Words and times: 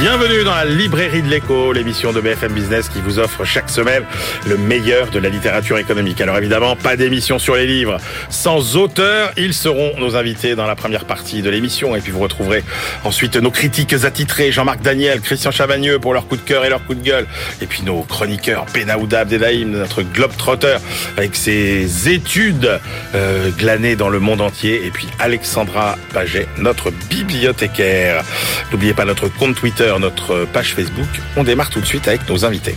Bienvenue 0.00 0.44
dans 0.44 0.54
la 0.54 0.64
librairie 0.64 1.20
de 1.20 1.28
l'écho, 1.28 1.74
l'émission 1.74 2.10
de 2.10 2.22
BFM 2.22 2.54
Business 2.54 2.88
qui 2.88 3.02
vous 3.02 3.18
offre 3.18 3.44
chaque 3.44 3.68
semaine 3.68 4.02
le 4.46 4.56
meilleur 4.56 5.10
de 5.10 5.18
la 5.18 5.28
littérature 5.28 5.76
économique. 5.76 6.22
Alors 6.22 6.38
évidemment, 6.38 6.74
pas 6.74 6.96
d'émission 6.96 7.38
sur 7.38 7.54
les 7.54 7.66
livres 7.66 7.98
sans 8.30 8.78
auteur. 8.78 9.30
Ils 9.36 9.52
seront 9.52 9.92
nos 9.98 10.16
invités 10.16 10.54
dans 10.54 10.66
la 10.66 10.74
première 10.74 11.04
partie 11.04 11.42
de 11.42 11.50
l'émission. 11.50 11.94
Et 11.94 12.00
puis 12.00 12.12
vous 12.12 12.20
retrouverez 12.20 12.64
ensuite 13.04 13.36
nos 13.36 13.50
critiques 13.50 13.92
attitrés, 13.92 14.52
Jean-Marc 14.52 14.80
Daniel, 14.80 15.20
Christian 15.20 15.50
Chavagneux 15.50 15.98
pour 15.98 16.14
leur 16.14 16.26
coup 16.26 16.36
de 16.36 16.42
cœur 16.42 16.64
et 16.64 16.70
leur 16.70 16.82
coup 16.86 16.94
de 16.94 17.04
gueule. 17.04 17.26
Et 17.60 17.66
puis 17.66 17.82
nos 17.82 18.00
chroniqueurs, 18.00 18.64
Benaouda 18.72 19.20
Abdelhaim, 19.20 19.66
notre 19.66 20.00
globe-trotter 20.00 20.78
avec 21.18 21.36
ses 21.36 22.08
études 22.08 22.80
euh, 23.14 23.50
glanées 23.50 23.96
dans 23.96 24.08
le 24.08 24.18
monde 24.18 24.40
entier. 24.40 24.80
Et 24.86 24.90
puis 24.90 25.08
Alexandra 25.18 25.98
Paget, 26.14 26.48
notre 26.56 26.90
bibliothécaire. 27.10 28.24
N'oubliez 28.72 28.94
pas 28.94 29.04
notre 29.04 29.28
compte 29.28 29.56
Twitter 29.56 29.89
notre 29.98 30.44
page 30.52 30.74
Facebook. 30.74 31.08
On 31.36 31.44
démarre 31.44 31.70
tout 31.70 31.80
de 31.80 31.86
suite 31.86 32.06
avec 32.06 32.28
nos 32.28 32.44
invités. 32.44 32.76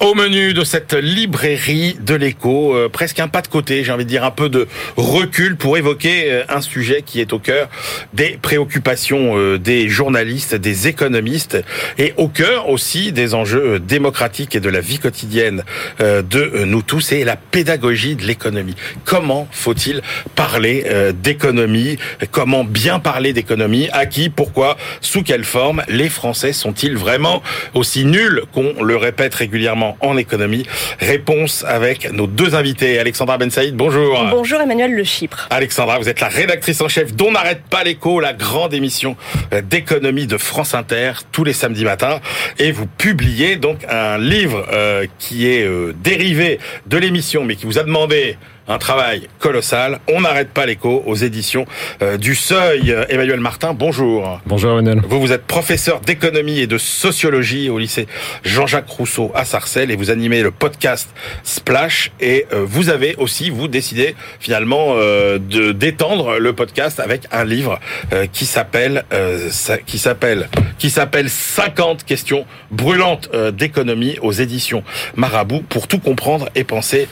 Au 0.00 0.14
menu 0.14 0.54
de 0.54 0.62
cette 0.62 0.94
librairie 0.94 1.96
de 2.00 2.14
l'écho, 2.14 2.72
euh, 2.72 2.88
presque 2.88 3.18
un 3.18 3.26
pas 3.26 3.42
de 3.42 3.48
côté, 3.48 3.82
j'ai 3.82 3.90
envie 3.90 4.04
de 4.04 4.08
dire 4.08 4.22
un 4.22 4.30
peu 4.30 4.48
de 4.48 4.68
recul 4.96 5.56
pour 5.56 5.76
évoquer 5.76 6.30
euh, 6.30 6.44
un 6.48 6.60
sujet 6.60 7.02
qui 7.02 7.20
est 7.20 7.32
au 7.32 7.40
cœur 7.40 7.68
des 8.12 8.38
préoccupations 8.40 9.36
euh, 9.36 9.58
des 9.58 9.88
journalistes, 9.88 10.54
des 10.54 10.86
économistes 10.86 11.58
et 11.98 12.14
au 12.16 12.28
cœur 12.28 12.68
aussi 12.68 13.10
des 13.10 13.34
enjeux 13.34 13.80
démocratiques 13.80 14.54
et 14.54 14.60
de 14.60 14.68
la 14.68 14.80
vie 14.80 15.00
quotidienne 15.00 15.64
de 15.98 16.64
nous 16.64 16.82
tous 16.82 17.10
et 17.10 17.24
la 17.24 17.34
pédagogie 17.34 18.14
de 18.14 18.22
l'économie. 18.22 18.76
Comment 19.04 19.48
faut-il 19.50 20.02
parler 20.36 20.84
d'économie? 21.20 21.98
Comment 22.30 22.62
bien 22.62 23.00
parler 23.00 23.32
d'économie? 23.32 23.88
À 23.92 24.06
qui? 24.06 24.28
Pourquoi? 24.28 24.76
Sous 25.00 25.22
quelle 25.22 25.44
forme? 25.44 25.82
Les 25.88 26.08
Français 26.08 26.52
sont-ils 26.52 26.96
vraiment 26.96 27.42
aussi 27.74 28.04
nuls 28.04 28.42
qu'on 28.52 28.82
le 28.82 28.96
répète 28.96 29.34
régulièrement? 29.34 29.87
En 30.00 30.16
économie. 30.16 30.64
Réponse 31.00 31.64
avec 31.66 32.12
nos 32.12 32.26
deux 32.26 32.54
invités. 32.54 32.98
Alexandra 32.98 33.38
Ben 33.38 33.50
Saïd, 33.50 33.74
bonjour. 33.76 34.24
Bonjour 34.30 34.60
Emmanuel 34.60 34.94
Le 34.94 35.04
Chypre. 35.04 35.46
Alexandra, 35.50 35.98
vous 35.98 36.08
êtes 36.08 36.20
la 36.20 36.28
rédactrice 36.28 36.80
en 36.80 36.88
chef 36.88 37.14
dont 37.14 37.30
n'arrête 37.30 37.62
pas 37.70 37.84
l'écho, 37.84 38.20
la 38.20 38.32
grande 38.32 38.74
émission 38.74 39.16
euh, 39.52 39.62
d'économie 39.62 40.26
de 40.26 40.38
France 40.38 40.74
Inter 40.74 41.12
tous 41.32 41.44
les 41.44 41.52
samedis 41.52 41.84
matins. 41.84 42.20
Et 42.58 42.72
vous 42.72 42.86
publiez 42.86 43.56
donc 43.56 43.84
un 43.88 44.18
livre 44.18 44.66
euh, 44.72 45.06
qui 45.18 45.48
est 45.48 45.64
euh, 45.64 45.94
dérivé 46.02 46.58
de 46.86 46.98
l'émission 46.98 47.44
mais 47.44 47.56
qui 47.56 47.66
vous 47.66 47.78
a 47.78 47.82
demandé 47.82 48.36
un 48.68 48.78
travail 48.78 49.28
colossal. 49.38 49.98
On 50.08 50.20
n'arrête 50.20 50.50
pas 50.50 50.66
l'écho 50.66 51.02
aux 51.06 51.14
éditions 51.14 51.64
euh, 52.02 52.18
du 52.18 52.34
Seuil. 52.34 52.94
Emmanuel 53.08 53.40
Martin, 53.40 53.72
bonjour. 53.72 54.40
Bonjour 54.46 54.72
Emmanuel. 54.72 55.00
Vous, 55.08 55.20
vous 55.20 55.32
êtes 55.32 55.46
professeur 55.46 56.00
d'économie 56.00 56.60
et 56.60 56.66
de 56.66 56.76
sociologie 56.76 57.70
au 57.70 57.78
lycée 57.78 58.06
Jean-Jacques 58.44 58.88
Rousseau 58.88 59.32
à 59.34 59.44
Sarcelles 59.44 59.90
et 59.90 59.96
vous 59.96 60.10
animez 60.10 60.42
le 60.42 60.50
podcast 60.50 61.08
Splash 61.42 62.12
et 62.20 62.46
euh, 62.52 62.64
vous 62.66 62.90
avez 62.90 63.16
aussi, 63.16 63.48
vous, 63.48 63.68
décidé 63.68 64.14
finalement 64.38 64.94
euh, 64.96 65.38
de 65.38 65.72
d'étendre 65.72 66.38
le 66.38 66.52
podcast 66.52 67.00
avec 67.00 67.22
un 67.30 67.44
livre 67.44 67.78
qui 68.32 68.46
s'appelle 68.46 69.04
qui 69.86 69.98
s'appelle 69.98 70.48
qui 70.78 70.90
s'appelle 70.90 71.30
50 71.30 72.04
questions 72.04 72.46
brûlantes 72.70 73.30
d'économie 73.52 74.18
aux 74.22 74.32
éditions 74.32 74.82
Marabout 75.16 75.62
pour 75.68 75.86
tout 75.86 75.98
comprendre 75.98 76.48
et 76.54 76.64
penser 76.64 77.08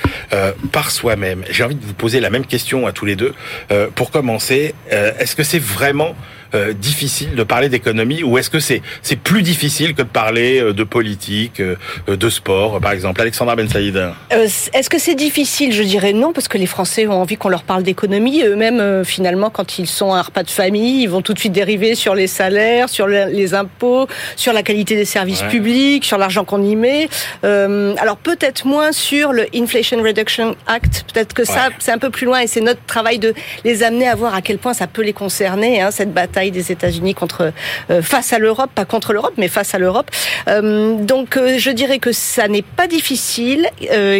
par 0.72 0.90
soi-même 0.90 1.44
j'ai 1.50 1.64
envie 1.64 1.74
de 1.74 1.84
vous 1.84 1.94
poser 1.94 2.20
la 2.20 2.30
même 2.30 2.46
question 2.46 2.86
à 2.86 2.92
tous 2.92 3.04
les 3.04 3.16
deux. 3.16 3.34
Euh, 3.70 3.88
pour 3.94 4.10
commencer, 4.10 4.74
euh, 4.92 5.12
est-ce 5.18 5.36
que 5.36 5.42
c'est 5.42 5.58
vraiment 5.58 6.14
euh, 6.56 6.72
difficile 6.72 7.34
de 7.34 7.42
parler 7.42 7.68
d'économie 7.68 8.22
ou 8.22 8.38
est-ce 8.38 8.50
que 8.50 8.60
c'est 8.60 8.82
c'est 9.02 9.16
plus 9.16 9.42
difficile 9.42 9.94
que 9.94 10.02
de 10.02 10.08
parler 10.08 10.60
euh, 10.60 10.72
de 10.72 10.84
politique, 10.84 11.60
euh, 11.60 11.76
de 12.08 12.28
sport, 12.28 12.80
par 12.80 12.92
exemple? 12.92 13.20
Alexandra 13.20 13.56
Ben 13.56 13.68
Saïd. 13.68 14.00
est-ce 14.30 14.90
que 14.90 14.98
c'est 14.98 15.14
difficile? 15.14 15.72
Je 15.72 15.82
dirais 15.82 16.12
non, 16.12 16.32
parce 16.32 16.48
que 16.48 16.58
les 16.58 16.66
Français 16.66 17.06
ont 17.06 17.20
envie 17.20 17.36
qu'on 17.36 17.48
leur 17.48 17.62
parle 17.62 17.82
d'économie. 17.82 18.42
Eux-mêmes, 18.42 19.04
finalement, 19.04 19.50
quand 19.50 19.78
ils 19.78 19.86
sont 19.86 20.12
à 20.12 20.18
un 20.18 20.22
repas 20.22 20.42
de 20.42 20.50
famille, 20.50 21.02
ils 21.02 21.08
vont 21.08 21.22
tout 21.22 21.34
de 21.34 21.38
suite 21.38 21.52
dériver 21.52 21.94
sur 21.94 22.14
les 22.14 22.26
salaires, 22.26 22.88
sur 22.88 23.06
les 23.06 23.54
impôts, 23.54 24.06
sur 24.36 24.52
la 24.52 24.62
qualité 24.62 24.96
des 24.96 25.04
services 25.04 25.42
publics, 25.42 26.04
sur 26.04 26.18
l'argent 26.18 26.44
qu'on 26.44 26.62
y 26.62 26.76
met. 26.76 27.08
alors 27.42 28.16
peut-être 28.16 28.66
moins 28.66 28.92
sur 28.92 29.32
le 29.32 29.46
Inflation 29.54 30.02
Reduction 30.02 30.56
Act. 30.66 31.04
Peut-être 31.12 31.34
que 31.34 31.44
ça, 31.44 31.68
c'est 31.78 31.92
un 31.92 31.98
peu 31.98 32.10
plus 32.10 32.26
loin 32.26 32.40
et 32.40 32.46
c'est 32.46 32.60
notre 32.60 32.84
travail 32.86 33.18
de 33.18 33.34
les 33.64 33.82
amener 33.82 34.08
à 34.08 34.14
voir 34.14 34.34
à 34.34 34.42
quel 34.42 34.58
point 34.58 34.74
ça 34.74 34.86
peut 34.86 35.02
les 35.02 35.12
concerner, 35.12 35.80
hein, 35.80 35.90
cette 35.90 36.12
bataille 36.12 36.45
des 36.50 36.72
États-Unis 36.72 37.14
contre 37.14 37.52
euh, 37.90 38.02
face 38.02 38.32
à 38.32 38.38
l'Europe, 38.38 38.70
pas 38.74 38.84
contre 38.84 39.12
l'Europe, 39.12 39.34
mais 39.36 39.48
face 39.48 39.74
à 39.74 39.78
l'Europe. 39.78 40.10
Euh, 40.48 40.96
donc 40.96 41.36
euh, 41.36 41.58
je 41.58 41.70
dirais 41.70 41.98
que 41.98 42.12
ça 42.12 42.48
n'est 42.48 42.62
pas 42.62 42.86
difficile, 42.86 43.68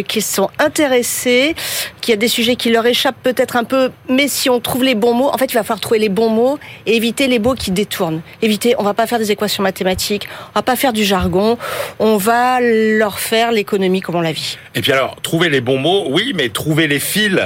qu'ils 0.07 0.23
sont 0.23 0.49
intéressés, 0.59 1.55
qu'il 2.01 2.11
y 2.11 2.13
a 2.13 2.17
des 2.17 2.27
sujets 2.27 2.55
qui 2.55 2.69
leur 2.69 2.85
échappent 2.85 3.21
peut-être 3.23 3.55
un 3.55 3.63
peu, 3.63 3.91
mais 4.09 4.27
si 4.27 4.49
on 4.49 4.59
trouve 4.59 4.83
les 4.83 4.95
bons 4.95 5.13
mots, 5.13 5.29
en 5.29 5.37
fait 5.37 5.45
il 5.45 5.53
va 5.53 5.63
falloir 5.63 5.79
trouver 5.79 5.99
les 5.99 6.09
bons 6.09 6.29
mots 6.29 6.59
et 6.85 6.95
éviter 6.95 7.27
les 7.27 7.39
mots 7.39 7.55
qui 7.55 7.71
détournent. 7.71 8.21
Éviter, 8.41 8.75
on 8.77 8.83
va 8.83 8.93
pas 8.93 9.07
faire 9.07 9.19
des 9.19 9.31
équations 9.31 9.63
mathématiques, 9.63 10.27
on 10.49 10.59
va 10.59 10.63
pas 10.63 10.75
faire 10.75 10.93
du 10.93 11.03
jargon, 11.03 11.57
on 11.99 12.17
va 12.17 12.59
leur 12.61 13.19
faire 13.19 13.51
l'économie 13.51 14.01
comme 14.01 14.15
on 14.15 14.21
la 14.21 14.31
vit. 14.31 14.57
Et 14.75 14.81
puis 14.81 14.91
alors, 14.91 15.17
trouver 15.21 15.49
les 15.49 15.61
bons 15.61 15.77
mots, 15.77 16.05
oui, 16.09 16.33
mais 16.35 16.49
trouver 16.49 16.87
les 16.87 16.99
fils 16.99 17.39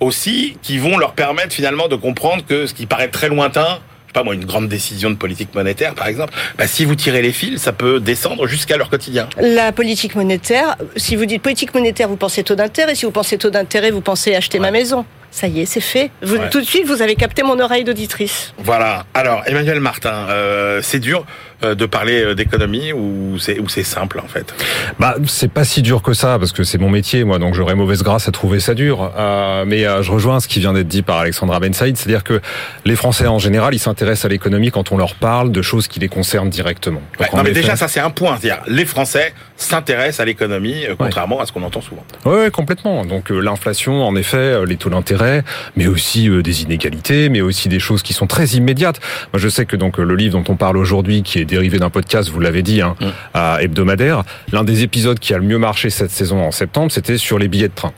aussi 0.00 0.56
qui 0.62 0.78
vont 0.78 0.98
leur 0.98 1.12
permettre 1.12 1.54
finalement 1.54 1.88
de 1.88 1.96
comprendre 1.96 2.44
que 2.46 2.66
ce 2.66 2.74
qui 2.74 2.86
paraît 2.86 3.08
très 3.08 3.28
lointain, 3.28 3.80
pas 4.14 4.22
moi, 4.22 4.34
une 4.34 4.46
grande 4.46 4.68
décision 4.68 5.10
de 5.10 5.16
politique 5.16 5.54
monétaire, 5.54 5.94
par 5.94 6.06
exemple, 6.06 6.32
bah, 6.56 6.66
si 6.66 6.86
vous 6.86 6.94
tirez 6.94 7.20
les 7.20 7.32
fils, 7.32 7.60
ça 7.60 7.72
peut 7.72 8.00
descendre 8.00 8.46
jusqu'à 8.46 8.78
leur 8.78 8.88
quotidien. 8.88 9.28
La 9.38 9.72
politique 9.72 10.14
monétaire, 10.14 10.76
si 10.96 11.16
vous 11.16 11.26
dites 11.26 11.42
politique 11.42 11.74
monétaire, 11.74 12.08
vous 12.08 12.16
pensez 12.16 12.44
taux 12.44 12.54
d'intérêt. 12.54 12.94
Si 12.94 13.04
vous 13.04 13.10
pensez 13.10 13.36
taux 13.36 13.50
d'intérêt, 13.50 13.90
vous 13.90 14.00
pensez 14.00 14.34
acheter 14.34 14.58
ma 14.60 14.70
maison. 14.70 15.04
Ça 15.32 15.48
y 15.48 15.60
est, 15.60 15.66
c'est 15.66 15.80
fait. 15.80 16.12
Vous, 16.22 16.36
Tout 16.52 16.60
de 16.60 16.64
suite, 16.64 16.86
vous 16.86 17.02
avez 17.02 17.16
capté 17.16 17.42
mon 17.42 17.58
oreille 17.58 17.82
d'auditrice. 17.82 18.54
Voilà. 18.58 19.04
Alors, 19.14 19.42
Emmanuel 19.46 19.80
Martin, 19.80 20.28
euh, 20.28 20.80
c'est 20.80 21.00
dur 21.00 21.26
de 21.62 21.86
parler 21.86 22.22
euh, 22.22 22.34
d'économie 22.34 22.92
ou 22.92 23.38
c'est 23.38 23.58
ou 23.58 23.68
c'est 23.68 23.82
simple 23.82 24.20
en 24.20 24.28
fait? 24.28 24.54
Bah, 24.98 25.16
c'est 25.26 25.50
pas 25.50 25.64
si 25.64 25.82
dur 25.82 26.02
que 26.02 26.12
ça 26.12 26.38
parce 26.38 26.52
que 26.52 26.64
c'est 26.64 26.78
mon 26.78 26.90
métier, 26.90 27.24
moi, 27.24 27.38
donc 27.38 27.54
j'aurais 27.54 27.74
mauvaise 27.74 28.02
grâce 28.02 28.28
à 28.28 28.32
trouver 28.32 28.60
ça 28.60 28.74
dur. 28.74 29.12
Euh, 29.16 29.64
mais 29.66 29.84
je 30.02 30.10
rejoins 30.10 30.40
ce 30.40 30.48
qui 30.48 30.60
vient 30.60 30.72
d'être 30.72 30.88
dit 30.88 31.02
par 31.02 31.18
Alexandra 31.18 31.60
Ben 31.60 31.72
Saïd, 31.72 31.96
c'est-à-dire 31.96 32.24
que 32.24 32.40
les 32.84 32.96
Français 32.96 33.26
en 33.26 33.38
général, 33.38 33.74
ils 33.74 33.78
s'intéressent 33.78 34.26
à 34.26 34.28
l'économie 34.28 34.70
quand 34.70 34.92
on 34.92 34.96
leur 34.96 35.14
parle 35.14 35.52
de 35.52 35.62
choses 35.62 35.88
qui 35.88 36.00
les 36.00 36.08
concernent 36.08 36.50
directement. 36.50 37.02
non, 37.32 37.42
mais 37.42 37.52
déjà, 37.52 37.76
ça 37.76 37.88
c'est 37.88 38.00
un 38.00 38.10
point. 38.10 38.38
C'est-à-dire, 38.40 38.62
les 38.66 38.84
Français 38.84 39.34
s'intéressent 39.56 40.20
à 40.20 40.24
l'économie, 40.24 40.84
contrairement 40.98 41.40
à 41.40 41.46
ce 41.46 41.52
qu'on 41.52 41.62
entend 41.62 41.80
souvent. 41.80 42.04
Oui, 42.24 42.50
complètement. 42.50 43.04
Donc 43.04 43.30
l'inflation, 43.30 44.04
en 44.04 44.16
effet, 44.16 44.64
les 44.66 44.76
taux 44.76 44.90
d'intérêt 44.90 45.44
mais 45.76 45.86
aussi 45.86 46.28
euh, 46.28 46.42
des 46.42 46.62
inégalités, 46.62 47.28
mais 47.28 47.40
aussi 47.40 47.68
des 47.68 47.78
choses 47.78 48.02
qui 48.02 48.12
sont 48.12 48.26
très 48.26 48.46
immédiates. 48.48 49.00
Moi, 49.32 49.40
je 49.40 49.48
sais 49.48 49.66
que 49.66 49.76
donc 49.76 49.98
le 49.98 50.14
livre 50.14 50.38
dont 50.38 50.52
on 50.52 50.56
parle 50.56 50.76
aujourd'hui, 50.76 51.22
qui 51.22 51.38
est 51.38 51.43
dérivé 51.44 51.78
d'un 51.78 51.90
podcast, 51.90 52.28
vous 52.28 52.40
l'avez 52.40 52.62
dit, 52.62 52.80
hein, 52.80 52.96
mm. 53.00 53.60
hebdomadaire, 53.60 54.22
l'un 54.52 54.64
des 54.64 54.82
épisodes 54.82 55.18
qui 55.18 55.34
a 55.34 55.38
le 55.38 55.44
mieux 55.44 55.58
marché 55.58 55.90
cette 55.90 56.10
saison 56.10 56.42
en 56.42 56.50
septembre, 56.50 56.90
c'était 56.92 57.18
sur 57.18 57.38
les 57.38 57.48
billets 57.48 57.68
de 57.68 57.74
train. 57.74 57.92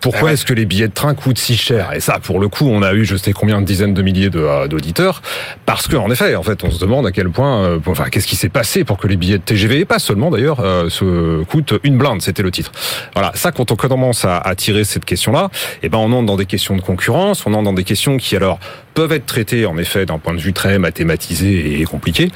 Pourquoi 0.00 0.30
ah 0.30 0.32
est-ce 0.32 0.44
que 0.44 0.54
les 0.54 0.66
billets 0.66 0.88
de 0.88 0.92
train 0.92 1.14
coûtent 1.14 1.38
si 1.38 1.56
cher? 1.56 1.92
Et 1.94 2.00
ça, 2.00 2.18
pour 2.18 2.40
le 2.40 2.48
coup, 2.48 2.68
on 2.68 2.82
a 2.82 2.92
eu 2.92 3.04
je 3.04 3.16
sais 3.16 3.32
combien 3.32 3.60
de 3.60 3.66
dizaines 3.66 3.94
de 3.94 4.02
milliers 4.02 4.30
euh, 4.34 4.66
d'auditeurs, 4.68 5.22
parce 5.66 5.86
que 5.88 5.96
en 5.96 6.10
effet, 6.10 6.34
en 6.36 6.42
fait, 6.42 6.64
on 6.64 6.70
se 6.70 6.80
demande 6.80 7.06
à 7.06 7.12
quel 7.12 7.30
point, 7.30 7.64
euh, 7.64 7.78
enfin, 7.86 8.04
qu'est-ce 8.10 8.26
qui 8.26 8.36
s'est 8.36 8.48
passé 8.48 8.84
pour 8.84 8.98
que 8.98 9.06
les 9.06 9.16
billets 9.16 9.38
de 9.38 9.42
TGV, 9.42 9.80
et 9.80 9.84
pas 9.84 9.98
seulement 9.98 10.30
d'ailleurs, 10.30 10.60
euh, 10.60 10.88
se 10.88 11.42
coûtent 11.44 11.74
une 11.84 11.98
blinde. 11.98 12.22
C'était 12.22 12.42
le 12.42 12.50
titre. 12.50 12.72
Voilà, 13.14 13.32
ça, 13.34 13.52
quand 13.52 13.70
on 13.70 13.76
commence 13.76 14.24
à, 14.24 14.38
à 14.38 14.54
tirer 14.54 14.84
cette 14.84 15.04
question-là, 15.04 15.50
eh 15.82 15.88
ben, 15.88 15.98
on 15.98 16.12
entre 16.12 16.26
dans 16.26 16.36
des 16.36 16.46
questions 16.46 16.76
de 16.76 16.82
concurrence, 16.82 17.46
on 17.46 17.54
entre 17.54 17.64
dans 17.64 17.72
des 17.72 17.84
questions 17.84 18.16
qui 18.16 18.36
alors 18.36 18.58
peuvent 18.94 19.12
être 19.12 19.26
traitées 19.26 19.66
en 19.66 19.76
effet 19.78 20.06
d'un 20.06 20.18
point 20.18 20.34
de 20.34 20.40
vue 20.40 20.52
très 20.52 20.78
mathématisé 20.78 21.80
et 21.80 21.84
compliqué, 21.84 22.30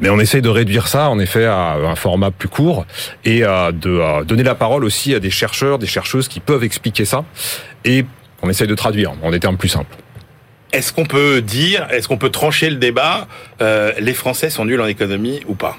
mais 0.00 0.10
on 0.10 0.18
essaye 0.18 0.42
de 0.42 0.48
réduire 0.48 0.88
ça 0.88 1.08
en 1.08 1.18
effet 1.18 1.44
à 1.44 1.74
un 1.74 1.94
format 1.94 2.30
plus 2.30 2.48
court 2.48 2.86
et 3.24 3.40
de 3.40 4.24
donner 4.24 4.42
la 4.42 4.54
parole 4.54 4.84
aussi 4.84 5.14
à 5.14 5.20
des 5.20 5.30
chercheurs, 5.30 5.78
des 5.78 5.86
chercheuses 5.86 6.28
qui 6.28 6.40
peuvent 6.40 6.64
expliquer 6.64 7.04
ça 7.04 7.24
et 7.84 8.04
on 8.42 8.50
essaye 8.50 8.66
de 8.66 8.74
traduire 8.74 9.12
en 9.22 9.30
des 9.30 9.40
termes 9.40 9.56
plus 9.56 9.68
simples. 9.68 9.96
Est-ce 10.72 10.92
qu'on 10.92 11.04
peut 11.04 11.42
dire, 11.42 11.88
est-ce 11.90 12.06
qu'on 12.06 12.18
peut 12.18 12.30
trancher 12.30 12.70
le 12.70 12.76
débat, 12.76 13.26
euh, 13.60 13.92
les 13.98 14.14
Français 14.14 14.50
sont 14.50 14.64
nuls 14.64 14.80
en 14.80 14.86
économie 14.86 15.40
ou 15.48 15.54
pas? 15.54 15.76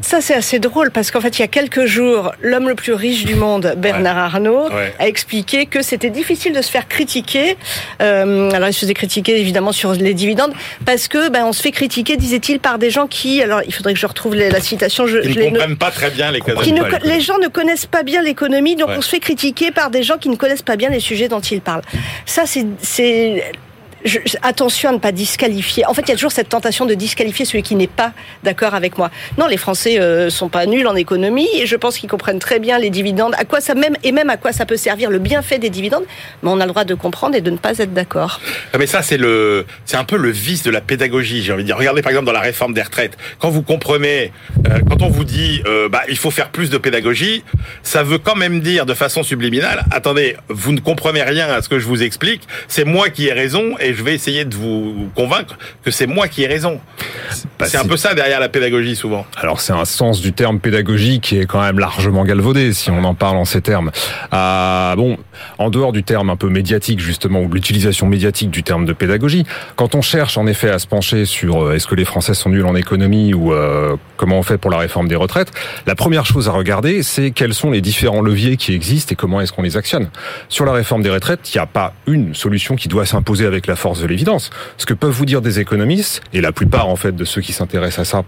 Ça, 0.00 0.22
c'est 0.22 0.34
assez 0.34 0.58
drôle 0.58 0.90
parce 0.90 1.10
qu'en 1.10 1.20
fait, 1.20 1.38
il 1.38 1.42
y 1.42 1.44
a 1.44 1.48
quelques 1.48 1.84
jours, 1.84 2.32
l'homme 2.40 2.68
le 2.70 2.74
plus 2.74 2.94
riche 2.94 3.24
du 3.26 3.34
monde, 3.34 3.74
Bernard 3.76 4.16
Arnault, 4.16 4.70
Ouais. 4.70 4.94
a 4.98 5.06
expliqué 5.08 5.66
que 5.66 5.82
c'était 5.82 6.08
difficile 6.08 6.54
de 6.54 6.62
se 6.62 6.70
faire 6.70 6.88
critiquer. 6.88 7.58
Euh, 8.00 8.50
alors, 8.52 8.68
il 8.68 8.72
se 8.72 8.80
faisait 8.80 8.94
critiquer 8.94 9.38
évidemment 9.38 9.72
sur 9.72 9.92
les 9.92 10.14
dividendes 10.14 10.54
parce 10.86 11.06
que 11.06 11.28
ben, 11.28 11.44
on 11.44 11.52
se 11.52 11.60
fait 11.60 11.70
critiquer, 11.70 12.16
disait-il, 12.16 12.60
par 12.60 12.78
des 12.78 12.88
gens 12.90 13.06
qui. 13.06 13.42
Alors, 13.42 13.60
il 13.66 13.74
faudrait 13.74 13.92
que 13.92 14.00
je 14.00 14.06
retrouve 14.06 14.34
les- 14.34 14.48
la 14.50 14.60
citation. 14.60 15.06
Je, 15.06 15.18
Ils 15.18 15.34
je 15.34 15.40
ne 15.40 15.50
comprennent 15.50 15.76
pas 15.76 15.90
très 15.90 16.10
bien 16.10 16.30
l'économie. 16.30 16.72
ne 16.72 16.82
les 17.06 17.20
gens 17.20 17.38
ne 17.38 17.48
connaissent 17.48 17.86
pas 17.86 18.02
bien 18.02 18.22
l'économie, 18.22 18.76
donc 18.76 18.88
Ouais. 18.88 18.94
on 18.96 19.02
se 19.02 19.10
fait 19.10 19.20
critiquer 19.20 19.70
par 19.70 19.90
des 19.90 20.02
gens 20.02 20.16
qui 20.16 20.30
ne 20.30 20.36
connaissent 20.36 20.62
pas 20.62 20.76
bien 20.76 20.88
les 20.88 21.00
sujets 21.00 21.28
dont 21.28 21.40
ils 21.40 21.60
parlent. 21.60 21.82
Ça, 22.24 22.44
c'est, 22.46 23.44
attention 24.42 24.90
à 24.90 24.92
ne 24.92 24.98
pas 24.98 25.12
disqualifier. 25.12 25.86
En 25.86 25.94
fait, 25.94 26.02
il 26.02 26.08
y 26.08 26.12
a 26.12 26.14
toujours 26.14 26.32
cette 26.32 26.48
tentation 26.48 26.86
de 26.86 26.94
disqualifier 26.94 27.44
celui 27.44 27.62
qui 27.62 27.74
n'est 27.74 27.86
pas 27.86 28.12
d'accord 28.42 28.74
avec 28.74 28.98
moi. 28.98 29.10
Non, 29.38 29.46
les 29.46 29.56
Français 29.56 29.98
euh, 30.00 30.30
sont 30.30 30.48
pas 30.48 30.66
nuls 30.66 30.86
en 30.86 30.94
économie 30.94 31.48
et 31.54 31.66
je 31.66 31.76
pense 31.76 31.98
qu'ils 31.98 32.10
comprennent 32.10 32.38
très 32.38 32.58
bien 32.58 32.78
les 32.78 32.90
dividendes, 32.90 33.34
à 33.38 33.44
quoi 33.44 33.60
ça 33.60 33.74
même 33.74 33.96
et 34.02 34.12
même 34.12 34.30
à 34.30 34.36
quoi 34.36 34.52
ça 34.52 34.66
peut 34.66 34.76
servir 34.76 35.10
le 35.10 35.18
bienfait 35.18 35.58
des 35.58 35.70
dividendes. 35.70 36.04
Mais 36.42 36.50
on 36.50 36.60
a 36.60 36.66
le 36.66 36.70
droit 36.70 36.84
de 36.84 36.94
comprendre 36.94 37.34
et 37.34 37.40
de 37.40 37.50
ne 37.50 37.56
pas 37.56 37.78
être 37.78 37.94
d'accord. 37.94 38.40
Ah, 38.72 38.78
Mais 38.78 38.86
ça, 38.86 39.02
c'est 39.02 39.16
le, 39.16 39.64
c'est 39.86 39.96
un 39.96 40.04
peu 40.04 40.16
le 40.16 40.30
vice 40.30 40.62
de 40.62 40.70
la 40.70 40.80
pédagogie. 40.80 41.42
J'ai 41.42 41.52
envie 41.52 41.62
de 41.62 41.68
dire. 41.68 41.78
Regardez 41.78 42.02
par 42.02 42.10
exemple 42.10 42.26
dans 42.26 42.32
la 42.32 42.40
réforme 42.40 42.74
des 42.74 42.82
retraites. 42.82 43.16
Quand 43.38 43.50
vous 43.50 43.62
comprenez, 43.62 44.32
euh, 44.68 44.80
quand 44.88 45.02
on 45.02 45.08
vous 45.08 45.24
dit, 45.24 45.62
euh, 45.66 45.88
bah, 45.88 46.02
il 46.08 46.18
faut 46.18 46.30
faire 46.30 46.50
plus 46.50 46.68
de 46.68 46.76
pédagogie, 46.76 47.42
ça 47.82 48.02
veut 48.02 48.18
quand 48.18 48.36
même 48.36 48.60
dire 48.60 48.84
de 48.84 48.94
façon 48.94 49.22
subliminale. 49.22 49.84
Attendez, 49.90 50.36
vous 50.48 50.72
ne 50.72 50.80
comprenez 50.80 51.22
rien 51.22 51.48
à 51.48 51.62
ce 51.62 51.68
que 51.68 51.78
je 51.78 51.86
vous 51.86 52.02
explique. 52.02 52.42
C'est 52.68 52.84
moi 52.84 53.08
qui 53.08 53.28
ai 53.28 53.32
raison 53.32 53.76
et 53.78 53.93
je 53.94 54.02
vais 54.02 54.14
essayer 54.14 54.44
de 54.44 54.54
vous 54.54 55.08
convaincre 55.14 55.56
que 55.84 55.90
c'est 55.90 56.06
moi 56.06 56.28
qui 56.28 56.42
ai 56.42 56.46
raison. 56.46 56.80
Bah, 57.58 57.66
c'est 57.66 57.78
un 57.78 57.84
peu 57.84 57.96
ça 57.96 58.14
derrière 58.14 58.40
la 58.40 58.48
pédagogie 58.48 58.96
souvent. 58.96 59.26
Alors 59.36 59.60
c'est 59.60 59.72
un 59.72 59.84
sens 59.84 60.20
du 60.20 60.32
terme 60.32 60.60
pédagogie 60.60 61.20
qui 61.20 61.38
est 61.38 61.46
quand 61.46 61.60
même 61.60 61.78
largement 61.78 62.24
galvaudé 62.24 62.72
si 62.72 62.90
on 62.90 63.04
en 63.04 63.14
parle 63.14 63.36
en 63.36 63.44
ces 63.44 63.60
termes. 63.60 63.90
Ah, 64.30 64.94
bon, 64.96 65.16
en 65.58 65.70
dehors 65.70 65.92
du 65.92 66.02
terme 66.02 66.30
un 66.30 66.36
peu 66.36 66.48
médiatique 66.48 67.00
justement 67.00 67.40
ou 67.40 67.48
l'utilisation 67.48 68.06
médiatique 68.06 68.50
du 68.50 68.62
terme 68.62 68.84
de 68.86 68.92
pédagogie, 68.92 69.44
quand 69.76 69.94
on 69.94 70.02
cherche 70.02 70.36
en 70.36 70.46
effet 70.46 70.70
à 70.70 70.78
se 70.78 70.86
pencher 70.86 71.24
sur 71.24 71.62
euh, 71.62 71.74
est-ce 71.74 71.86
que 71.86 71.94
les 71.94 72.04
Français 72.04 72.34
sont 72.34 72.50
nuls 72.50 72.66
en 72.66 72.74
économie 72.74 73.34
ou 73.34 73.52
euh, 73.52 73.96
comment 74.16 74.38
on 74.38 74.42
fait 74.42 74.58
pour 74.58 74.70
la 74.70 74.78
réforme 74.78 75.08
des 75.08 75.16
retraites, 75.16 75.52
la 75.86 75.94
première 75.94 76.26
chose 76.26 76.48
à 76.48 76.52
regarder 76.52 77.02
c'est 77.02 77.30
quels 77.30 77.54
sont 77.54 77.70
les 77.70 77.80
différents 77.80 78.20
leviers 78.20 78.56
qui 78.56 78.74
existent 78.74 79.12
et 79.12 79.16
comment 79.16 79.40
est-ce 79.40 79.52
qu'on 79.52 79.62
les 79.62 79.76
actionne. 79.76 80.08
Sur 80.48 80.64
la 80.64 80.72
réforme 80.72 81.02
des 81.02 81.10
retraites, 81.10 81.54
il 81.54 81.56
n'y 81.56 81.62
a 81.62 81.66
pas 81.66 81.94
une 82.06 82.34
solution 82.34 82.76
qui 82.76 82.88
doit 82.88 83.06
s'imposer 83.06 83.46
avec 83.46 83.66
la 83.66 83.76
force 83.84 84.00
de 84.00 84.06
l'évidence. 84.06 84.48
Ce 84.78 84.86
que 84.86 84.94
peuvent 84.94 85.10
vous 85.12 85.26
dire 85.26 85.42
des 85.42 85.60
économistes 85.60 86.22
et 86.32 86.40
la 86.40 86.52
plupart 86.52 86.88
en 86.88 86.96
fait 86.96 87.14
de 87.14 87.24
ceux 87.26 87.42
qui 87.42 87.52
s'intéressent 87.52 87.98
à 87.98 88.10
ça 88.10 88.24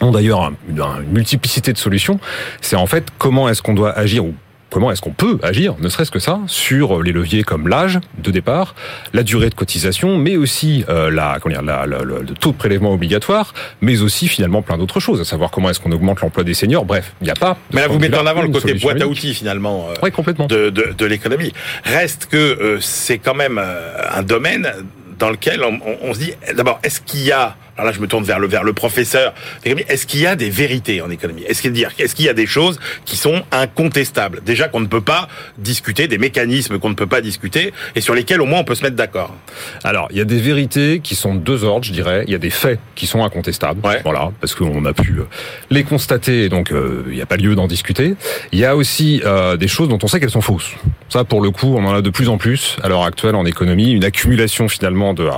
ont 0.00 0.10
d'ailleurs 0.12 0.40
un- 0.44 0.54
une, 0.70 0.80
une 0.80 1.12
multiplicité 1.12 1.74
de 1.74 1.78
solutions. 1.78 2.18
C'est 2.62 2.76
en 2.76 2.86
fait 2.86 3.04
comment 3.18 3.50
est-ce 3.50 3.60
qu'on 3.60 3.74
doit 3.74 3.92
agir 3.92 4.24
ou 4.24 4.34
comment 4.74 4.90
est-ce 4.90 5.00
qu'on 5.00 5.12
peut 5.12 5.38
agir, 5.44 5.76
ne 5.78 5.88
serait-ce 5.88 6.10
que 6.10 6.18
ça, 6.18 6.40
sur 6.48 7.00
les 7.00 7.12
leviers 7.12 7.44
comme 7.44 7.68
l'âge 7.68 8.00
de 8.18 8.30
départ, 8.32 8.74
la 9.12 9.22
durée 9.22 9.48
de 9.48 9.54
cotisation, 9.54 10.18
mais 10.18 10.36
aussi 10.36 10.84
euh, 10.88 11.12
la, 11.12 11.38
comment 11.40 11.54
dire, 11.54 11.62
la- 11.62 11.86
la- 11.86 12.02
le, 12.02 12.22
le 12.22 12.34
taux 12.34 12.50
de 12.50 12.56
prélèvement 12.56 12.92
obligatoire, 12.92 13.54
mais 13.80 14.02
aussi 14.02 14.26
finalement 14.26 14.62
plein 14.62 14.76
d'autres 14.76 14.98
choses, 14.98 15.20
à 15.20 15.24
savoir 15.24 15.52
comment 15.52 15.70
est-ce 15.70 15.78
qu'on 15.78 15.92
augmente 15.92 16.20
l'emploi 16.22 16.42
des 16.42 16.54
seniors. 16.54 16.84
Bref, 16.84 17.12
il 17.20 17.24
n'y 17.24 17.30
a 17.30 17.34
pas. 17.36 17.56
Mais 17.72 17.82
là, 17.82 17.86
vous 17.88 18.00
mettez 18.00 18.18
en 18.18 18.26
avant 18.26 18.42
le 18.42 18.48
côté 18.48 18.74
boîte 18.74 19.00
à 19.00 19.06
outils 19.06 19.32
finalement. 19.32 19.86
euh, 19.90 19.94
Oui, 20.02 20.10
complètement. 20.10 20.46
de, 20.48 20.70
de, 20.70 20.92
de 20.98 21.06
l'économie. 21.06 21.52
Reste 21.84 22.26
que 22.26 22.36
euh, 22.36 22.78
c'est 22.80 23.18
quand 23.18 23.34
même 23.34 23.58
euh, 23.62 23.92
un 24.12 24.22
domaine 24.24 24.68
dans 25.20 25.30
lequel 25.30 25.62
on, 25.62 25.74
on- 25.86 25.98
on 26.10 26.14
se 26.14 26.18
dit 26.18 26.32
d'abord 26.56 26.80
est-ce 26.82 27.00
qu'il 27.00 27.20
y 27.22 27.30
a 27.30 27.54
alors 27.76 27.86
là 27.86 27.92
je 27.92 28.00
me 28.00 28.06
tourne 28.06 28.24
vers 28.24 28.38
le 28.38 28.46
vers 28.46 28.64
le 28.64 28.72
professeur 28.72 29.34
d'économie, 29.62 29.86
est-ce 29.88 30.06
qu'il 30.06 30.20
y 30.20 30.26
a 30.26 30.36
des 30.36 30.50
vérités 30.50 31.00
en 31.00 31.10
économie? 31.10 31.44
Est-ce 31.44 31.62
qu'il 31.62 31.72
dire 31.72 31.90
est-ce 31.98 32.14
qu'il 32.14 32.26
y 32.26 32.28
a 32.28 32.34
des 32.34 32.46
choses 32.46 32.78
qui 33.04 33.16
sont 33.16 33.42
incontestables? 33.50 34.42
Déjà 34.44 34.68
qu'on 34.68 34.80
ne 34.80 34.86
peut 34.86 35.00
pas 35.00 35.28
discuter 35.58 36.08
des 36.08 36.18
mécanismes 36.18 36.78
qu'on 36.78 36.90
ne 36.90 36.94
peut 36.94 37.06
pas 37.06 37.20
discuter 37.20 37.72
et 37.94 38.00
sur 38.00 38.14
lesquels 38.14 38.40
au 38.40 38.46
moins 38.46 38.60
on 38.60 38.64
peut 38.64 38.74
se 38.74 38.82
mettre 38.82 38.96
d'accord 38.96 39.34
Alors, 39.82 40.08
il 40.10 40.18
y 40.18 40.20
a 40.20 40.24
des 40.24 40.40
vérités 40.40 41.00
qui 41.02 41.14
sont 41.14 41.34
de 41.34 41.40
deux 41.40 41.64
ordres, 41.64 41.84
je 41.84 41.92
dirais. 41.92 42.24
Il 42.26 42.32
y 42.32 42.34
a 42.34 42.38
des 42.38 42.50
faits 42.50 42.78
qui 42.94 43.06
sont 43.06 43.24
incontestables. 43.24 43.80
Ouais. 43.86 44.00
Voilà, 44.04 44.32
parce 44.40 44.54
qu'on 44.54 44.84
a 44.84 44.92
pu 44.92 45.18
euh, 45.18 45.24
les 45.70 45.84
constater, 45.84 46.44
et 46.44 46.48
donc 46.48 46.72
euh, 46.72 47.04
il 47.08 47.14
n'y 47.14 47.22
a 47.22 47.26
pas 47.26 47.36
lieu 47.36 47.54
d'en 47.54 47.66
discuter. 47.66 48.14
Il 48.52 48.58
y 48.58 48.64
a 48.64 48.76
aussi 48.76 49.22
euh, 49.24 49.56
des 49.56 49.68
choses 49.68 49.88
dont 49.88 49.98
on 50.02 50.06
sait 50.06 50.20
qu'elles 50.20 50.30
sont 50.30 50.40
fausses. 50.40 50.72
Ça, 51.08 51.24
pour 51.24 51.40
le 51.40 51.50
coup, 51.50 51.74
on 51.76 51.84
en 51.84 51.94
a 51.94 52.02
de 52.02 52.10
plus 52.10 52.28
en 52.28 52.38
plus 52.38 52.76
à 52.82 52.88
l'heure 52.88 53.04
actuelle 53.04 53.36
en 53.36 53.46
économie, 53.46 53.92
une 53.92 54.04
accumulation 54.04 54.68
finalement 54.68 55.14
de 55.14 55.28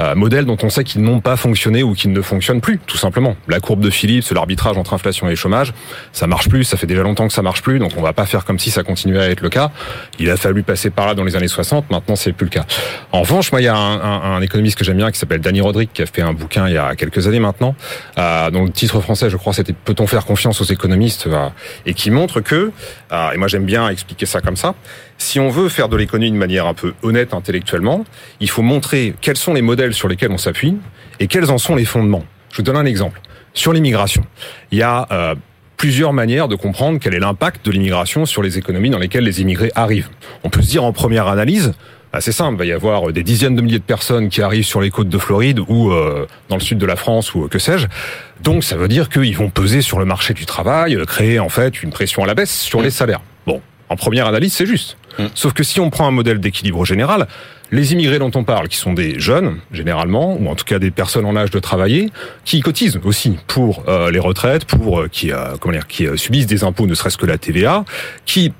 euh, 0.00 0.14
modèles 0.14 0.44
dont 0.44 0.56
on 0.62 0.68
sait 0.68 0.84
qu'ils 0.84 1.02
n'ont 1.02 1.20
pas 1.20 1.36
fonctionné 1.36 1.75
ou 1.82 1.94
qu'ils 1.94 2.12
ne 2.12 2.20
fonctionnent 2.22 2.60
plus, 2.60 2.78
tout 2.86 2.96
simplement. 2.96 3.36
La 3.48 3.60
courbe 3.60 3.80
de 3.80 3.90
Phillips, 3.90 4.30
l'arbitrage 4.32 4.76
entre 4.76 4.94
inflation 4.94 5.28
et 5.28 5.36
chômage, 5.36 5.72
ça 6.12 6.26
marche 6.26 6.48
plus. 6.48 6.64
Ça 6.64 6.76
fait 6.76 6.86
déjà 6.86 7.02
longtemps 7.02 7.26
que 7.28 7.32
ça 7.34 7.42
marche 7.42 7.62
plus, 7.62 7.78
donc 7.78 7.92
on 7.96 8.02
va 8.02 8.12
pas 8.12 8.26
faire 8.26 8.44
comme 8.44 8.58
si 8.58 8.70
ça 8.70 8.82
continuait 8.82 9.20
à 9.20 9.28
être 9.30 9.40
le 9.40 9.48
cas. 9.48 9.70
Il 10.18 10.30
a 10.30 10.36
fallu 10.36 10.62
passer 10.62 10.90
par 10.90 11.06
là 11.06 11.14
dans 11.14 11.24
les 11.24 11.36
années 11.36 11.48
60. 11.48 11.90
Maintenant, 11.90 12.16
c'est 12.16 12.32
plus 12.32 12.44
le 12.46 12.50
cas. 12.50 12.64
En 13.12 13.20
revanche, 13.22 13.50
moi, 13.52 13.60
il 13.60 13.64
y 13.64 13.68
a 13.68 13.76
un, 13.76 14.00
un- 14.00 14.36
un 14.36 14.42
économiste 14.42 14.78
que 14.78 14.84
j'aime 14.84 14.96
bien 14.96 15.10
qui 15.10 15.18
s'appelle 15.18 15.40
Danny 15.40 15.60
Roderick 15.60 15.92
qui 15.92 16.02
a 16.02 16.06
fait 16.06 16.22
un 16.22 16.32
bouquin 16.32 16.68
il 16.68 16.74
y 16.74 16.78
a 16.78 16.94
quelques 16.96 17.26
années 17.26 17.40
maintenant, 17.40 17.74
euh, 18.18 18.50
dont 18.50 18.64
le 18.64 18.70
titre 18.70 19.00
français, 19.00 19.30
je 19.30 19.36
crois, 19.36 19.52
c'était 19.52 19.72
Peut-on 19.72 20.06
faire 20.06 20.24
confiance 20.24 20.60
aux 20.60 20.64
économistes? 20.64 21.26
Euh, 21.26 21.48
et 21.86 21.94
qui 21.94 22.10
montre 22.10 22.40
que, 22.40 22.70
euh, 23.12 23.30
et 23.32 23.36
moi 23.36 23.48
j'aime 23.48 23.64
bien 23.64 23.88
expliquer 23.88 24.26
ça 24.26 24.40
comme 24.40 24.56
ça, 24.56 24.74
si 25.18 25.38
on 25.40 25.48
veut 25.48 25.68
faire 25.68 25.88
de 25.88 25.96
l'économie 25.96 26.30
de 26.30 26.36
manière 26.36 26.66
un 26.66 26.74
peu 26.74 26.92
honnête 27.02 27.32
intellectuellement, 27.34 28.04
il 28.40 28.50
faut 28.50 28.62
montrer 28.62 29.14
quels 29.20 29.36
sont 29.36 29.54
les 29.54 29.62
modèles 29.62 29.94
sur 29.94 30.08
lesquels 30.08 30.30
on 30.30 30.38
s'appuie 30.38 30.76
et 31.20 31.26
quels 31.26 31.50
en 31.50 31.58
sont 31.58 31.74
les 31.74 31.84
fondements? 31.84 32.24
Je 32.50 32.58
vous 32.58 32.62
donne 32.62 32.76
un 32.76 32.86
exemple. 32.86 33.20
Sur 33.54 33.72
l'immigration, 33.72 34.24
il 34.70 34.78
y 34.78 34.82
a 34.82 35.06
euh, 35.10 35.34
plusieurs 35.76 36.12
manières 36.12 36.48
de 36.48 36.56
comprendre 36.56 36.98
quel 37.00 37.14
est 37.14 37.20
l'impact 37.20 37.64
de 37.64 37.70
l'immigration 37.70 38.26
sur 38.26 38.42
les 38.42 38.58
économies 38.58 38.90
dans 38.90 38.98
lesquelles 38.98 39.24
les 39.24 39.40
immigrés 39.40 39.72
arrivent. 39.74 40.08
On 40.44 40.50
peut 40.50 40.62
se 40.62 40.68
dire 40.68 40.84
en 40.84 40.92
première 40.92 41.26
analyse, 41.26 41.74
assez 42.12 42.32
simple, 42.32 42.54
il 42.54 42.58
va 42.58 42.64
y 42.66 42.72
avoir 42.72 43.12
des 43.12 43.22
dizaines 43.22 43.56
de 43.56 43.62
milliers 43.62 43.78
de 43.78 43.84
personnes 43.84 44.28
qui 44.28 44.42
arrivent 44.42 44.64
sur 44.64 44.80
les 44.80 44.90
côtes 44.90 45.08
de 45.08 45.18
Floride 45.18 45.60
ou 45.68 45.90
euh, 45.90 46.26
dans 46.48 46.56
le 46.56 46.62
sud 46.62 46.78
de 46.78 46.86
la 46.86 46.96
France 46.96 47.34
ou 47.34 47.44
euh, 47.44 47.48
que 47.48 47.58
sais-je. 47.58 47.86
Donc 48.42 48.64
ça 48.64 48.76
veut 48.76 48.88
dire 48.88 49.08
qu'ils 49.08 49.36
vont 49.36 49.50
peser 49.50 49.82
sur 49.82 49.98
le 49.98 50.04
marché 50.04 50.34
du 50.34 50.46
travail, 50.46 50.96
euh, 50.96 51.04
créer 51.04 51.38
en 51.38 51.48
fait 51.48 51.82
une 51.82 51.90
pression 51.90 52.24
à 52.24 52.26
la 52.26 52.34
baisse 52.34 52.58
sur 52.58 52.80
les 52.80 52.90
salaires. 52.90 53.20
Bon, 53.46 53.60
en 53.88 53.96
première 53.96 54.26
analyse, 54.26 54.52
c'est 54.52 54.66
juste. 54.66 54.96
Sauf 55.34 55.54
que 55.54 55.62
si 55.62 55.80
on 55.80 55.88
prend 55.88 56.06
un 56.06 56.10
modèle 56.10 56.40
d'équilibre 56.40 56.84
général, 56.84 57.26
les 57.70 57.92
immigrés 57.92 58.18
dont 58.18 58.30
on 58.34 58.44
parle, 58.44 58.68
qui 58.68 58.76
sont 58.76 58.92
des 58.92 59.18
jeunes, 59.18 59.58
généralement, 59.72 60.36
ou 60.36 60.48
en 60.48 60.54
tout 60.54 60.64
cas 60.64 60.78
des 60.78 60.90
personnes 60.90 61.24
en 61.24 61.36
âge 61.36 61.50
de 61.50 61.58
travailler, 61.58 62.10
qui 62.44 62.60
cotisent 62.60 63.00
aussi 63.04 63.38
pour 63.46 63.84
euh, 63.88 64.10
les 64.10 64.18
retraites, 64.18 64.64
pour 64.64 65.00
euh, 65.00 65.08
qui, 65.08 65.32
euh, 65.32 65.56
comment 65.60 65.72
dire, 65.72 65.86
qui 65.86 66.06
euh, 66.06 66.16
subissent 66.16 66.46
des 66.46 66.64
impôts, 66.64 66.86
ne 66.86 66.94
serait-ce 66.94 67.18
que 67.18 67.26
la 67.26 67.38
TVA, 67.38 67.84
qui 68.24 68.52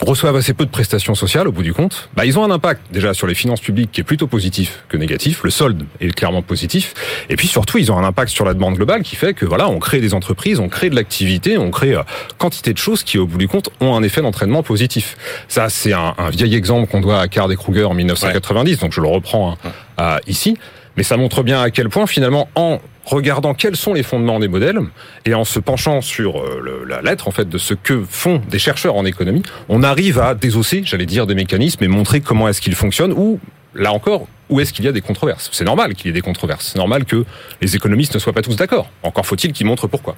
reçoivent 0.00 0.36
assez 0.36 0.54
peu 0.54 0.64
de 0.64 0.70
prestations 0.70 1.14
sociales 1.14 1.48
au 1.48 1.52
bout 1.52 1.62
du 1.62 1.74
compte, 1.74 2.08
bah, 2.14 2.24
ils 2.24 2.38
ont 2.38 2.44
un 2.44 2.50
impact 2.50 2.82
déjà 2.92 3.14
sur 3.14 3.26
les 3.26 3.34
finances 3.34 3.60
publiques 3.60 3.90
qui 3.92 4.00
est 4.00 4.04
plutôt 4.04 4.26
positif 4.26 4.84
que 4.88 4.96
négatif. 4.96 5.42
Le 5.42 5.50
solde 5.50 5.84
est 6.00 6.12
clairement 6.12 6.42
positif. 6.42 6.94
Et 7.28 7.36
puis 7.36 7.48
surtout, 7.48 7.78
ils 7.78 7.90
ont 7.90 7.98
un 7.98 8.04
impact 8.04 8.30
sur 8.30 8.44
la 8.44 8.54
demande 8.54 8.74
globale 8.74 9.02
qui 9.02 9.16
fait 9.16 9.34
que 9.34 9.44
voilà, 9.44 9.68
on 9.68 9.78
crée 9.78 10.00
des 10.00 10.14
entreprises, 10.14 10.60
on 10.60 10.68
crée 10.68 10.90
de 10.90 10.94
l'activité, 10.94 11.58
on 11.58 11.70
crée 11.70 11.94
euh, 11.94 12.02
quantité 12.38 12.72
de 12.72 12.78
choses 12.78 13.02
qui, 13.02 13.18
au 13.18 13.26
bout 13.26 13.38
du 13.38 13.48
compte, 13.48 13.70
ont 13.80 13.94
un 13.94 14.02
effet 14.02 14.22
d'entraînement 14.22 14.62
positif. 14.62 15.16
Ça, 15.48 15.68
c'est 15.68 15.92
un, 15.92 16.14
un 16.18 16.30
vieil 16.30 16.54
exemple 16.54 16.90
qu'on 16.90 17.00
doit 17.00 17.20
à 17.20 17.28
Card 17.28 17.50
et 17.50 17.56
Kruger 17.56 17.84
en 17.84 17.94
1990, 17.94 18.78
donc 18.78 18.92
je 18.92 19.00
le 19.00 19.08
reprends 19.08 19.52
hein, 19.52 19.70
euh, 20.00 20.18
ici. 20.26 20.56
Mais 20.96 21.02
ça 21.04 21.16
montre 21.16 21.42
bien 21.42 21.62
à 21.62 21.70
quel 21.70 21.88
point, 21.88 22.06
finalement, 22.06 22.48
en 22.56 22.80
regardant 23.08 23.54
quels 23.54 23.76
sont 23.76 23.94
les 23.94 24.02
fondements 24.02 24.38
des 24.38 24.48
modèles 24.48 24.78
et 25.24 25.34
en 25.34 25.44
se 25.44 25.58
penchant 25.58 26.00
sur 26.00 26.40
euh, 26.40 26.84
la 26.86 27.00
lettre 27.02 27.28
en 27.28 27.30
fait 27.30 27.48
de 27.48 27.58
ce 27.58 27.74
que 27.74 28.04
font 28.08 28.42
des 28.48 28.58
chercheurs 28.58 28.96
en 28.96 29.04
économie, 29.04 29.42
on 29.68 29.82
arrive 29.82 30.18
à 30.18 30.34
désosser, 30.34 30.82
j'allais 30.84 31.06
dire, 31.06 31.26
des 31.26 31.34
mécanismes 31.34 31.82
et 31.84 31.88
montrer 31.88 32.20
comment 32.20 32.48
est-ce 32.48 32.60
qu'ils 32.60 32.74
fonctionnent 32.74 33.12
ou 33.12 33.40
là 33.74 33.92
encore 33.92 34.26
où 34.50 34.60
est-ce 34.60 34.72
qu'il 34.72 34.84
y 34.84 34.88
a 34.88 34.92
des 34.92 35.02
controverses. 35.02 35.50
C'est 35.52 35.64
normal 35.64 35.94
qu'il 35.94 36.06
y 36.06 36.08
ait 36.08 36.12
des 36.12 36.22
controverses. 36.22 36.70
C'est 36.72 36.78
normal 36.78 37.04
que 37.04 37.24
les 37.60 37.76
économistes 37.76 38.14
ne 38.14 38.18
soient 38.18 38.32
pas 38.32 38.40
tous 38.40 38.56
d'accord. 38.56 38.90
Encore 39.02 39.26
faut-il 39.26 39.52
qu'ils 39.52 39.66
montrent 39.66 39.86
pourquoi. 39.86 40.16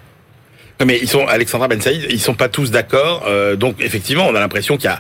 Mais 0.85 0.99
ils 1.03 1.09
sont 1.09 1.27
Alexandra 1.27 1.69
Ben 1.69 1.81
Saïd, 1.81 2.07
ils 2.09 2.21
sont 2.21 2.35
pas 2.35 2.49
tous 2.49 2.71
d'accord. 2.71 3.25
euh, 3.27 3.57
donc 3.57 3.77
effectivement, 3.81 4.27
on 4.29 4.35
a 4.35 4.41
l'impression 4.41 4.77
qu'il 4.77 4.91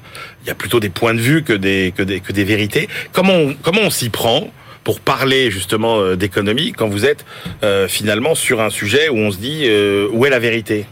y 0.46 0.50
a, 0.50 0.54
plutôt 0.54 0.78
des 0.78 0.90
points 0.90 1.14
de 1.14 1.20
vue 1.20 1.42
que 1.42 1.54
des 1.54 2.44
vérités. 2.44 2.88
Comment 3.12 3.54
on 3.82 3.90
s'y 3.90 4.10
prend 4.10 4.50
pour 4.84 5.00
parler 5.00 5.50
justement 5.50 5.98
euh, 5.98 6.16
d'économie 6.16 6.72
quand 6.72 6.88
vous 6.88 7.04
êtes 7.04 7.24
euh, 7.62 7.88
finalement 7.88 8.34
sur 8.34 8.60
un 8.60 8.70
sujet 8.70 9.08
où 9.08 9.16
on 9.16 9.30
se 9.30 9.38
dit 9.38 9.62
euh, 9.64 10.08
où 10.12 10.26
est 10.26 10.30
la 10.30 10.38
vérité? 10.38 10.86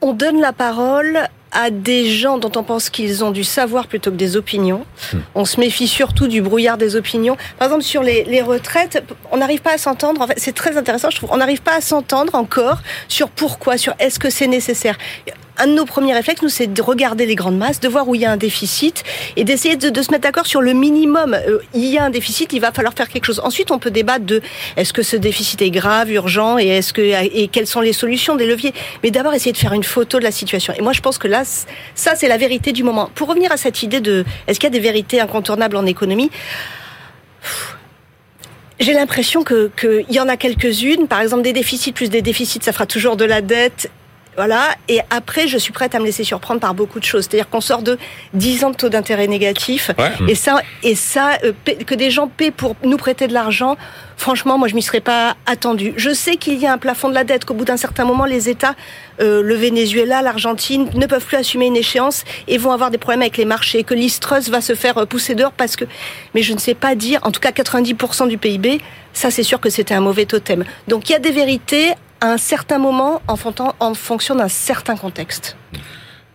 On 0.00 0.12
donne 0.12 0.40
la 0.40 0.52
parole 0.52 1.20
à 1.52 1.70
des 1.70 2.08
gens 2.08 2.38
dont 2.38 2.50
on 2.56 2.62
pense 2.64 2.88
qu'ils 2.88 3.24
ont 3.24 3.30
du 3.30 3.44
savoir 3.44 3.86
plutôt 3.86 4.10
que 4.10 4.16
des 4.16 4.36
opinions. 4.36 4.86
On 5.34 5.44
se 5.44 5.60
méfie 5.60 5.86
surtout 5.86 6.26
du 6.26 6.40
brouillard 6.40 6.78
des 6.78 6.96
opinions. 6.96 7.36
Par 7.58 7.68
exemple, 7.68 7.84
sur 7.84 8.02
les, 8.02 8.24
les 8.24 8.40
retraites, 8.40 9.04
on 9.30 9.36
n'arrive 9.36 9.60
pas 9.60 9.74
à 9.74 9.78
s'entendre. 9.78 10.22
En 10.22 10.26
fait, 10.26 10.38
c'est 10.38 10.54
très 10.54 10.78
intéressant, 10.78 11.10
je 11.10 11.16
trouve. 11.16 11.28
On 11.30 11.36
n'arrive 11.36 11.60
pas 11.60 11.76
à 11.76 11.80
s'entendre 11.82 12.34
encore 12.34 12.78
sur 13.06 13.28
pourquoi, 13.28 13.76
sur 13.76 13.94
est-ce 13.98 14.18
que 14.18 14.30
c'est 14.30 14.46
nécessaire. 14.46 14.96
Un 15.58 15.66
de 15.66 15.72
nos 15.72 15.84
premiers 15.84 16.14
réflexes, 16.14 16.42
nous, 16.42 16.48
c'est 16.48 16.66
de 16.66 16.82
regarder 16.82 17.26
les 17.26 17.34
grandes 17.34 17.58
masses, 17.58 17.80
de 17.80 17.88
voir 17.88 18.08
où 18.08 18.14
il 18.14 18.22
y 18.22 18.24
a 18.24 18.32
un 18.32 18.36
déficit 18.36 19.04
et 19.36 19.44
d'essayer 19.44 19.76
de, 19.76 20.02
se 20.02 20.10
mettre 20.10 20.22
d'accord 20.22 20.46
sur 20.46 20.62
le 20.62 20.72
minimum. 20.72 21.34
Euh, 21.34 21.58
il 21.74 21.84
y 21.84 21.98
a 21.98 22.04
un 22.04 22.10
déficit, 22.10 22.52
il 22.52 22.60
va 22.60 22.72
falloir 22.72 22.94
faire 22.94 23.08
quelque 23.08 23.26
chose. 23.26 23.40
Ensuite, 23.44 23.70
on 23.70 23.78
peut 23.78 23.90
débattre 23.90 24.24
de 24.24 24.40
est-ce 24.76 24.92
que 24.92 25.02
ce 25.02 25.16
déficit 25.16 25.60
est 25.62 25.70
grave, 25.70 26.10
urgent 26.10 26.58
et 26.58 26.68
est-ce 26.68 26.92
que 26.92 27.02
et 27.02 27.48
quelles 27.48 27.66
sont 27.66 27.80
les 27.80 27.92
solutions, 27.92 28.36
des 28.36 28.46
leviers. 28.46 28.72
Mais 29.02 29.10
d'abord, 29.10 29.34
essayer 29.34 29.52
de 29.52 29.58
faire 29.58 29.74
une 29.74 29.84
photo 29.84 30.18
de 30.18 30.24
la 30.24 30.32
situation. 30.32 30.72
Et 30.76 30.80
moi, 30.80 30.92
je 30.92 31.00
pense 31.00 31.18
que 31.18 31.28
là, 31.28 31.42
ça, 31.94 32.14
c'est 32.14 32.28
la 32.28 32.38
vérité 32.38 32.72
du 32.72 32.82
moment. 32.82 33.10
Pour 33.14 33.28
revenir 33.28 33.52
à 33.52 33.56
cette 33.56 33.82
idée 33.82 34.00
de 34.00 34.24
est-ce 34.46 34.58
qu'il 34.58 34.68
y 34.68 34.72
a 34.72 34.78
des 34.78 34.80
vérités 34.80 35.20
incontournables 35.20 35.76
en 35.76 35.86
économie? 35.86 36.30
J'ai 38.80 38.94
l'impression 38.94 39.44
que 39.44 39.70
qu'il 39.78 40.12
y 40.12 40.18
en 40.18 40.28
a 40.28 40.36
quelques-unes. 40.36 41.06
Par 41.06 41.20
exemple, 41.20 41.42
des 41.42 41.52
déficits 41.52 41.92
plus 41.92 42.10
des 42.10 42.22
déficits, 42.22 42.60
ça 42.62 42.72
fera 42.72 42.86
toujours 42.86 43.16
de 43.16 43.24
la 43.24 43.40
dette. 43.40 43.90
Voilà. 44.36 44.74
Et 44.88 45.00
après, 45.10 45.46
je 45.46 45.58
suis 45.58 45.72
prête 45.72 45.94
à 45.94 45.98
me 45.98 46.04
laisser 46.04 46.24
surprendre 46.24 46.60
par 46.60 46.74
beaucoup 46.74 47.00
de 47.00 47.04
choses. 47.04 47.26
C'est-à-dire 47.28 47.48
qu'on 47.50 47.60
sort 47.60 47.82
de 47.82 47.98
10 48.34 48.64
ans 48.64 48.70
de 48.70 48.76
taux 48.76 48.88
d'intérêt 48.88 49.26
négatif. 49.26 49.90
Et 50.26 50.34
ça, 50.34 50.60
et 50.82 50.94
ça, 50.94 51.38
euh, 51.44 51.52
que 51.86 51.94
des 51.94 52.10
gens 52.10 52.28
paient 52.28 52.50
pour 52.50 52.76
nous 52.82 52.96
prêter 52.96 53.26
de 53.26 53.34
l'argent. 53.34 53.76
Franchement, 54.16 54.56
moi, 54.56 54.68
je 54.68 54.74
m'y 54.74 54.82
serais 54.82 55.00
pas 55.00 55.36
attendu. 55.46 55.92
Je 55.96 56.14
sais 56.14 56.36
qu'il 56.36 56.58
y 56.58 56.66
a 56.66 56.72
un 56.72 56.78
plafond 56.78 57.08
de 57.08 57.14
la 57.14 57.24
dette, 57.24 57.44
qu'au 57.44 57.54
bout 57.54 57.64
d'un 57.64 57.76
certain 57.76 58.04
moment, 58.04 58.24
les 58.24 58.48
États, 58.48 58.74
euh, 59.20 59.42
le 59.42 59.54
Venezuela, 59.54 60.22
l'Argentine, 60.22 60.88
ne 60.94 61.06
peuvent 61.06 61.24
plus 61.24 61.36
assumer 61.36 61.66
une 61.66 61.76
échéance 61.76 62.24
et 62.48 62.56
vont 62.56 62.72
avoir 62.72 62.90
des 62.90 62.98
problèmes 62.98 63.22
avec 63.22 63.36
les 63.36 63.44
marchés. 63.44 63.84
Que 63.84 63.94
l'Istrus 63.94 64.48
va 64.48 64.60
se 64.60 64.74
faire 64.74 64.96
euh, 64.98 65.06
pousser 65.06 65.34
dehors 65.34 65.52
parce 65.52 65.76
que, 65.76 65.84
mais 66.34 66.42
je 66.42 66.54
ne 66.54 66.58
sais 66.58 66.74
pas 66.74 66.94
dire, 66.94 67.20
en 67.22 67.32
tout 67.32 67.40
cas 67.40 67.50
90% 67.50 68.28
du 68.28 68.38
PIB, 68.38 68.80
ça 69.12 69.30
c'est 69.30 69.42
sûr 69.42 69.60
que 69.60 69.68
c'était 69.68 69.94
un 69.94 70.00
mauvais 70.00 70.24
totem. 70.24 70.64
Donc 70.88 71.08
il 71.08 71.12
y 71.12 71.16
a 71.16 71.18
des 71.18 71.32
vérités 71.32 71.92
à 72.22 72.28
un 72.28 72.38
certain 72.38 72.78
moment 72.78 73.20
en, 73.26 73.36
fonction 73.94 74.36
d'un 74.36 74.48
certain 74.48 74.96
contexte. 74.96 75.56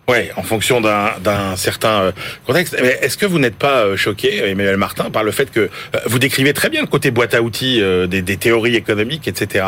Ouais, 0.06 0.30
en 0.36 0.42
fonction 0.42 0.80
d'un 0.80 1.56
certain 1.56 2.02
euh, 2.02 2.12
contexte. 2.46 2.76
Mais 2.80 2.98
est-ce 3.02 3.16
que 3.16 3.26
vous 3.26 3.38
n'êtes 3.38 3.56
pas 3.56 3.84
euh, 3.84 3.96
choqué, 3.96 4.38
Emmanuel 4.48 4.76
Martin, 4.76 5.10
par 5.10 5.24
le 5.24 5.32
fait 5.32 5.50
que 5.50 5.60
euh, 5.60 5.68
vous 6.06 6.18
décrivez 6.18 6.52
très 6.52 6.68
bien 6.70 6.82
le 6.82 6.86
côté 6.86 7.10
boîte 7.10 7.34
à 7.34 7.42
outils 7.42 7.82
des, 8.08 8.22
des 8.22 8.36
théories 8.36 8.76
économiques, 8.76 9.28
etc. 9.28 9.64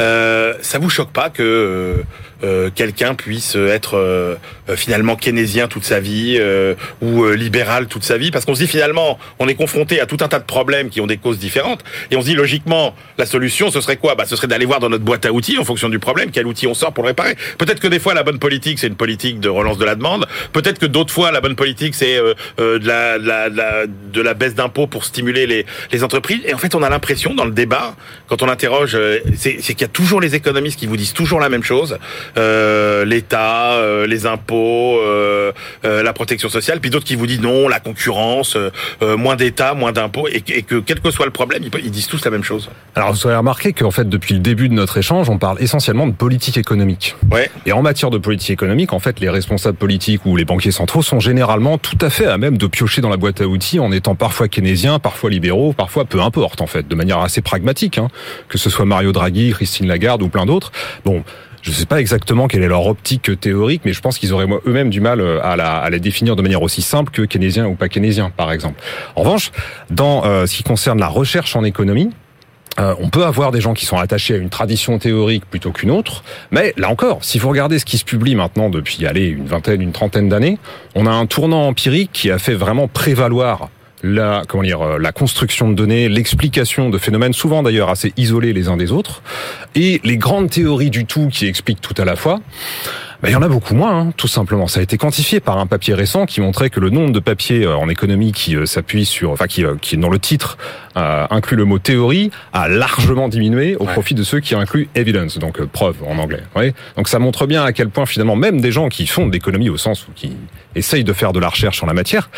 Euh, 0.00 0.54
ça 0.62 0.78
vous 0.78 0.90
choque 0.90 1.12
pas 1.12 1.30
que 1.30 2.02
euh, 2.42 2.70
quelqu'un 2.74 3.14
puisse 3.14 3.54
être 3.54 3.98
euh, 3.98 4.36
finalement 4.74 5.14
keynésien 5.14 5.68
toute 5.68 5.84
sa 5.84 6.00
vie 6.00 6.36
euh, 6.38 6.74
ou 7.02 7.26
libéral 7.28 7.86
toute 7.86 8.02
sa 8.02 8.16
vie 8.16 8.30
parce 8.30 8.46
qu'on 8.46 8.54
se 8.54 8.60
dit 8.60 8.66
finalement 8.66 9.18
on 9.38 9.46
est 9.46 9.54
confronté 9.54 10.00
à 10.00 10.06
tout 10.06 10.16
un 10.20 10.28
tas 10.28 10.38
de 10.38 10.44
problèmes 10.44 10.88
qui 10.88 11.02
ont 11.02 11.06
des 11.06 11.18
causes 11.18 11.38
différentes 11.38 11.84
et 12.10 12.16
on 12.16 12.22
se 12.22 12.26
dit 12.26 12.34
logiquement 12.34 12.94
la 13.18 13.26
solution 13.26 13.70
ce 13.70 13.80
serait 13.82 13.96
quoi? 13.96 14.14
Bah 14.14 14.24
ce 14.26 14.36
serait 14.36 14.46
d'aller 14.46 14.64
voir 14.64 14.80
dans 14.80 14.88
notre 14.88 15.04
boîte 15.04 15.26
à 15.26 15.32
outils 15.32 15.58
en 15.58 15.64
fonction 15.64 15.90
du 15.90 15.98
problème 15.98 16.30
quel 16.32 16.46
outil 16.46 16.66
on 16.66 16.72
sort 16.72 16.94
pour 16.94 17.04
le 17.04 17.08
réparer. 17.08 17.36
Peut-être 17.58 17.80
que 17.80 17.88
des 17.88 17.98
fois 17.98 18.14
la 18.14 18.22
bonne 18.22 18.38
politique 18.38 18.78
c'est 18.78 18.86
une 18.86 18.96
politique 18.96 19.40
de 19.40 19.50
relance 19.50 19.76
de 19.76 19.84
la 19.84 19.94
demande. 19.94 20.26
Peut-être 20.52 20.78
que 20.78 20.86
d'autres 20.86 21.12
fois 21.12 21.32
la 21.32 21.42
bonne 21.42 21.56
politique 21.56 21.94
c'est 21.94 22.18
de 22.58 22.86
la, 22.86 23.18
la, 23.18 23.48
la, 23.50 23.86
de 23.86 24.20
la 24.20 24.34
baisse 24.34 24.54
d'impôts 24.54 24.86
pour 24.86 25.04
stimuler 25.04 25.46
les, 25.46 25.66
les 25.92 26.04
entreprises. 26.04 26.40
Et 26.46 26.54
en 26.54 26.58
fait 26.58 26.74
on 26.74 26.82
a 26.82 26.88
l'impression 26.88 27.34
dans 27.34 27.44
le 27.44 27.52
débat 27.52 27.96
quand 28.28 28.42
on 28.42 28.48
interroge 28.48 28.96
c'est 29.36 29.58
qu'il 29.58 29.82
y 29.82 29.84
a 29.84 29.88
toujours 29.88 30.20
les 30.22 30.34
économistes 30.34 30.78
qui 30.78 30.86
vous 30.86 30.96
disent 30.96 31.12
toujours 31.12 31.40
la 31.40 31.50
même 31.50 31.64
chose 31.64 31.98
euh, 32.36 33.04
l'État, 33.04 33.72
euh, 33.72 34.06
les 34.06 34.26
impôts, 34.26 34.98
euh, 35.00 35.52
la 35.82 36.12
protection 36.12 36.48
sociale, 36.48 36.80
puis 36.80 36.90
d'autres 36.90 37.04
qui 37.04 37.14
vous 37.14 37.26
disent 37.26 37.40
non, 37.40 37.68
la 37.68 37.80
concurrence, 37.80 38.56
moins 39.00 39.36
d'État, 39.36 39.74
moins 39.74 39.92
d'impôts, 39.92 40.28
et, 40.28 40.40
que 40.40 40.76
quel 40.80 41.00
que 41.00 41.10
soit 41.10 41.26
le 41.26 41.32
problème, 41.32 41.62
ils, 41.82 41.90
disent 41.90 42.06
tous 42.06 42.24
la 42.24 42.30
même 42.30 42.44
chose. 42.44 42.70
Alors 42.94 43.12
vous 43.12 43.26
avez 43.26 43.36
remarqué 43.36 43.72
qu'en 43.72 43.90
fait 43.90 44.08
depuis 44.08 44.34
le 44.34 44.40
début 44.40 44.68
de 44.68 44.74
notre 44.74 44.96
échange, 44.98 45.28
on 45.28 45.38
parle 45.38 45.60
essentiellement 45.60 46.06
de 46.06 46.12
politique 46.12 46.56
économique. 46.56 47.16
Ouais. 47.30 47.50
Et 47.66 47.72
en 47.72 47.82
matière 47.82 48.10
de 48.10 48.18
politique 48.18 48.50
économique, 48.50 48.92
en 48.92 48.98
fait, 48.98 49.20
les 49.20 49.28
responsables 49.28 49.76
politiques 49.76 50.24
ou 50.24 50.36
les 50.36 50.44
banquiers 50.44 50.70
centraux 50.70 51.02
sont 51.02 51.20
généralement 51.20 51.78
tout 51.78 51.98
à 52.00 52.10
fait 52.10 52.26
à 52.26 52.38
même 52.38 52.58
de 52.58 52.66
piocher 52.66 53.00
dans 53.00 53.08
la 53.08 53.16
boîte 53.16 53.40
à 53.40 53.46
outils 53.46 53.78
en 53.78 53.92
étant 53.92 54.14
parfois 54.14 54.48
keynésiens, 54.48 54.98
parfois 54.98 55.30
libéraux, 55.30 55.72
parfois 55.72 56.04
peu 56.04 56.20
importe 56.20 56.60
en 56.60 56.66
fait, 56.66 56.86
de 56.86 56.94
manière 56.94 57.18
assez 57.18 57.40
pragmatique, 57.40 57.98
hein, 57.98 58.08
que 58.48 58.58
ce 58.58 58.70
soit 58.70 58.84
Mario 58.84 59.12
Draghi, 59.12 59.52
Christine 59.52 59.86
Lagarde 59.86 60.22
ou 60.22 60.28
plein 60.28 60.46
d'autres. 60.46 60.72
Bon, 61.04 61.24
je 61.62 61.70
ne 61.70 61.74
sais 61.74 61.86
pas 61.86 62.00
exactement 62.00 62.48
quelle 62.48 62.62
est 62.62 62.68
leur 62.68 62.86
optique 62.86 63.38
théorique, 63.40 63.82
mais 63.84 63.92
je 63.92 64.00
pense 64.00 64.18
qu'ils 64.18 64.32
auraient 64.32 64.46
eux-mêmes 64.66 64.90
du 64.90 65.00
mal 65.00 65.20
euh, 65.20 65.44
à 65.44 65.56
la, 65.56 65.76
à 65.76 65.90
la, 65.90 65.98
définir 65.98 66.36
de 66.36 66.42
manière 66.42 66.62
aussi 66.62 66.82
simple 66.82 67.10
que 67.10 67.22
keynésien 67.22 67.66
ou 67.66 67.74
pas 67.74 67.88
keynésien, 67.88 68.30
par 68.30 68.52
exemple. 68.52 68.80
En 69.16 69.22
revanche, 69.22 69.50
dans 69.90 70.24
euh, 70.24 70.46
ce 70.46 70.56
qui 70.56 70.62
concerne 70.62 70.98
la 70.98 71.08
recherche 71.08 71.56
en 71.56 71.64
économie, 71.64 72.10
euh, 72.78 72.94
on 73.00 73.10
peut 73.10 73.24
avoir 73.24 73.50
des 73.50 73.60
gens 73.60 73.74
qui 73.74 73.84
sont 73.84 73.98
attachés 73.98 74.34
à 74.34 74.36
une 74.38 74.48
tradition 74.48 74.98
théorique 74.98 75.44
plutôt 75.44 75.72
qu'une 75.72 75.90
autre, 75.90 76.22
mais 76.50 76.72
là 76.76 76.88
encore, 76.88 77.24
si 77.24 77.38
vous 77.38 77.48
regardez 77.48 77.78
ce 77.78 77.84
qui 77.84 77.98
se 77.98 78.04
publie 78.04 78.34
maintenant 78.34 78.70
depuis, 78.70 79.06
allez, 79.06 79.26
une 79.26 79.46
vingtaine, 79.46 79.82
une 79.82 79.92
trentaine 79.92 80.28
d'années, 80.28 80.58
on 80.94 81.06
a 81.06 81.10
un 81.10 81.26
tournant 81.26 81.66
empirique 81.66 82.10
qui 82.12 82.30
a 82.30 82.38
fait 82.38 82.54
vraiment 82.54 82.88
prévaloir 82.88 83.68
la 84.02 84.42
comment 84.48 84.62
dire 84.62 84.80
euh, 84.82 84.98
la 84.98 85.12
construction 85.12 85.68
de 85.68 85.74
données, 85.74 86.08
l'explication 86.08 86.90
de 86.90 86.98
phénomènes 86.98 87.32
souvent 87.32 87.62
d'ailleurs 87.62 87.90
assez 87.90 88.12
isolés 88.16 88.52
les 88.52 88.68
uns 88.68 88.76
des 88.76 88.92
autres, 88.92 89.22
et 89.74 90.00
les 90.04 90.16
grandes 90.16 90.50
théories 90.50 90.90
du 90.90 91.04
tout 91.04 91.28
qui 91.28 91.46
expliquent 91.46 91.80
tout 91.80 91.94
à 91.98 92.04
la 92.04 92.16
fois. 92.16 92.40
Ben, 93.22 93.28
il 93.28 93.32
y 93.32 93.36
en 93.36 93.42
a 93.42 93.48
beaucoup 93.48 93.74
moins, 93.74 94.00
hein, 94.00 94.12
tout 94.16 94.28
simplement. 94.28 94.66
Ça 94.66 94.80
a 94.80 94.82
été 94.82 94.96
quantifié 94.96 95.40
par 95.40 95.58
un 95.58 95.66
papier 95.66 95.92
récent 95.92 96.24
qui 96.24 96.40
montrait 96.40 96.70
que 96.70 96.80
le 96.80 96.88
nombre 96.88 97.12
de 97.12 97.20
papiers 97.20 97.66
euh, 97.66 97.76
en 97.76 97.90
économie 97.90 98.32
qui 98.32 98.56
euh, 98.56 98.64
s'appuie 98.64 99.04
sur, 99.04 99.30
enfin 99.30 99.46
qui, 99.46 99.62
qui 99.82 99.98
dans 99.98 100.08
le 100.08 100.18
titre 100.18 100.56
inclut 100.96 101.56
le 101.56 101.64
mot 101.64 101.78
théorie, 101.78 102.30
a 102.52 102.68
largement 102.68 103.28
diminué 103.28 103.76
au 103.76 103.84
profit 103.84 104.14
de 104.14 104.22
ceux 104.22 104.40
qui 104.40 104.54
incluent 104.54 104.88
evidence, 104.94 105.38
donc 105.38 105.64
preuve 105.64 105.96
en 106.06 106.18
anglais. 106.18 106.42
Ouais. 106.56 106.74
Donc 106.96 107.08
ça 107.08 107.18
montre 107.20 107.46
bien 107.46 107.64
à 107.64 107.72
quel 107.72 107.90
point 107.90 108.06
finalement 108.06 108.34
même 108.34 108.60
des 108.60 108.72
gens 108.72 108.88
qui 108.88 109.06
font 109.06 109.26
de 109.26 109.32
l'économie 109.32 109.70
au 109.70 109.76
sens 109.76 110.08
où 110.08 110.12
qui 110.14 110.36
essayent 110.74 111.04
de 111.04 111.12
faire 111.12 111.32
de 111.32 111.38
la 111.38 111.48
recherche 111.48 111.82
en 111.82 111.86
la 111.86 111.94
matière 111.94 112.28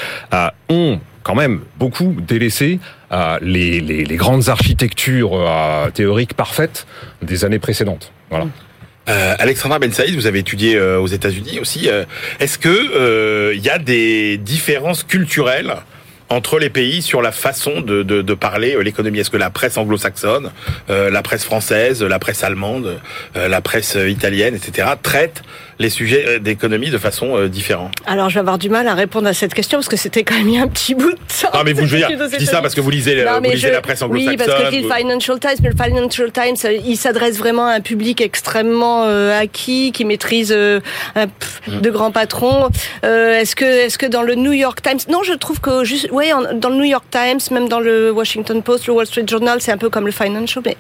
ont 0.68 1.00
quand 1.22 1.34
même 1.34 1.60
beaucoup 1.78 2.16
délaissé 2.20 2.80
euh, 3.12 3.38
les, 3.40 3.80
les, 3.80 4.04
les, 4.04 4.16
grandes 4.16 4.48
architectures 4.48 5.34
euh, 5.34 5.90
théoriques 5.90 6.34
parfaites 6.34 6.86
des 7.22 7.44
années 7.44 7.58
précédentes. 7.58 8.12
Voilà. 8.30 8.46
Euh, 9.08 9.34
Alexandra 9.38 9.78
Ben 9.78 9.92
Saïd, 9.92 10.14
vous 10.14 10.26
avez 10.26 10.40
étudié 10.40 10.76
euh, 10.76 10.98
aux 10.98 11.08
États-Unis 11.08 11.58
aussi. 11.60 11.88
Euh, 11.88 12.04
est-ce 12.38 12.58
que 12.58 13.52
il 13.54 13.60
y 13.60 13.70
a 13.70 13.78
des 13.78 14.38
différences 14.38 15.02
culturelles 15.02 15.74
entre 16.32 16.58
les 16.58 16.70
pays 16.70 17.02
sur 17.02 17.22
la 17.22 17.32
façon 17.32 17.80
de, 17.80 18.02
de, 18.02 18.22
de 18.22 18.34
parler 18.34 18.74
euh, 18.74 18.82
l'économie? 18.82 19.18
Est-ce 19.20 19.30
que 19.30 19.36
la 19.36 19.50
presse 19.50 19.76
anglo-saxonne, 19.76 20.50
euh, 20.90 21.10
la 21.10 21.22
presse 21.22 21.44
française, 21.44 22.02
la 22.02 22.18
presse 22.18 22.42
allemande, 22.42 22.98
euh, 23.36 23.48
la 23.48 23.60
presse 23.60 23.96
italienne, 24.08 24.54
etc., 24.54 24.88
traite 25.02 25.42
les 25.82 25.90
sujets 25.90 26.40
d'économie 26.40 26.90
de 26.90 26.98
façon 26.98 27.46
différente 27.46 27.92
Alors, 28.06 28.30
je 28.30 28.34
vais 28.34 28.40
avoir 28.40 28.58
du 28.58 28.70
mal 28.70 28.88
à 28.88 28.94
répondre 28.94 29.28
à 29.28 29.34
cette 29.34 29.54
question 29.54 29.78
parce 29.78 29.88
que 29.88 29.96
c'était 29.96 30.22
quand 30.24 30.34
même 30.34 30.62
un 30.62 30.68
petit 30.68 30.94
bout 30.94 31.12
de 31.12 31.16
temps. 31.16 31.50
Non, 31.52 31.62
mais 31.64 31.72
vous, 31.72 31.86
je, 31.86 31.96
je 32.32 32.36
dis 32.38 32.46
ça 32.46 32.62
parce 32.62 32.74
que 32.74 32.80
vous 32.80 32.90
lisez, 32.90 33.24
vous 33.24 33.50
lisez 33.50 33.70
la 33.70 33.80
presse 33.80 34.02
anglo-saxonne. 34.02 34.30
Oui, 34.30 34.36
parce 34.36 34.70
que 34.70 34.76
le 34.76 34.94
Financial 34.94 35.38
Times, 35.38 35.56
mais 35.62 35.70
le 35.70 35.84
Financial 35.84 36.32
Times, 36.32 36.72
il 36.84 36.96
s'adresse 36.96 37.36
vraiment 37.36 37.66
à 37.66 37.72
un 37.72 37.80
public 37.80 38.20
extrêmement 38.20 39.02
acquis, 39.02 39.92
qui 39.92 40.04
maîtrise 40.04 40.52
mm. 40.52 41.80
de 41.80 41.90
grands 41.90 42.12
patrons. 42.12 42.68
est-ce 43.02 43.56
que, 43.56 43.64
est-ce 43.64 43.98
que 43.98 44.06
dans 44.06 44.22
le 44.22 44.34
New 44.34 44.52
York 44.52 44.80
Times, 44.82 45.00
non, 45.08 45.22
je 45.22 45.32
trouve 45.34 45.60
que 45.60 45.84
juste, 45.84 46.08
dans 46.10 46.68
le 46.68 46.76
New 46.76 46.84
York 46.84 47.04
Times, 47.10 47.40
même 47.50 47.68
dans 47.68 47.80
le 47.80 48.10
Washington 48.10 48.62
Post, 48.62 48.86
le 48.86 48.92
Wall 48.92 49.06
Street 49.06 49.24
Journal, 49.28 49.60
c'est 49.60 49.72
un 49.72 49.78
peu 49.78 49.90
comme 49.90 50.06
le 50.06 50.12
Financial. 50.12 50.62
Mais 50.64 50.76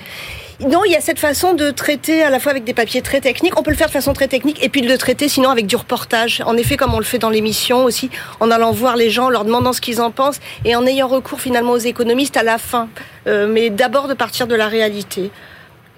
non, 0.68 0.84
il 0.84 0.92
y 0.92 0.96
a 0.96 1.00
cette 1.00 1.18
façon 1.18 1.54
de 1.54 1.70
traiter 1.70 2.22
à 2.22 2.30
la 2.30 2.38
fois 2.38 2.52
avec 2.52 2.62
des 2.64 2.74
papiers 2.74 3.02
très 3.02 3.20
techniques. 3.20 3.58
On 3.58 3.62
peut 3.62 3.70
le 3.70 3.76
faire 3.76 3.88
de 3.88 3.92
façon 3.92 4.12
très 4.12 4.28
technique 4.28 4.62
et 4.62 4.68
puis 4.68 4.80
de 4.80 4.88
le 4.88 4.96
traiter 4.96 5.28
sinon 5.28 5.50
avec 5.50 5.66
du 5.66 5.74
reportage. 5.74 6.42
En 6.46 6.56
effet, 6.56 6.76
comme 6.76 6.94
on 6.94 6.98
le 6.98 7.04
fait 7.04 7.18
dans 7.18 7.30
l'émission 7.30 7.84
aussi, 7.84 8.10
en 8.38 8.50
allant 8.50 8.70
voir 8.70 8.96
les 8.96 9.10
gens, 9.10 9.28
leur 9.28 9.44
demandant 9.44 9.72
ce 9.72 9.80
qu'ils 9.80 10.00
en 10.00 10.10
pensent 10.10 10.40
et 10.64 10.76
en 10.76 10.86
ayant 10.86 11.08
recours 11.08 11.40
finalement 11.40 11.72
aux 11.72 11.78
économistes 11.78 12.36
à 12.36 12.42
la 12.42 12.58
fin. 12.58 12.88
Euh, 13.26 13.46
mais 13.48 13.70
d'abord 13.70 14.08
de 14.08 14.14
partir 14.14 14.46
de 14.46 14.54
la 14.54 14.68
réalité. 14.68 15.30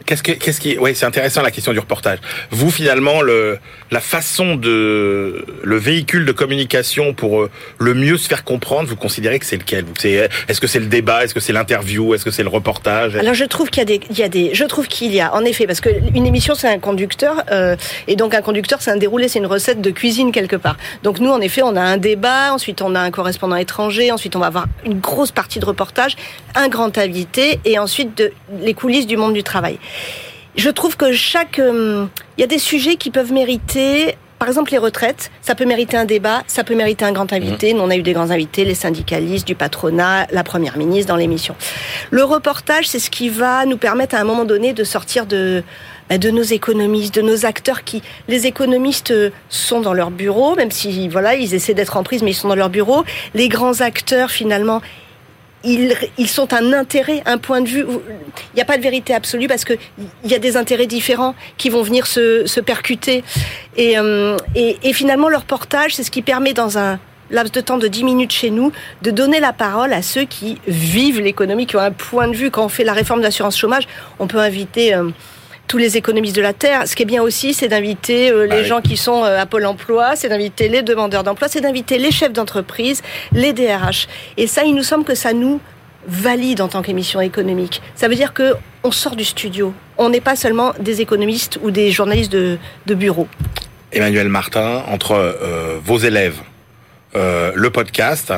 Qu'est-ce 0.07 0.23
que, 0.23 0.33
qu'est-ce 0.33 0.61
qui, 0.61 0.77
ouais, 0.77 0.93
c'est 0.93 1.07
intéressant 1.07 1.41
la 1.41 1.51
question 1.51 1.73
du 1.73 1.79
reportage. 1.79 2.19
Vous, 2.51 2.71
finalement, 2.71 3.23
le, 3.23 3.59
la 3.91 4.01
façon 4.01 4.55
de, 4.55 5.47
le 5.63 5.77
véhicule 5.79 6.27
de 6.27 6.33
communication 6.33 7.15
pour 7.15 7.41
euh, 7.41 7.51
le 7.79 7.95
mieux 7.95 8.19
se 8.19 8.29
faire 8.29 8.45
comprendre, 8.45 8.87
vous 8.87 8.97
considérez 8.97 9.39
que 9.39 9.47
c'est 9.47 9.57
lequel? 9.57 9.87
C'est, 9.99 10.29
Est-ce 10.49 10.61
que 10.61 10.67
c'est 10.67 10.81
le 10.81 10.87
débat? 10.87 11.25
Est-ce 11.25 11.33
que 11.33 11.41
c'est 11.41 11.55
l'interview? 11.55 12.15
Est-ce 12.15 12.25
que 12.25 12.31
c'est 12.31 12.43
le 12.43 12.51
reportage? 12.51 13.17
Alors, 13.17 13.33
je 13.33 13.45
trouve 13.47 13.71
qu'il 13.71 13.81
y 13.81 13.83
a 13.83 13.87
des, 13.87 14.01
il 14.11 14.19
y 14.19 14.23
a 14.23 14.29
des, 14.29 14.55
je 14.55 14.65
trouve 14.65 14.89
qu'il 14.89 15.15
y 15.15 15.21
a, 15.21 15.35
en 15.35 15.43
effet, 15.45 15.67
parce 15.67 15.81
que 15.81 15.89
une 16.15 16.27
émission, 16.27 16.55
c'est 16.55 16.69
un 16.69 16.79
conducteur, 16.79 17.43
euh, 17.51 17.77
et 18.07 18.17
donc 18.17 18.35
un 18.35 18.43
conducteur, 18.43 18.83
c'est 18.83 18.91
un 18.91 18.99
déroulé, 18.99 19.29
c'est 19.29 19.39
une 19.39 19.47
recette 19.47 19.81
de 19.81 19.91
cuisine 19.91 20.33
quelque 20.33 20.57
part. 20.57 20.77
Donc 21.03 21.19
nous, 21.19 21.31
en 21.31 21.41
effet, 21.41 21.63
on 21.63 21.77
a 21.77 21.83
un 21.83 21.97
débat, 21.97 22.53
ensuite 22.53 22.83
on 22.83 22.95
a 22.95 23.01
un 23.01 23.11
correspondant 23.11 23.57
étranger, 23.57 24.13
ensuite 24.13 24.37
on 24.37 24.41
va 24.41 24.49
avoir 24.49 24.67
une 24.85 25.01
grosse 25.01 25.33
partie 25.33 25.61
de 25.61 25.65
reportage, 25.65 26.17
un 26.55 26.69
grand 26.69 26.99
invité, 26.99 27.59
et 27.65 27.79
ensuite 27.79 28.23
les 28.61 28.75
coulisses 28.75 29.07
du 29.07 29.17
monde 29.17 29.33
du 29.33 29.43
travail. 29.43 29.79
Je 30.57 30.71
trouve 30.71 30.97
que 30.97 31.13
chaque, 31.13 31.59
euh, 31.59 32.07
il 32.39 32.41
y 32.41 32.45
a 32.45 32.47
des 32.47 32.59
sujets 32.59 32.97
qui 32.97 33.11
peuvent 33.11 33.33
mériter 33.33 34.17
par 34.45 34.49
exemple, 34.49 34.73
les 34.73 34.79
retraites, 34.79 35.31
ça 35.41 35.55
peut 35.55 35.65
mériter 35.65 35.97
un 35.97 36.05
débat, 36.05 36.43
ça 36.49 36.65
peut 36.65 36.75
mériter 36.75 37.07
un 37.07 37.13
grand 37.13 37.33
invité. 37.33 37.73
Mmh. 37.73 37.77
Nous, 37.79 37.83
on 37.83 37.89
a 37.89 37.97
eu 37.97 38.03
des 38.03 38.13
grands 38.13 38.31
invités, 38.31 38.67
les 38.67 38.75
syndicalistes, 38.75 39.47
du 39.47 39.55
patronat, 39.55 40.27
la 40.33 40.45
première 40.45 40.77
ministre 40.77 41.09
dans 41.09 41.17
l'émission. 41.17 41.57
Le 42.11 42.25
reportage, 42.25 42.87
c'est 42.87 42.99
ce 42.99 43.11
qui 43.11 43.31
va 43.31 43.65
nous 43.65 43.79
permettre 43.79 44.17
à 44.17 44.19
un 44.19 44.25
moment 44.25 44.45
donné 44.45 44.75
de 44.75 44.85
sortir 44.85 45.25
de 45.25 45.63
bah, 46.11 46.19
de 46.19 46.29
nos 46.29 46.43
économistes, 46.43 47.15
de 47.15 47.23
nos 47.23 47.47
acteurs 47.47 47.85
qui, 47.85 48.03
les 48.29 48.47
économistes 48.47 49.13
euh, 49.13 49.31
sont 49.49 49.81
dans 49.81 49.95
leur 49.95 50.11
bureau, 50.11 50.55
même 50.55 50.71
si 50.71 51.09
voilà, 51.09 51.35
ils 51.35 51.55
essaient 51.55 51.73
d'être 51.73 51.97
en 51.97 52.03
prise, 52.03 52.23
mais 52.23 52.33
ils 52.33 52.35
sont 52.35 52.49
dans 52.49 52.55
leur 52.55 52.69
bureau. 52.69 53.05
Les 53.33 53.49
grands 53.49 53.81
acteurs, 53.81 54.31
finalement, 54.31 54.83
ils, 55.65 56.29
sont 56.29 56.53
un 56.53 56.73
intérêt, 56.73 57.23
un 57.27 57.39
point 57.39 57.61
de 57.61 57.69
vue. 57.69 57.85
Il 57.89 58.57
n'y 58.57 58.63
a 58.63 58.65
pas 58.65 58.77
de 58.77 58.83
vérité 58.83 59.15
absolue 59.15 59.49
parce 59.49 59.65
que 59.65 59.75
il 60.25 60.31
y 60.31 60.35
a 60.35 60.39
des 60.39 60.57
intérêts 60.57 60.87
différents 60.87 61.35
qui 61.57 61.71
vont 61.71 61.83
venir 61.83 62.07
se, 62.07 62.61
percuter. 62.61 63.25
Et, 63.77 63.99
euh, 63.99 64.37
et, 64.55 64.93
finalement, 64.93 65.29
leur 65.29 65.45
portage, 65.45 65.95
c'est 65.95 66.03
ce 66.03 66.11
qui 66.11 66.23
permet 66.23 66.53
dans 66.53 66.79
un 66.79 66.99
laps 67.31 67.53
de 67.53 67.61
temps 67.61 67.79
de 67.79 67.89
10 67.89 68.05
minutes 68.05 68.33
chez 68.33 68.51
nous, 68.51 68.73
de 69.03 69.11
donner 69.11 69.41
la 69.41 69.53
parole 69.53 69.93
à 69.93 70.03
ceux 70.03 70.25
qui 70.25 70.59
vivent 70.67 71.21
l'économie, 71.21 71.67
qui 71.67 71.77
ont 71.77 71.81
un 71.81 71.91
point 71.91 72.29
de 72.29 72.37
vue. 72.37 72.51
Quand 72.51 72.65
on 72.65 72.69
fait 72.69 72.85
la 72.85 72.93
réforme 72.93 73.23
d'assurance 73.23 73.57
chômage, 73.59 73.89
on 74.19 74.27
peut 74.27 74.39
inviter 74.39 74.95
euh, 74.95 75.11
tous 75.67 75.79
les 75.79 75.97
économistes 75.97 76.37
de 76.37 76.43
la 76.43 76.53
Terre. 76.53 76.87
Ce 76.87 76.95
qui 76.95 77.03
est 77.03 77.07
bien 77.07 77.23
aussi, 77.23 77.55
c'est 77.55 77.69
d'inviter 77.69 78.31
euh, 78.31 78.47
Bah 78.47 78.57
les 78.57 78.63
oui. 78.63 78.69
gens 78.69 78.81
qui 78.81 78.97
sont 78.97 79.25
euh, 79.25 79.41
à 79.41 79.47
Pôle 79.47 79.67
emploi, 79.67 80.17
c'est 80.17 80.29
d'inviter 80.29 80.69
les 80.69 80.83
demandeurs 80.83 81.23
d'emploi, 81.25 81.49
c'est 81.49 81.61
d'inviter 81.61 81.99
les 81.99 82.11
chefs 82.11 82.33
d'entreprise, 82.33 83.03
les 83.33 83.53
DRH. 83.53 84.07
Et 84.37 84.47
ça, 84.47 84.65
il 84.65 84.75
nous 84.75 84.83
semble 84.83 85.05
que 85.05 85.15
ça 85.15 85.33
nous 85.33 85.61
valide 86.07 86.61
en 86.61 86.69
tant 86.69 86.83
qu'émission 86.83 87.21
économique. 87.21 87.81
Ça 87.95 88.09
veut 88.09 88.15
dire 88.15 88.35
que 88.35 88.55
on 88.83 88.91
sort 88.93 89.17
du 89.17 89.25
studio. 89.25 89.73
On 89.97 90.11
n'est 90.11 90.21
pas 90.21 90.37
seulement 90.37 90.75
des 90.79 91.01
économistes 91.01 91.59
ou 91.63 91.71
des 91.71 91.91
journalistes 91.91 92.31
de, 92.33 92.59
de 92.85 92.95
bureau. 92.95 93.27
Emmanuel 93.93 94.29
Martin, 94.29 94.83
entre 94.89 95.13
euh, 95.13 95.79
vos 95.83 95.99
élèves, 95.99 96.41
le 97.15 97.69
podcast, 97.69 98.33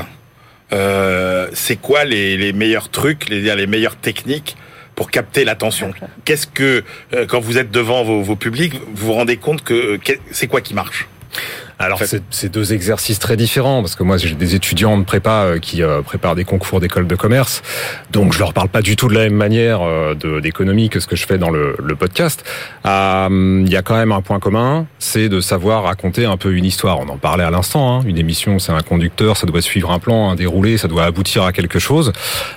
c'est 0.71 1.77
quoi 1.81 2.05
les, 2.05 2.37
les 2.37 2.53
meilleurs 2.53 2.91
trucs, 2.91 3.29
les, 3.31 3.41
les 3.55 3.67
meilleures 3.67 3.97
techniques 3.97 4.57
pour 4.97 5.11
capter 5.13 5.45
l'attention. 5.45 5.93
Qu'est-ce 6.25 6.47
que, 6.49 6.83
euh, 7.15 7.27
quand 7.27 7.39
vous 7.39 7.59
êtes 7.59 7.71
devant 7.71 8.03
vos, 8.03 8.23
vos 8.23 8.35
publics, 8.35 8.75
vous 8.75 9.07
vous 9.07 9.13
rendez 9.13 9.37
compte 9.37 9.63
que, 9.63 9.99
que- 9.99 10.15
c'est 10.33 10.49
quoi 10.49 10.61
qui 10.63 10.75
marche? 10.75 11.07
Alors 11.79 11.99
fait- 11.99 12.23
c'est 12.31 12.49
deux 12.51 12.73
exercices 12.73 13.19
très 13.19 13.37
différents 13.37 13.83
parce 13.83 13.95
que 13.97 14.03
moi 14.03 14.17
j'ai 14.17 14.35
des 14.35 14.55
étudiants 14.55 14.97
de 14.97 15.05
prépa 15.05 15.43
euh, 15.45 15.59
qui 15.59 15.83
euh, 15.83 16.01
préparent 16.01 16.35
des 16.35 16.45
concours 16.45 16.81
d'école 16.81 17.07
de 17.07 17.15
commerce, 17.17 17.63
donc 18.11 18.33
je 18.33 18.39
leur 18.39 18.55
parle 18.55 18.69
pas 18.69 18.81
du 18.81 18.97
tout 18.97 19.09
de 19.09 19.15
la 19.15 19.21
même 19.25 19.35
manière 19.35 19.81
euh, 19.83 20.15
d'économie 20.41 20.89
que 20.89 21.01
ce 21.01 21.07
que 21.07 21.17
je 21.17 21.27
fais 21.27 21.37
dans 21.37 21.51
le, 21.51 21.77
le 21.83 21.95
podcast. 21.97 22.45
Euh, 22.87 23.63
Il 23.67 23.71
y 23.71 23.77
a 23.77 23.83
quand 23.83 23.97
même 23.97 24.13
un 24.13 24.23
point 24.23 24.41
commun, 24.41 24.87
c'est 24.99 25.29
de 25.29 25.41
savoir 25.41 25.85
raconter 25.85 26.25
un 26.25 26.37
peu 26.39 26.55
une 26.55 26.65
histoire. 26.65 26.99
On 27.01 27.09
en 27.09 27.19
parlait 27.19 27.45
à 27.45 27.51
l'instant. 27.51 27.99
Hein. 27.99 28.03
Une 28.07 28.19
émission, 28.19 28.59
c'est 28.59 28.73
un 28.73 28.81
conducteur, 28.81 29.37
ça 29.37 29.47
doit 29.47 29.61
suivre 29.61 29.91
un 29.91 29.99
plan, 29.99 30.31
un 30.31 30.35
déroulé, 30.35 30.79
ça 30.79 30.89
doit 30.89 31.05
aboutir 31.05 31.43
à 31.45 31.53
quelque 31.53 31.79
chose. 31.79 32.13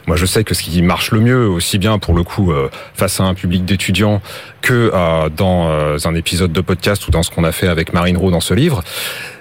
Moi, 0.08 0.16
je 0.16 0.26
sais 0.26 0.44
que 0.44 0.54
ce 0.54 0.64
qui 0.64 0.82
marche 0.82 1.12
le 1.12 1.20
mieux, 1.20 1.48
aussi 1.48 1.78
bien 1.78 2.00
pour 2.00 2.14
le 2.14 2.24
coup 2.24 2.52
euh, 2.52 2.70
face 2.94 3.20
à 3.20 3.24
un 3.24 3.34
public 3.34 3.66
d'étudiants 3.66 4.22
que 4.62 4.92
euh, 4.94 5.30
dans 5.30 5.70
un 6.06 6.16
épisode 6.16 6.52
de 6.52 6.62
podcast 6.62 7.08
ou 7.08 7.12
dans 7.12 7.24
ce 7.24 7.32
qu'on 7.32 7.44
a 7.44 7.52
fait 7.52 7.68
avec 7.68 7.94
Marine 7.94 8.18
Rowe 8.18 8.32
dans 8.32 8.42
ce 8.42 8.54
livre, 8.54 8.84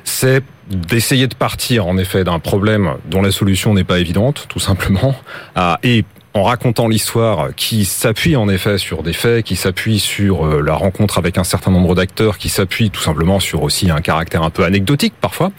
c'est 0.09 0.43
d'essayer 0.69 1.27
de 1.27 1.35
partir 1.35 1.87
en 1.87 1.97
effet 1.99 2.25
d'un 2.25 2.39
problème 2.39 2.95
dont 3.07 3.23
la 3.23 3.31
solution 3.31 3.75
n'est 3.75 3.85
pas 3.85 3.99
évidente, 4.01 4.47
tout 4.49 4.59
simplement, 4.59 5.15
euh, 5.57 5.75
et 5.83 6.05
en 6.35 6.43
racontant 6.43 6.89
l'histoire 6.89 7.55
qui 7.55 7.85
s'appuie 7.85 8.37
en 8.37 8.49
effet 8.49 8.79
sur 8.79 9.03
des 9.03 9.13
faits, 9.13 9.45
qui 9.45 9.57
s'appuie 9.57 9.99
sur 9.99 10.47
euh, 10.47 10.63
la 10.63 10.75
rencontre 10.75 11.19
avec 11.19 11.39
un 11.39 11.45
certain 11.45 11.71
nombre 11.71 11.95
d'acteurs, 11.95 12.39
qui 12.39 12.49
s'appuie 12.49 12.91
tout 12.91 13.01
simplement 13.01 13.41
sur 13.41 13.63
aussi 13.63 13.91
un 13.91 14.01
caractère 14.01 14.43
un 14.43 14.51
peu 14.51 14.65
anecdotique 14.65 15.15
parfois, 15.21 15.53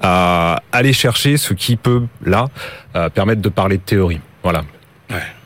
à 0.00 0.62
aller 0.72 0.92
chercher 0.92 1.36
ce 1.36 1.54
qui 1.54 1.76
peut 1.76 2.02
là 2.24 2.48
euh, 2.96 3.08
permettre 3.08 3.42
de 3.42 3.48
parler 3.48 3.76
de 3.76 3.82
théorie. 3.82 4.20
Voilà. 4.42 4.64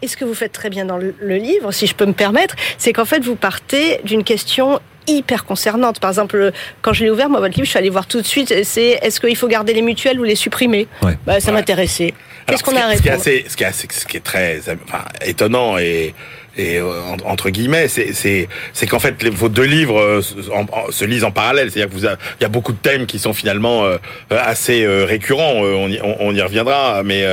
Et 0.02 0.08
ce 0.08 0.16
que 0.16 0.24
vous 0.24 0.34
faites 0.34 0.52
très 0.52 0.70
bien 0.70 0.84
dans 0.84 0.96
le, 0.96 1.14
le 1.20 1.36
livre, 1.36 1.72
si 1.72 1.86
je 1.86 1.94
peux 1.94 2.06
me 2.06 2.12
permettre, 2.12 2.54
c'est 2.78 2.92
qu'en 2.92 3.04
fait, 3.04 3.20
vous 3.22 3.36
partez 3.36 4.00
d'une 4.04 4.24
question 4.24 4.80
hyper 5.06 5.44
concernante. 5.44 6.00
Par 6.00 6.10
exemple, 6.10 6.52
quand 6.82 6.92
je 6.92 7.04
l'ai 7.04 7.10
ouvert, 7.10 7.28
moi, 7.28 7.40
votre 7.40 7.54
livre, 7.54 7.64
je 7.64 7.70
suis 7.70 7.78
allée 7.78 7.90
voir 7.90 8.06
tout 8.06 8.20
de 8.20 8.26
suite, 8.26 8.54
c'est 8.64 8.98
est-ce 9.02 9.20
qu'il 9.20 9.36
faut 9.36 9.48
garder 9.48 9.72
les 9.74 9.82
mutuelles 9.82 10.20
ou 10.20 10.24
les 10.24 10.34
supprimer? 10.36 10.86
Ouais. 11.02 11.18
bah, 11.26 11.40
Ça 11.40 11.48
Ouais. 11.50 11.58
m'intéressait. 11.58 12.14
Qu'est-ce 12.46 12.62
qu'on 12.62 12.70
ce 12.70 12.76
qui- 12.76 12.82
a 12.82 12.86
à 12.88 12.96
ce 12.96 13.02
qui 13.02 13.08
est 13.08 13.12
assez, 13.12 13.44
ce 13.48 13.56
qui 13.56 13.64
est 13.64 13.66
assez, 13.66 13.88
ce 13.90 14.06
qui 14.06 14.16
est 14.16 14.20
très, 14.24 14.60
enfin, 14.86 15.04
étonnant 15.24 15.76
et, 15.78 16.14
et 16.58 16.78
euh, 16.78 16.84
en- 17.02 17.30
entre 17.30 17.50
guillemets, 17.50 17.88
c'est, 17.88 18.48
qu'en 18.88 18.98
fait, 18.98 19.24
vos 19.28 19.48
deux 19.48 19.62
livres 19.64 19.98
euh, 20.00 20.22
se- 20.22 20.50
en- 20.50 20.66
en- 20.72 20.90
se 20.90 21.04
lisent 21.04 21.24
en 21.24 21.30
parallèle. 21.30 21.70
C'est-à-dire 21.70 21.94
que 21.94 21.98
il 22.40 22.42
y 22.42 22.44
a 22.44 22.48
beaucoup 22.48 22.72
de 22.72 22.78
thèmes 22.78 23.06
qui 23.06 23.18
sont 23.18 23.32
finalement 23.32 23.84
euh, 23.84 23.96
assez 24.30 24.86
récurrents. 24.86 25.54
On, 25.54 25.88
y, 26.34 26.42
reviendra. 26.42 27.02
Mais 27.04 27.24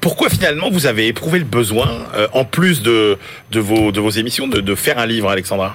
pourquoi 0.00 0.28
finalement 0.28 0.70
vous 0.70 0.86
avez 0.86 1.06
éprouvé 1.08 1.38
le 1.38 1.44
besoin, 1.44 2.04
en 2.32 2.44
plus 2.44 2.82
de 2.82 3.18
de 3.50 3.60
vos 3.60 3.92
de 3.92 4.00
vos 4.00 4.10
émissions, 4.10 4.46
de, 4.48 4.60
de 4.60 4.74
faire 4.74 4.98
un 4.98 5.06
livre, 5.06 5.28
Alexandra? 5.30 5.74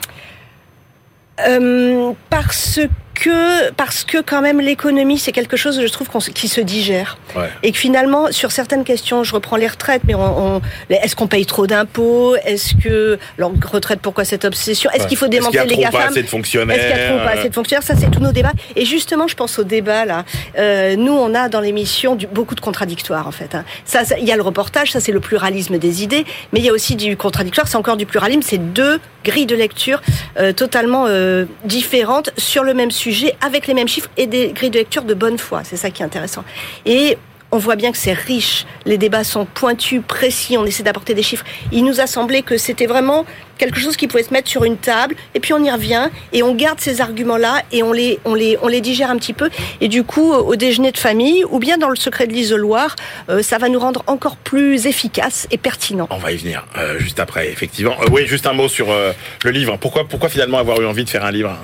Euh, 1.47 2.11
parce 2.29 2.79
que 3.13 3.71
parce 3.71 4.03
que 4.03 4.19
quand 4.21 4.41
même 4.41 4.59
l'économie 4.61 5.17
c'est 5.19 5.31
quelque 5.31 5.57
chose 5.57 5.81
je 5.81 5.87
trouve 5.91 6.07
qui 6.33 6.47
se 6.47 6.61
digère 6.61 7.17
Ouais. 7.35 7.49
et 7.63 7.71
que 7.71 7.77
finalement 7.77 8.31
sur 8.31 8.51
certaines 8.51 8.83
questions 8.83 9.23
je 9.23 9.33
reprends 9.33 9.55
les 9.55 9.67
retraites 9.67 10.01
mais 10.05 10.15
on, 10.15 10.55
on- 10.57 10.61
est-ce 10.89 11.15
qu'on 11.15 11.27
paye 11.27 11.45
trop 11.45 11.65
d'impôts? 11.67 12.35
Est-ce 12.45 12.75
que 12.75 13.17
alors 13.37 13.51
retraite 13.71 13.99
pourquoi 14.01 14.25
cette 14.25 14.45
obsession? 14.45 14.89
Est-ce 14.91 15.03
Ouais. 15.03 15.07
qu'il 15.09 15.17
faut 15.17 15.27
démanteler 15.27 15.63
les 15.75 15.85
de 16.23 16.27
fonctionnaires? 16.27 16.75
Est-ce 16.77 16.87
qu'il 16.87 16.97
y 16.97 17.05
a 17.05 17.09
trop 17.09 17.17
pas 17.25 17.31
assez 17.39 17.49
de 17.49 17.53
fonctionnaires? 17.53 17.83
Ça, 17.83 17.95
c'est 17.95 18.09
tous 18.11 18.19
nos 18.19 18.31
débats. 18.31 18.51
Et 18.75 18.85
justement, 18.85 19.27
je 19.27 19.35
pense 19.35 19.57
au 19.59 19.63
débat 19.63 20.05
là. 20.05 20.25
Euh, 20.57 20.95
nous, 20.95 21.13
on 21.13 21.33
a 21.35 21.47
dans 21.49 21.59
l'émission 21.61 22.17
beaucoup 22.33 22.55
de 22.55 22.61
contradictoires 22.61 23.27
en 23.27 23.31
fait. 23.31 23.55
hein. 23.55 23.63
Ça- 23.85 24.03
il 24.19 24.25
y 24.25 24.31
a 24.31 24.35
le 24.35 24.41
reportage, 24.41 24.91
ça 24.91 24.99
c'est 24.99 25.11
le 25.11 25.19
pluralisme 25.19 25.77
des 25.77 26.03
idées, 26.03 26.25
mais 26.51 26.59
il 26.59 26.65
y 26.65 26.69
a 26.69 26.73
aussi 26.73 26.95
du 26.95 27.15
contradictoire. 27.17 27.67
C'est 27.67 27.77
encore 27.77 27.97
du 27.97 28.05
pluralisme. 28.05 28.41
C'est 28.43 28.57
deux 28.73 28.99
grilles 29.23 29.45
de 29.45 29.55
lecture 29.55 30.01
euh, 30.39 30.51
totalement 30.51 31.05
euh, 31.07 31.45
différentes 31.65 32.31
sur 32.37 32.63
le 32.63 32.73
même 32.73 32.91
sujet, 32.91 33.00
avec 33.41 33.67
les 33.67 33.73
mêmes 33.73 33.87
chiffres 33.87 34.09
et 34.17 34.27
des 34.27 34.51
grilles 34.53 34.69
de 34.69 34.79
lecture 34.79 35.03
de 35.03 35.13
bonne 35.13 35.37
foi. 35.37 35.63
C'est 35.63 35.77
ça 35.77 35.89
qui 35.89 36.01
est 36.01 36.05
intéressant. 36.05 36.43
Et 36.85 37.17
on 37.51 37.57
voit 37.57 37.75
bien 37.75 37.91
que 37.91 37.97
c'est 37.97 38.13
riche, 38.13 38.65
les 38.85 38.97
débats 38.97 39.23
sont 39.23 39.45
pointus, 39.45 40.01
précis, 40.07 40.57
on 40.57 40.65
essaie 40.65 40.83
d'apporter 40.83 41.13
des 41.13 41.23
chiffres. 41.23 41.45
Il 41.71 41.83
nous 41.83 41.99
a 41.99 42.07
semblé 42.07 42.43
que 42.43 42.57
c'était 42.57 42.85
vraiment 42.85 43.25
quelque 43.61 43.79
chose 43.79 43.95
qui 43.95 44.07
pouvait 44.07 44.23
se 44.23 44.33
mettre 44.33 44.49
sur 44.49 44.63
une 44.63 44.77
table, 44.77 45.13
et 45.35 45.39
puis 45.39 45.53
on 45.53 45.63
y 45.63 45.69
revient, 45.69 46.09
et 46.33 46.41
on 46.41 46.55
garde 46.55 46.79
ces 46.79 46.99
arguments-là, 46.99 47.61
et 47.71 47.83
on 47.83 47.93
les, 47.93 48.19
on, 48.25 48.33
les, 48.33 48.57
on 48.63 48.67
les 48.67 48.81
digère 48.81 49.11
un 49.11 49.17
petit 49.17 49.33
peu. 49.33 49.51
Et 49.81 49.87
du 49.87 50.03
coup, 50.03 50.33
au 50.33 50.55
déjeuner 50.55 50.91
de 50.91 50.97
famille, 50.97 51.45
ou 51.47 51.59
bien 51.59 51.77
dans 51.77 51.89
le 51.89 51.95
secret 51.95 52.25
de 52.25 52.33
l'isoloir, 52.33 52.95
euh, 53.29 53.43
ça 53.43 53.59
va 53.59 53.69
nous 53.69 53.79
rendre 53.79 54.03
encore 54.07 54.35
plus 54.35 54.87
efficaces 54.87 55.47
et 55.51 55.59
pertinents. 55.59 56.07
On 56.09 56.17
va 56.17 56.31
y 56.31 56.37
venir 56.37 56.65
euh, 56.75 56.97
juste 56.97 57.19
après, 57.19 57.49
effectivement. 57.51 57.95
Euh, 58.01 58.07
oui, 58.11 58.25
juste 58.25 58.47
un 58.47 58.53
mot 58.53 58.67
sur 58.67 58.89
euh, 58.89 59.11
le 59.45 59.51
livre. 59.51 59.77
Pourquoi, 59.77 60.07
pourquoi 60.07 60.29
finalement 60.29 60.57
avoir 60.57 60.81
eu 60.81 60.87
envie 60.87 61.03
de 61.05 61.09
faire 61.09 61.23
un 61.23 61.31
livre? 61.31 61.55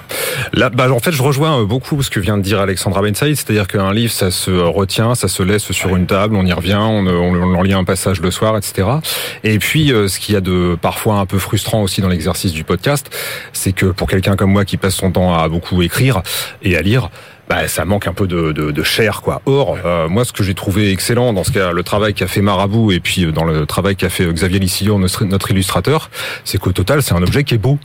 Là, 0.53 0.69
bah, 0.69 0.91
en 0.91 0.99
fait, 0.99 1.11
je 1.11 1.23
rejoins 1.23 1.61
euh, 1.61 1.65
beaucoup 1.65 2.03
ce 2.03 2.11
que 2.11 2.19
vient 2.19 2.37
de 2.37 2.43
dire 2.43 2.59
Alexandra 2.59 3.01
Ben 3.01 3.15
Saïd, 3.15 3.35
c'est-à-dire 3.35 3.67
qu'un 3.67 3.91
livre, 3.91 4.13
ça 4.13 4.29
se 4.29 4.51
retient, 4.51 5.15
ça 5.15 5.27
se 5.27 5.41
laisse 5.41 5.71
sur 5.71 5.95
une 5.95 6.05
table, 6.05 6.35
on 6.35 6.45
y 6.45 6.53
revient, 6.53 6.79
on, 6.79 7.07
on, 7.07 7.35
on 7.35 7.55
en 7.55 7.61
lit 7.63 7.73
un 7.73 7.83
passage 7.83 8.21
le 8.21 8.29
soir, 8.29 8.55
etc. 8.55 8.87
Et 9.43 9.57
puis, 9.57 9.91
euh, 9.91 10.07
ce 10.07 10.19
qu'il 10.19 10.35
y 10.35 10.37
a 10.37 10.41
de 10.41 10.77
parfois 10.79 11.15
un 11.15 11.25
peu 11.25 11.39
frustrant 11.39 11.86
aussi 11.87 12.01
dans 12.01 12.09
l'exercice 12.09 12.51
du 12.51 12.65
podcast, 12.65 13.09
c'est 13.53 13.71
que 13.71 13.85
pour 13.85 14.09
quelqu'un 14.09 14.35
comme 14.35 14.51
moi 14.51 14.65
qui 14.65 14.75
passe 14.75 14.95
son 14.95 15.11
temps 15.11 15.33
à 15.33 15.47
beaucoup 15.47 15.81
écrire 15.81 16.21
et 16.61 16.75
à 16.75 16.81
lire, 16.81 17.09
bah, 17.47 17.69
ça 17.69 17.85
manque 17.85 18.07
un 18.07 18.13
peu 18.13 18.27
de, 18.27 18.83
chair, 18.83 19.21
quoi. 19.21 19.41
Or, 19.45 19.77
euh, 19.85 20.09
moi, 20.09 20.25
ce 20.25 20.33
que 20.33 20.43
j'ai 20.43 20.53
trouvé 20.53 20.91
excellent 20.91 21.31
dans 21.31 21.45
ce 21.45 21.51
cas, 21.51 21.71
le 21.71 21.83
travail 21.83 22.13
qu'a 22.13 22.27
fait 22.27 22.41
Marabout 22.41 22.91
et 22.91 22.99
puis 22.99 23.23
euh, 23.23 23.31
dans 23.31 23.45
le 23.45 23.65
travail 23.65 23.95
qu'a 23.95 24.09
fait 24.09 24.25
Xavier 24.25 24.59
Lissillon, 24.59 24.99
notre 24.99 25.51
illustrateur, 25.51 26.09
c'est 26.43 26.57
qu'au 26.57 26.73
total, 26.73 27.01
c'est 27.01 27.13
un 27.13 27.23
objet 27.23 27.45
qui 27.45 27.53
est 27.53 27.57
beau. 27.57 27.79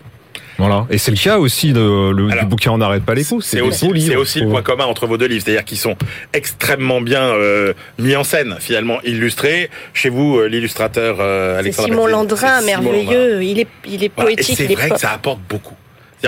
Voilà. 0.59 0.87
Et 0.91 0.99
c'est 0.99 1.11
le 1.11 1.17
cas 1.17 1.38
aussi 1.38 1.73
de, 1.73 2.11
le, 2.11 2.31
Alors, 2.31 2.45
du 2.45 2.51
bouquin 2.51 2.73
On 2.73 2.79
n'arrête 2.79 3.05
pas 3.05 3.15
l'écho. 3.15 3.41
C'est 3.41 3.57
des 3.57 3.62
aussi, 3.62 3.87
beaux 3.87 3.93
livres, 3.93 4.12
c'est 4.12 4.17
aussi 4.17 4.41
le 4.41 4.49
point 4.49 4.62
commun 4.62 4.85
entre 4.85 5.07
vos 5.07 5.17
deux 5.17 5.27
livres, 5.27 5.43
c'est-à-dire 5.45 5.65
qu'ils 5.65 5.79
sont 5.79 5.97
extrêmement 6.33 7.01
bien 7.01 7.23
euh, 7.23 7.73
mis 7.99 8.17
en 8.17 8.25
scène, 8.25 8.57
finalement 8.61 9.01
illustrés. 9.03 9.71
Chez 9.95 10.09
vous, 10.09 10.38
euh, 10.38 10.47
l'illustrateur 10.47 11.17
euh, 11.21 11.55
C'est 11.55 11.59
Alexandre 11.61 11.88
Simon 11.88 12.07
Landrin, 12.07 12.61
c'est 12.61 12.69
Simon 12.69 12.83
Landrin. 12.83 12.93
merveilleux. 12.93 13.43
Il 13.43 13.61
est, 13.61 13.69
il 13.87 14.05
est 14.05 14.12
Voilà. 14.15 14.31
Poétique, 14.31 14.57
c'est 14.57 14.71
est 14.71 14.75
vrai 14.75 14.91
que 14.91 14.99
ça 14.99 15.11
apporte 15.11 15.41
beaucoup. 15.49 15.77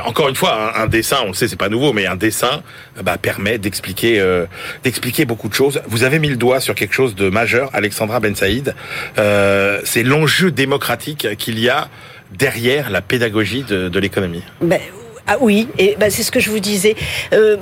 Encore 0.03 0.29
une 0.29 0.35
fois, 0.35 0.77
un, 0.77 0.87
dessin, 0.87 1.19
on 1.25 1.29
le 1.29 1.35
sait, 1.35 1.47
c'est 1.47 1.57
pas 1.57 1.69
nouveau, 1.69 1.93
mais 1.93 2.07
un 2.07 2.17
dessin 2.17 2.63
bah, 3.03 3.17
permet 3.17 3.59
d'expliquer 3.59 4.19
euh, 4.19 4.47
d'expliquer 4.83 5.25
beaucoup 5.25 5.49
de 5.49 5.55
choses. 5.55 5.83
Vous 5.87 6.03
avez 6.03 6.19
mis 6.19 6.29
le 6.29 6.37
doigt 6.37 6.61
sur 6.61 6.75
quelque 6.75 6.95
chose 6.95 7.15
de 7.15 7.31
majeur, 7.31 7.71
Alexandra 7.73 8.19
Ben 8.19 8.35
Saïd. 8.35 8.75
Euh, 9.19 9.81
c'est 9.85 10.03
l'enjeu 10.03 10.51
démocratique 10.51 11.37
qu'il 11.37 11.61
y 11.61 11.69
a 11.69 11.89
derrière 12.33 12.91
la 12.91 13.01
pédagogie 13.01 13.63
de, 13.63 13.99
l'économie. 13.99 14.43
Ben, 14.61 14.81
Ah 15.27 15.37
oui, 15.41 15.69
et 15.79 15.97
bah, 15.99 16.11
c'est 16.11 16.23
ce 16.23 16.31
que 16.31 16.41
je 16.41 16.51
vous 16.51 16.59
disais. 16.61 16.97
Euh, 17.33 17.57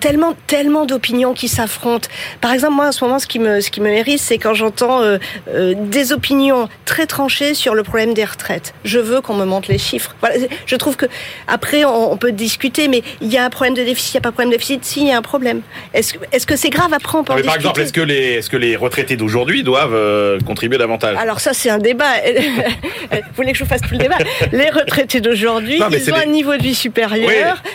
tellement, 0.00 0.34
tellement 0.48 0.84
d'opinions 0.84 1.32
qui 1.32 1.46
s'affrontent. 1.48 2.08
Par 2.40 2.52
exemple, 2.52 2.74
moi, 2.74 2.88
en 2.88 2.92
ce 2.92 3.04
moment, 3.04 3.18
ce 3.20 3.26
qui 3.26 3.38
me, 3.38 3.60
ce 3.60 3.70
qui 3.70 3.80
me 3.80 3.88
hérisse, 3.88 4.22
c'est 4.22 4.38
quand 4.38 4.54
j'entends 4.54 5.00
euh, 5.02 5.18
euh, 5.48 5.74
des 5.76 6.12
opinions 6.12 6.68
très 6.84 7.06
tranchées 7.06 7.54
sur 7.54 7.74
le 7.74 7.82
problème 7.84 8.14
des 8.14 8.24
retraites. 8.24 8.74
Je 8.84 8.98
veux 8.98 9.20
qu'on 9.20 9.34
me 9.34 9.44
montre 9.44 9.70
les 9.70 9.78
chiffres. 9.78 10.16
Voilà, 10.20 10.36
je 10.66 10.76
trouve 10.76 10.96
que 10.96 11.06
après, 11.46 11.84
on, 11.84 12.12
on 12.12 12.16
peut 12.16 12.32
discuter, 12.32 12.88
mais 12.88 13.02
il 13.20 13.32
y 13.32 13.38
a 13.38 13.44
un 13.44 13.50
problème 13.50 13.74
de 13.74 13.84
déficit, 13.84 14.14
il 14.14 14.16
n'y 14.16 14.18
a 14.18 14.22
pas 14.22 14.30
de 14.30 14.34
problème 14.34 14.50
de 14.50 14.56
déficit. 14.56 14.84
Si, 14.84 15.00
il 15.02 15.08
y 15.08 15.12
a 15.12 15.16
un 15.18 15.22
problème. 15.22 15.60
Est-ce, 15.92 16.14
est-ce 16.32 16.46
que 16.46 16.56
c'est 16.56 16.70
grave 16.70 16.92
après 16.92 17.16
on 17.18 17.22
peut 17.22 17.32
Non, 17.32 17.38
en 17.38 17.40
mais 17.42 17.46
par 17.46 17.54
exemple, 17.56 17.80
est-ce 17.80 17.92
que 17.92 18.00
les, 18.00 18.32
est-ce 18.34 18.50
que 18.50 18.56
les 18.56 18.74
retraités 18.74 19.16
d'aujourd'hui 19.16 19.62
doivent 19.62 19.94
euh, 19.94 20.40
contribuer 20.40 20.78
davantage? 20.78 21.16
Alors 21.16 21.38
ça, 21.40 21.52
c'est 21.52 21.70
un 21.70 21.78
débat. 21.78 22.12
Vous 23.12 23.18
voulez 23.36 23.52
que 23.52 23.58
je 23.58 23.62
vous 23.64 23.68
fasse 23.70 23.82
tout 23.82 23.92
le 23.92 23.98
débat? 23.98 24.16
Les 24.52 24.70
retraités 24.70 25.20
d'aujourd'hui, 25.20 25.78
Non, 25.78 25.86
ils 25.90 26.12
ont 26.12 26.16
des- 26.16 26.22
un 26.22 26.26
niveau 26.26 26.56
de 26.56 26.62
vie 26.62 26.74
supérieur, 26.74 27.03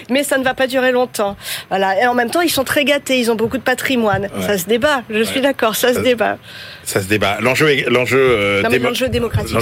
mais 0.09 0.23
ça 0.23 0.37
ne 0.37 0.43
va 0.43 0.53
pas 0.53 0.67
durer 0.67 0.91
longtemps. 0.91 1.35
Voilà. 1.69 2.01
Et 2.01 2.07
en 2.07 2.13
même 2.13 2.29
temps, 2.29 2.41
ils 2.41 2.49
sont 2.49 2.63
très 2.63 2.85
gâtés, 2.85 3.19
ils 3.19 3.31
ont 3.31 3.35
beaucoup 3.35 3.57
de 3.57 3.63
patrimoine. 3.63 4.23
Ouais. 4.23 4.41
Ça 4.45 4.57
se 4.57 4.65
débat. 4.65 5.01
Je 5.09 5.23
suis 5.23 5.41
d'accord, 5.41 5.75
ça 5.75 5.93
se 5.93 5.99
Euh, 5.99 6.03
débat. 6.03 6.37
Ça 6.83 7.01
se 7.01 7.07
débat. 7.07 7.37
L'enjeu, 7.41 7.67
l'enjeu, 7.89 8.17
euh, 8.19 8.63
démo- 8.63 9.09
démocratique, 9.09 9.55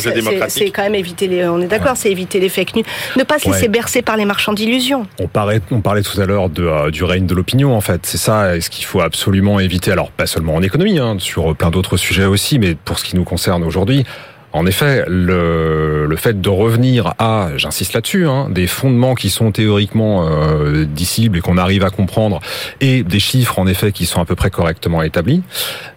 c'est- 0.50 0.70
quand 0.72 0.84
même 0.84 0.96
éviter 0.96 1.28
les. 1.28 1.46
On 1.48 1.60
est 1.62 1.68
d'accord, 1.68 1.98
c'est 1.98 2.10
éviter 2.12 2.40
les 2.40 2.50
fake 2.50 2.76
news. 2.76 2.84
Ne 3.18 3.24
pas 3.24 3.40
se 3.40 3.50
laisser 3.50 3.68
bercer 3.68 4.02
par 4.02 4.16
les 4.18 4.26
marchands 4.26 4.54
d'illusions. 4.54 5.06
On 5.20 5.28
parlait, 5.28 5.60
on 5.72 5.82
parlait 5.82 6.02
tout 6.04 6.20
à 6.22 6.26
l'heure 6.26 6.50
de, 6.50 6.64
euh, 6.64 6.90
du 6.92 7.04
règne 7.04 7.26
de 7.26 7.36
l'opinion, 7.36 7.76
en 7.76 7.82
fait. 7.82 8.06
C'est 8.06 8.18
ça, 8.18 8.60
ce 8.62 8.70
qu'il 8.70 8.86
faut 8.86 9.02
absolument 9.02 9.60
éviter. 9.60 9.92
Alors, 9.92 10.12
pas 10.12 10.26
seulement 10.28 10.56
en 10.56 10.62
économie, 10.62 11.00
hein, 11.00 11.18
sur 11.20 11.56
plein 11.56 11.70
d'autres 11.70 11.98
sujets 11.98 12.26
aussi, 12.26 12.60
mais 12.60 12.76
pour 12.76 13.00
ce 13.00 13.04
qui 13.04 13.16
nous 13.16 13.24
concerne 13.26 13.64
aujourd'hui. 13.64 14.06
En 14.54 14.66
effet, 14.66 15.04
le, 15.08 16.06
le 16.08 16.16
fait 16.16 16.40
de 16.42 16.50
revenir 16.50 17.14
à, 17.20 17.50
j'insiste 17.58 17.94
là-dessus, 17.94 18.26
hein, 18.28 18.50
des 18.50 18.66
fondements 18.66 19.14
qui 19.14 19.30
sont 19.30 19.52
théoriquement 19.52 20.28
euh, 20.28 20.86
dissibles 20.86 21.38
et 21.38 21.42
qu'on 21.42 21.58
arrive 21.58 21.84
à 21.84 21.90
comprendre, 21.90 22.40
et 22.82 23.04
des 23.04 23.20
chiffres 23.20 23.60
en 23.60 23.68
effet 23.68 23.92
qui 23.92 24.06
sont 24.06 24.22
à 24.22 24.26
peu 24.26 24.36
près 24.36 24.50
correctement 24.50 25.04
établis, 25.04 25.44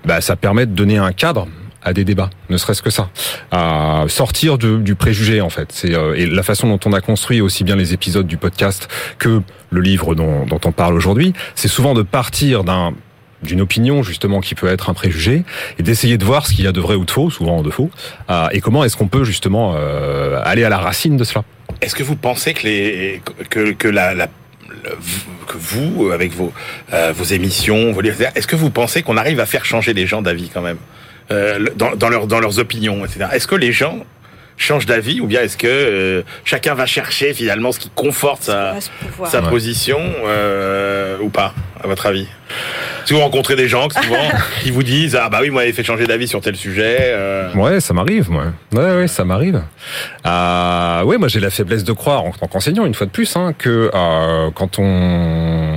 bah, 0.04 0.20
ça 0.20 0.36
permet 0.36 0.66
de 0.66 0.72
donner 0.72 0.98
un 0.98 1.12
cadre 1.12 1.46
à 1.82 1.94
des 1.94 2.04
débats, 2.04 2.28
ne 2.50 2.58
serait-ce 2.58 2.82
que 2.82 2.90
ça, 2.90 3.08
à 3.52 4.04
sortir 4.08 4.58
de- 4.58 4.76
du 4.76 4.94
préjugé 4.96 5.40
en 5.40 5.48
fait. 5.48 5.68
C'est 5.72 5.94
euh, 5.94 6.12
et 6.14 6.26
la 6.26 6.42
façon 6.42 6.68
dont 6.68 6.80
on 6.84 6.92
a 6.92 7.00
construit 7.00 7.40
aussi 7.40 7.64
bien 7.64 7.76
les 7.76 7.94
épisodes 7.94 8.26
du 8.26 8.36
podcast 8.36 8.88
que 9.18 9.40
le 9.70 9.80
livre 9.80 10.14
dont, 10.14 10.44
dont 10.44 10.60
on 10.66 10.72
parle 10.72 10.94
aujourd'hui, 10.94 11.32
c'est 11.54 11.68
souvent 11.68 11.94
de 11.94 12.02
partir 12.02 12.64
d'un 12.64 12.92
d'une 13.42 13.60
opinion 13.60 14.02
justement 14.02 14.40
qui 14.40 14.54
peut 14.54 14.68
être 14.68 14.90
un 14.90 14.94
préjugé 14.94 15.44
et 15.78 15.82
d'essayer 15.82 16.18
de 16.18 16.24
voir 16.24 16.46
ce 16.46 16.54
qu'il 16.54 16.64
y 16.64 16.68
a 16.68 16.72
de 16.72 16.80
vrai 16.80 16.94
ou 16.94 17.04
de 17.04 17.10
faux, 17.10 17.30
souvent 17.30 17.62
de 17.62 17.70
faux, 17.70 17.90
euh, 18.30 18.48
et 18.52 18.60
comment 18.60 18.84
est-ce 18.84 18.96
qu'on 18.96 19.08
peut 19.08 19.24
justement 19.24 19.74
euh, 19.76 20.40
aller 20.44 20.64
à 20.64 20.68
la 20.68 20.78
racine 20.78 21.16
de 21.16 21.24
cela. 21.24 21.44
Est-ce 21.80 21.94
que 21.94 22.02
vous 22.02 22.16
pensez 22.16 22.54
que 22.54 22.64
les 22.66 23.22
que, 23.48 23.72
que 23.72 23.88
la, 23.88 24.14
la 24.14 24.28
que 25.46 25.56
vous 25.56 26.10
avec 26.12 26.32
vos 26.32 26.52
euh, 26.92 27.12
vos 27.12 27.24
émissions, 27.24 27.92
vos 27.92 28.02
est-ce 28.02 28.46
que 28.46 28.56
vous 28.56 28.70
pensez 28.70 29.02
qu'on 29.02 29.16
arrive 29.16 29.40
à 29.40 29.46
faire 29.46 29.64
changer 29.64 29.92
les 29.92 30.06
gens 30.06 30.22
d'avis 30.22 30.48
quand 30.48 30.62
même 30.62 30.78
euh, 31.30 31.66
dans 31.76 31.94
dans 31.96 32.08
leurs 32.08 32.26
dans 32.26 32.40
leurs 32.40 32.58
opinions, 32.58 33.04
etc. 33.04 33.26
Est-ce 33.32 33.46
que 33.46 33.56
les 33.56 33.72
gens 33.72 34.04
changent 34.60 34.84
d'avis 34.86 35.20
ou 35.20 35.26
bien 35.26 35.40
est-ce 35.40 35.56
que 35.56 35.66
euh, 35.66 36.22
chacun 36.44 36.74
va 36.74 36.84
chercher 36.86 37.32
finalement 37.32 37.72
ce 37.72 37.80
qui 37.80 37.90
conforte 37.94 38.50
sa 39.26 39.42
position 39.42 39.98
euh, 40.26 41.16
ou 41.22 41.30
pas 41.30 41.54
à 41.82 41.86
votre 41.86 42.04
avis? 42.06 42.26
Si 43.06 43.14
vous 43.14 43.20
rencontrez 43.20 43.56
des 43.56 43.68
gens 43.68 43.88
souvent 43.88 44.28
qui 44.62 44.70
vous 44.70 44.82
disent 44.82 45.16
ah 45.20 45.28
bah 45.30 45.38
oui 45.40 45.48
moi 45.50 45.64
j'ai 45.64 45.72
fait 45.72 45.82
changer 45.84 46.06
d'avis 46.06 46.28
sur 46.28 46.40
tel 46.42 46.56
sujet. 46.56 46.96
euh, 47.00 47.52
Ouais, 47.54 47.80
ça 47.80 47.94
m'arrive, 47.94 48.30
moi. 48.30 48.44
Ouais, 48.72 48.96
ouais, 48.96 49.08
ça 49.08 49.24
m'arrive. 49.24 49.62
Euh, 50.26 51.02
ouais, 51.04 51.16
moi 51.16 51.28
j'ai 51.28 51.40
la 51.40 51.50
faiblesse 51.50 51.84
de 51.84 51.92
croire 51.92 52.24
en 52.24 52.32
tant 52.32 52.46
qu'enseignant, 52.46 52.84
une 52.84 52.94
fois 52.94 53.06
de 53.06 53.12
plus, 53.12 53.34
hein, 53.36 53.54
que 53.56 53.90
euh, 53.94 54.50
quand 54.54 54.78
on 54.78 55.69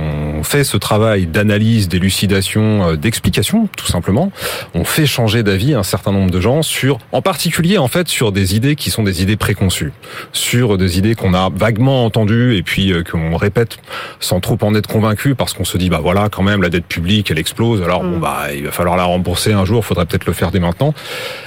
fait 0.54 0.62
ce 0.62 0.76
travail 0.76 1.26
d'analyse, 1.26 1.88
d'élucidation, 1.88 2.90
euh, 2.90 2.96
d'explication, 2.96 3.68
tout 3.76 3.88
simplement, 3.88 4.30
on 4.72 4.84
fait 4.84 5.04
changer 5.04 5.42
d'avis 5.42 5.74
un 5.74 5.82
certain 5.82 6.12
nombre 6.12 6.30
de 6.30 6.40
gens 6.40 6.62
sur, 6.62 6.98
en 7.10 7.22
particulier 7.22 7.76
en 7.76 7.88
fait, 7.88 8.06
sur 8.06 8.30
des 8.30 8.54
idées 8.54 8.76
qui 8.76 8.90
sont 8.90 9.02
des 9.02 9.20
idées 9.20 9.36
préconçues, 9.36 9.90
sur 10.32 10.78
des 10.78 10.96
idées 10.96 11.16
qu'on 11.16 11.34
a 11.34 11.50
vaguement 11.52 12.04
entendues 12.04 12.56
et 12.56 12.62
puis 12.62 12.92
euh, 12.92 13.02
qu'on 13.02 13.36
répète 13.36 13.78
sans 14.20 14.38
trop 14.38 14.56
en 14.62 14.76
être 14.76 14.86
convaincu 14.86 15.34
parce 15.34 15.54
qu'on 15.54 15.64
se 15.64 15.76
dit 15.76 15.90
bah 15.90 15.98
voilà 16.00 16.28
quand 16.28 16.44
même 16.44 16.62
la 16.62 16.68
dette 16.68 16.86
publique 16.86 17.32
elle 17.32 17.40
explose. 17.40 17.82
Alors 17.82 18.04
bon 18.04 18.18
bah 18.18 18.54
il 18.54 18.62
va 18.62 18.70
falloir 18.70 18.96
la 18.96 19.06
rembourser 19.06 19.52
un 19.52 19.64
jour, 19.64 19.84
faudrait 19.84 20.06
peut-être 20.06 20.26
le 20.26 20.34
faire 20.34 20.52
dès 20.52 20.60
maintenant. 20.60 20.94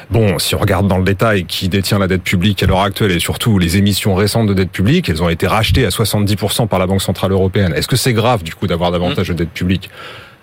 Bon, 0.10 0.38
si 0.38 0.54
on 0.54 0.58
regarde 0.58 0.88
dans 0.90 0.98
le 0.98 1.06
détail 1.06 1.46
qui 1.46 1.70
détient 1.70 2.00
la 2.00 2.08
dette 2.08 2.24
publique 2.24 2.62
à 2.62 2.66
l'heure 2.66 2.82
actuelle 2.82 3.12
et 3.12 3.20
surtout 3.20 3.58
les 3.58 3.78
émissions 3.78 4.16
récentes 4.16 4.48
de 4.48 4.54
dette 4.54 4.72
publique, 4.72 5.08
elles 5.08 5.24
ont 5.24 5.30
été 5.30 5.48
rachetées 5.48 5.86
à 5.86 5.90
70% 5.90 6.68
par 6.68 6.80
la 6.80 6.88
Banque 6.88 7.02
Centrale 7.02 7.32
Européenne. 7.32 7.74
Est-ce 7.74 7.88
que 7.88 7.96
c'est 7.96 8.14
grave 8.14 8.44
du 8.44 8.54
coup 8.54 8.68
d'avoir 8.68 8.92
davantage 9.00 9.30
de 9.30 9.34
dette 9.34 9.52
publique 9.52 9.90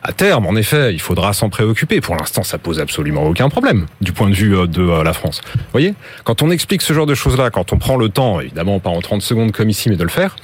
à 0.06 0.12
terme, 0.12 0.46
en 0.46 0.54
effet, 0.54 0.92
il 0.92 1.00
faudra 1.00 1.32
s'en 1.32 1.48
préoccuper. 1.48 2.02
Pour 2.02 2.14
l'instant, 2.14 2.42
ça 2.42 2.58
pose 2.58 2.78
absolument 2.78 3.24
aucun 3.24 3.48
problème 3.48 3.86
du 4.02 4.12
point 4.12 4.28
de 4.28 4.34
vue 4.34 4.54
euh, 4.54 4.66
de 4.66 4.82
euh, 4.82 5.02
la 5.02 5.14
France. 5.14 5.40
Vous 5.54 5.60
voyez, 5.72 5.94
quand 6.24 6.42
on 6.42 6.50
explique 6.50 6.82
ce 6.82 6.92
genre 6.92 7.06
de 7.06 7.14
choses-là, 7.14 7.48
quand 7.48 7.72
on 7.72 7.78
prend 7.78 7.96
le 7.96 8.10
temps, 8.10 8.38
évidemment 8.38 8.80
pas 8.80 8.90
en 8.90 9.00
30 9.00 9.22
secondes 9.22 9.52
comme 9.52 9.70
ici, 9.70 9.88
mais 9.88 9.96
de 9.96 10.02
le 10.02 10.10
faire, 10.10 10.36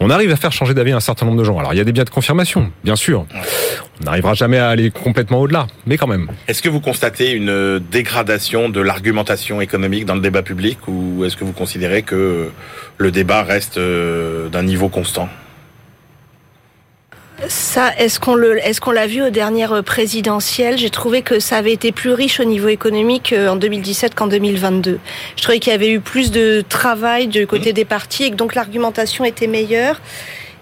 on 0.00 0.10
arrive 0.10 0.30
à 0.32 0.36
faire 0.36 0.52
changer 0.52 0.74
d'avis 0.74 0.92
un 0.92 1.00
certain 1.00 1.24
nombre 1.24 1.38
de 1.38 1.44
gens. 1.44 1.58
Alors, 1.58 1.72
il 1.72 1.78
y 1.78 1.80
a 1.80 1.84
des 1.84 1.92
biais 1.92 2.04
de 2.04 2.10
confirmation, 2.10 2.70
bien 2.84 2.94
sûr. 2.94 3.24
On 4.02 4.04
n'arrivera 4.04 4.34
jamais 4.34 4.58
à 4.58 4.68
aller 4.68 4.90
complètement 4.90 5.40
au-delà, 5.40 5.66
mais 5.86 5.96
quand 5.96 6.06
même. 6.06 6.28
Est-ce 6.46 6.60
que 6.60 6.68
vous 6.68 6.80
constatez 6.80 7.30
une 7.32 7.78
dégradation 7.78 8.68
de 8.68 8.80
l'argumentation 8.80 9.62
économique 9.62 10.04
dans 10.04 10.14
le 10.14 10.20
débat 10.20 10.42
public 10.42 10.76
ou 10.88 11.24
est-ce 11.24 11.38
que 11.38 11.44
vous 11.44 11.52
considérez 11.52 12.02
que 12.02 12.50
le 12.98 13.10
débat 13.10 13.42
reste 13.44 13.78
euh, 13.78 14.50
d'un 14.50 14.62
niveau 14.62 14.90
constant? 14.90 15.30
Ça, 17.48 17.92
est-ce 17.98 18.18
qu'on 18.18 18.34
le, 18.34 18.58
est-ce 18.58 18.80
qu'on 18.80 18.90
l'a 18.90 19.06
vu 19.06 19.22
aux 19.22 19.30
dernières 19.30 19.82
présidentielles? 19.84 20.78
J'ai 20.78 20.90
trouvé 20.90 21.22
que 21.22 21.38
ça 21.38 21.56
avait 21.56 21.72
été 21.72 21.92
plus 21.92 22.12
riche 22.12 22.40
au 22.40 22.44
niveau 22.44 22.68
économique 22.68 23.32
euh, 23.32 23.48
en 23.48 23.56
2017 23.56 24.14
qu'en 24.14 24.26
2022. 24.26 24.98
Je 25.36 25.42
trouvais 25.42 25.58
qu'il 25.58 25.72
y 25.72 25.74
avait 25.74 25.90
eu 25.90 26.00
plus 26.00 26.30
de 26.30 26.64
travail 26.68 27.26
du 27.28 27.46
côté 27.46 27.72
des 27.72 27.84
partis 27.84 28.24
et 28.24 28.30
que 28.30 28.36
donc 28.36 28.54
l'argumentation 28.54 29.24
était 29.24 29.46
meilleure. 29.46 30.00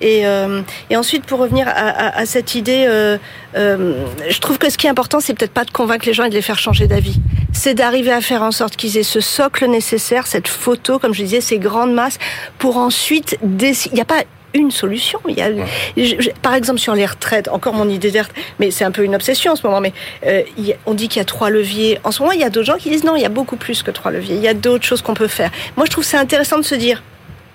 Et, 0.00 0.26
euh, 0.26 0.60
et 0.90 0.96
ensuite, 0.96 1.24
pour 1.24 1.38
revenir 1.38 1.66
à, 1.68 1.70
à, 1.70 2.18
à 2.18 2.26
cette 2.26 2.54
idée, 2.54 2.84
euh, 2.86 3.16
euh, 3.56 4.04
je 4.28 4.38
trouve 4.40 4.58
que 4.58 4.68
ce 4.68 4.76
qui 4.76 4.86
est 4.86 4.90
important, 4.90 5.20
c'est 5.20 5.34
peut-être 5.34 5.52
pas 5.52 5.64
de 5.64 5.70
convaincre 5.70 6.06
les 6.06 6.12
gens 6.12 6.24
et 6.24 6.30
de 6.30 6.34
les 6.34 6.42
faire 6.42 6.58
changer 6.58 6.86
d'avis. 6.86 7.20
C'est 7.52 7.74
d'arriver 7.74 8.12
à 8.12 8.20
faire 8.20 8.42
en 8.42 8.50
sorte 8.50 8.76
qu'ils 8.76 8.98
aient 8.98 9.02
ce 9.02 9.20
socle 9.20 9.66
nécessaire, 9.66 10.26
cette 10.26 10.48
photo, 10.48 10.98
comme 10.98 11.14
je 11.14 11.22
disais, 11.22 11.40
ces 11.40 11.58
grandes 11.58 11.94
masses, 11.94 12.18
pour 12.58 12.76
ensuite 12.76 13.38
décider. 13.42 13.92
Il 13.92 13.96
n'y 13.96 14.02
a 14.02 14.06
pas 14.06 14.24
une 14.54 14.70
solution. 14.70 15.20
Il 15.28 15.36
y 15.36 15.42
a, 15.42 15.50
je- 15.96 16.02
je- 16.18 16.30
par 16.42 16.54
exemple, 16.54 16.78
sur 16.78 16.94
les 16.94 17.04
retraites, 17.04 17.48
encore 17.48 17.74
mon 17.74 17.88
idée 17.88 18.10
verte, 18.10 18.32
mais 18.58 18.70
c'est 18.70 18.84
un 18.84 18.90
peu 18.92 19.04
une 19.04 19.14
obsession 19.14 19.52
en 19.52 19.56
ce 19.56 19.66
moment, 19.66 19.80
mais 19.80 19.92
euh, 20.26 20.42
il 20.56 20.66
y 20.66 20.72
a- 20.72 20.76
on 20.86 20.94
dit 20.94 21.08
qu'il 21.08 21.18
y 21.18 21.22
a 21.22 21.24
trois 21.26 21.50
leviers. 21.50 21.98
En 22.04 22.10
ce 22.12 22.20
moment, 22.22 22.32
il 22.32 22.40
y 22.40 22.44
a 22.44 22.50
d'autres 22.50 22.66
gens 22.66 22.78
qui 22.78 22.88
disent 22.90 23.04
non, 23.04 23.16
il 23.16 23.22
y 23.22 23.26
a 23.26 23.28
beaucoup 23.30 23.56
plus 23.56 23.82
que 23.82 23.90
trois 23.90 24.10
leviers. 24.10 24.36
Il 24.36 24.42
y 24.42 24.48
a 24.48 24.54
d'autres 24.54 24.84
choses 24.84 25.02
qu'on 25.02 25.14
peut 25.14 25.28
faire. 25.28 25.50
Moi, 25.76 25.84
je 25.86 25.90
trouve 25.90 26.04
c'est 26.04 26.16
intéressant 26.16 26.56
de 26.58 26.62
se 26.64 26.74
dire, 26.76 27.02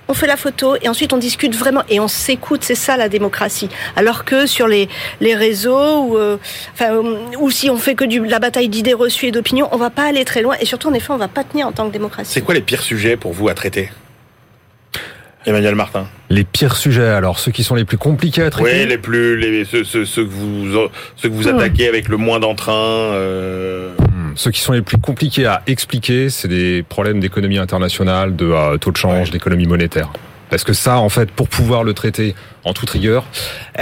on 0.09 0.13
fait 0.15 0.25
la 0.27 0.37
photo 0.37 0.75
et 0.81 0.89
ensuite 0.89 1.13
on 1.13 1.17
discute 1.17 1.55
vraiment 1.55 1.83
et 1.87 1.99
on 1.99 2.07
s'écoute, 2.07 2.63
c'est 2.63 2.73
ça 2.75 2.97
la 2.97 3.09
démocratie. 3.09 3.69
Alors 3.95 4.25
que 4.25 4.47
sur 4.47 4.67
les, 4.67 4.89
les 5.21 5.35
réseaux 5.35 5.99
ou, 6.01 6.17
euh, 6.17 6.37
enfin, 6.73 6.95
ou 7.39 7.51
si 7.51 7.69
on 7.69 7.77
fait 7.77 7.93
que 7.93 8.03
du, 8.05 8.25
la 8.25 8.39
bataille 8.39 8.69
d'idées 8.69 8.95
reçues 8.95 9.27
et 9.27 9.31
d'opinions, 9.31 9.69
on 9.71 9.77
va 9.77 9.91
pas 9.91 10.05
aller 10.05 10.25
très 10.25 10.41
loin 10.41 10.55
et 10.59 10.65
surtout 10.65 10.87
en 10.89 10.93
effet 10.95 11.11
on 11.11 11.17
va 11.17 11.27
pas 11.27 11.43
tenir 11.43 11.67
en 11.67 11.71
tant 11.71 11.87
que 11.87 11.93
démocratie. 11.93 12.31
C'est 12.33 12.41
quoi 12.41 12.55
les 12.55 12.61
pires 12.61 12.81
sujets 12.81 13.17
pour 13.17 13.33
vous 13.33 13.49
à 13.49 13.53
traiter? 13.53 13.91
Emmanuel 15.45 15.75
Martin. 15.75 16.05
Les 16.29 16.43
pires 16.43 16.75
sujets, 16.75 17.07
alors 17.07 17.39
ceux 17.39 17.51
qui 17.51 17.63
sont 17.63 17.75
les 17.75 17.85
plus 17.85 17.97
compliqués 17.97 18.43
à 18.43 18.49
traiter. 18.49 18.81
Oui, 18.83 18.85
les 18.87 18.97
plus, 18.97 19.37
les, 19.37 19.63
ceux, 19.65 19.83
ceux, 19.83 20.05
ceux 20.05 20.25
que 20.25 20.29
vous, 20.29 20.67
ceux 21.15 21.29
que 21.29 21.33
vous 21.33 21.43
Hmm. 21.49 21.55
attaquez 21.57 21.87
avec 21.87 22.07
le 22.09 22.17
moins 22.17 22.39
d'entrain. 22.39 22.73
Euh... 22.73 23.91
Hmm, 23.97 24.33
Ceux 24.35 24.51
qui 24.51 24.59
sont 24.59 24.73
les 24.73 24.81
plus 24.81 24.97
compliqués 24.97 25.45
à 25.45 25.61
expliquer, 25.65 26.29
c'est 26.29 26.47
des 26.49 26.83
problèmes 26.87 27.19
d'économie 27.19 27.57
internationale, 27.57 28.35
de 28.35 28.45
euh, 28.45 28.77
taux 28.77 28.91
de 28.91 28.97
change, 28.97 29.27
Ouais. 29.27 29.31
d'économie 29.31 29.65
monétaire. 29.65 30.11
Parce 30.49 30.63
que 30.63 30.73
ça, 30.73 30.97
en 30.97 31.09
fait, 31.09 31.29
pour 31.31 31.47
pouvoir 31.47 31.83
le 31.83 31.93
traiter 31.93 32.35
en 32.65 32.73
toute 32.73 32.89
rigueur, 32.89 33.23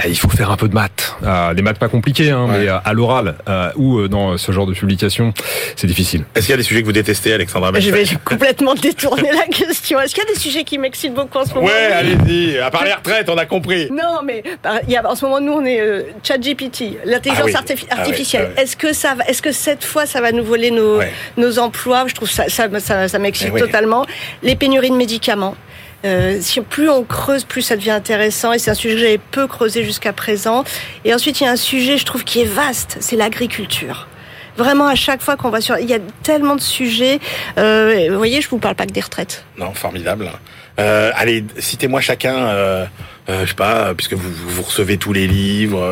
eh, 0.04 0.08
il 0.08 0.16
faut 0.18 0.28
faire 0.28 0.50
un 0.50 0.56
peu 0.56 0.68
de 0.68 0.74
maths. 0.74 1.16
Euh, 1.24 1.52
des 1.54 1.62
maths 1.62 1.78
pas 1.78 1.88
compliquées, 1.88 2.30
hein, 2.30 2.44
Ouais. 2.46 2.58
mais 2.60 2.68
euh, 2.68 2.78
à 2.84 2.92
l'oral 2.92 3.34
euh, 3.48 3.70
ou 3.76 3.98
euh, 3.98 4.08
dans 4.08 4.36
ce 4.38 4.52
genre 4.52 4.66
de 4.66 4.72
publication, 4.74 5.32
c'est 5.76 5.86
difficile. 5.86 6.24
Est-ce 6.34 6.46
qu'il 6.46 6.52
y 6.52 6.54
a 6.54 6.56
des 6.58 6.62
sujets 6.62 6.80
que 6.82 6.86
vous 6.86 6.92
détestez, 6.92 7.32
Alexandra 7.32 7.72
Je 7.80 7.90
vais 7.90 8.04
complètement 8.24 8.74
détourner 8.74 9.30
la 9.32 9.44
question. 9.46 9.98
Est-ce 10.00 10.14
qu'il 10.14 10.22
y 10.24 10.26
a 10.30 10.32
des 10.32 10.38
sujets 10.38 10.64
qui 10.64 10.78
m'excitent 10.78 11.14
beaucoup 11.14 11.38
en 11.38 11.44
ce 11.44 11.54
moment 11.54 11.66
Ouais, 11.66 11.72
Oui. 11.88 11.92
allez-y. 11.94 12.58
À 12.58 12.70
part 12.70 12.84
les 12.84 12.92
retraites, 12.92 13.28
on 13.28 13.36
a 13.38 13.46
compris. 13.46 13.88
Non, 13.90 14.20
mais 14.24 14.42
il 14.86 14.92
y 14.92 14.96
a, 14.96 15.10
en 15.10 15.14
ce 15.16 15.24
moment, 15.24 15.40
nous, 15.40 15.52
on 15.52 15.64
est 15.64 15.80
euh, 15.80 16.02
ChatGPT, 16.22 16.98
l'intelligence 17.04 17.46
Ah 17.54 17.62
oui. 17.66 17.74
artifi- 17.74 17.86
Ah 17.90 17.94
ouais, 17.94 18.00
artificielle. 18.02 18.50
ah. 18.56 18.62
Est-ce 18.62 18.76
que 18.76 18.92
ça, 18.92 19.14
va, 19.14 19.24
est-ce 19.24 19.42
que 19.42 19.52
cette 19.52 19.84
fois, 19.84 20.06
ça 20.06 20.20
va 20.20 20.32
nous 20.32 20.44
voler 20.44 20.70
nos, 20.70 20.98
Ouais. 20.98 21.12
nos 21.36 21.58
emplois? 21.58 22.04
Je 22.06 22.14
trouve 22.14 22.30
ça, 22.30 22.48
ça, 22.48 22.68
ça, 22.78 23.08
ça 23.08 23.18
m'excite 23.18 23.48
Eh 23.50 23.54
oui. 23.54 23.60
totalement. 23.60 24.06
Les 24.42 24.54
pénuries 24.54 24.90
de 24.90 24.96
médicaments. 24.96 25.56
Euh, 26.04 26.38
si 26.40 26.60
plus 26.60 26.88
on 26.88 27.02
creuse, 27.04 27.44
plus 27.44 27.62
ça 27.62 27.76
devient 27.76 27.90
intéressant. 27.90 28.52
Et 28.52 28.58
c'est 28.58 28.70
un 28.70 28.74
sujet 28.74 28.94
que 28.94 29.00
j'avais 29.00 29.18
peu 29.18 29.46
creusé 29.46 29.84
jusqu'à 29.84 30.12
présent. 30.12 30.64
Et 31.04 31.14
ensuite, 31.14 31.40
il 31.40 31.44
y 31.44 31.46
a 31.46 31.50
un 31.50 31.56
sujet, 31.56 31.98
je 31.98 32.04
trouve, 32.04 32.24
qui 32.24 32.40
est 32.40 32.44
vaste. 32.44 32.98
C'est 33.00 33.16
l'agriculture. 33.16 34.08
Vraiment, 34.56 34.86
à 34.86 34.96
chaque 34.96 35.22
fois 35.22 35.36
qu'on 35.36 35.50
va 35.50 35.60
sur, 35.60 35.78
il 35.78 35.88
y 35.88 35.94
a 35.94 36.00
tellement 36.22 36.56
de 36.56 36.60
sujets. 36.60 37.20
Euh, 37.58 38.08
vous 38.10 38.16
voyez, 38.16 38.40
je 38.40 38.48
vous 38.48 38.58
parle 38.58 38.74
pas 38.74 38.86
que 38.86 38.92
des 38.92 39.00
retraites. 39.00 39.44
Non, 39.56 39.72
formidable. 39.72 40.30
Euh, 40.78 41.10
allez, 41.14 41.44
citez-moi 41.58 42.00
chacun. 42.00 42.36
Euh, 42.48 42.84
euh, 43.28 43.42
je 43.44 43.50
sais 43.50 43.54
pas, 43.54 43.92
puisque 43.94 44.14
vous, 44.14 44.30
vous 44.32 44.62
recevez 44.62 44.96
tous 44.96 45.12
les 45.12 45.26
livres, 45.26 45.82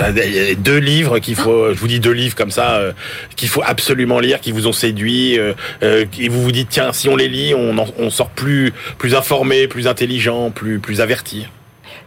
euh, 0.00 0.54
deux 0.56 0.78
livres 0.78 1.18
qu'il 1.18 1.34
faut, 1.34 1.74
je 1.74 1.78
vous 1.78 1.86
dis 1.86 2.00
deux 2.00 2.12
livres 2.12 2.34
comme 2.34 2.50
ça, 2.50 2.76
euh, 2.76 2.92
qu'il 3.36 3.50
faut 3.50 3.62
absolument 3.62 4.20
lire, 4.20 4.40
qui 4.40 4.52
vous 4.52 4.66
ont 4.66 4.72
séduit, 4.72 5.34
et 5.82 6.28
vous 6.30 6.42
vous 6.42 6.52
dites 6.52 6.68
tiens, 6.70 6.94
si 6.94 7.10
on 7.10 7.16
les 7.16 7.28
lit, 7.28 7.52
on, 7.54 7.76
en- 7.76 7.92
on 7.98 8.08
sort 8.08 8.30
plus, 8.30 8.72
plus 8.96 9.14
informé, 9.14 9.68
plus 9.68 9.86
intelligent, 9.86 10.50
plus, 10.50 10.78
plus 10.78 11.02
averti. 11.02 11.46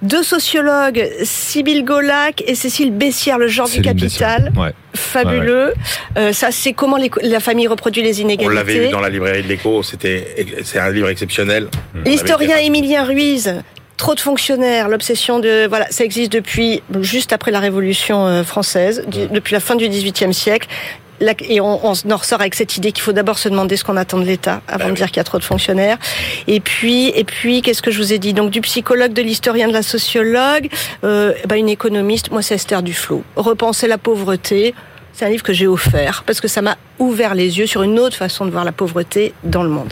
Deux 0.02 0.24
sociologues, 0.24 1.08
Sybille 1.24 1.84
Golac 1.84 2.44
et 2.48 2.56
Cécile 2.56 2.92
Bessière, 2.92 3.38
le 3.38 3.48
genre 3.48 3.70
du 3.70 3.82
capital. 3.82 4.52
Ouais. 4.58 4.72
Fabuleux. 4.96 5.74
Euh, 6.18 6.34
ça, 6.34 6.50
c'est 6.52 6.74
comment 6.74 6.98
les- 6.98 7.12
la 7.22 7.40
famille 7.40 7.68
reproduit 7.68 8.02
les 8.02 8.18
On 8.20 8.24
inégalités. 8.24 8.56
l'avait 8.56 8.88
eu 8.88 8.90
dans 8.90 9.00
la 9.00 9.10
librairie 9.10 9.44
de 9.44 9.48
l'Écho, 9.48 9.84
c'était, 9.84 10.46
c'est 10.64 10.80
un 10.80 10.90
livre 10.92 11.10
exceptionnel. 11.10 11.68
On 11.96 12.10
L'historien 12.10 12.58
Émilien 12.58 13.04
Ruiz, 13.04 13.54
trop 13.98 14.16
de 14.16 14.20
fonctionnaires, 14.20 14.90
l'obsession 14.90 15.38
de 15.40 15.68
voilà, 15.68 15.86
ça 15.92 16.04
existe 16.04 16.32
depuis 16.32 16.82
juste 17.02 17.32
après 17.32 17.52
la 17.52 17.60
Révolution 17.60 18.26
euh, 18.26 18.44
française, 18.44 19.04
du- 19.08 19.28
depuis 19.28 19.54
la 19.54 19.60
fin 19.60 19.76
du 19.76 19.88
XVIIIe 19.88 20.34
siècle. 20.34 20.68
Et 21.48 21.62
on, 21.62 21.86
on 21.86 21.92
en 22.12 22.16
ressort 22.18 22.42
avec 22.42 22.56
cette 22.56 22.78
idée 22.78 22.92
qu'il 22.92 23.04
faut 23.04 23.12
d'abord 23.12 23.38
se 23.38 23.48
demander 23.50 23.78
ce 23.78 23.84
qu'on 23.84 23.98
attend 23.98 24.18
de 24.18 24.26
l'État 24.26 24.62
avant 24.68 24.80
Bah 24.80 24.86
de 24.86 24.90
oui. 24.92 24.98
dire 24.98 25.08
qu'il 25.08 25.18
y 25.18 25.20
a 25.20 25.24
trop 25.24 25.38
de 25.40 25.44
fonctionnaires. 25.44 25.98
Et 26.48 26.60
puis, 26.60 27.10
et 27.10 27.24
puis, 27.24 27.62
qu'est-ce 27.62 27.82
que 27.82 27.92
je 27.92 27.98
vous 28.00 28.12
ai 28.14 28.18
dit? 28.20 28.34
Donc 28.34 28.50
du 28.52 28.62
psychologue, 28.62 29.14
de 29.14 29.22
l'historien, 29.22 29.68
de 29.68 29.74
la 29.74 29.84
sociologue, 29.84 30.70
euh, 31.04 31.34
ben, 31.48 31.56
une 31.58 31.70
économiste. 31.70 32.32
Moi, 32.32 32.42
c'est 32.42 32.56
Esther 32.56 32.82
Duflo. 32.84 33.24
Repenser 33.36 33.88
la 33.88 33.98
pauvreté. 33.98 34.74
C'est 35.14 35.26
un 35.26 35.30
livre 35.30 35.44
que 35.44 35.54
j'ai 35.54 35.68
offert 35.68 36.24
parce 36.26 36.40
que 36.42 36.48
ça 36.48 36.62
m'a 36.62 36.78
ouvert 36.98 37.36
les 37.36 37.60
yeux 37.60 37.68
sur 37.68 37.84
une 37.84 38.00
autre 38.00 38.16
façon 38.16 38.46
de 38.46 38.52
voir 38.52 38.64
la 38.64 38.72
pauvreté 38.72 39.34
dans 39.44 39.62
le 39.64 39.70
monde. 39.70 39.92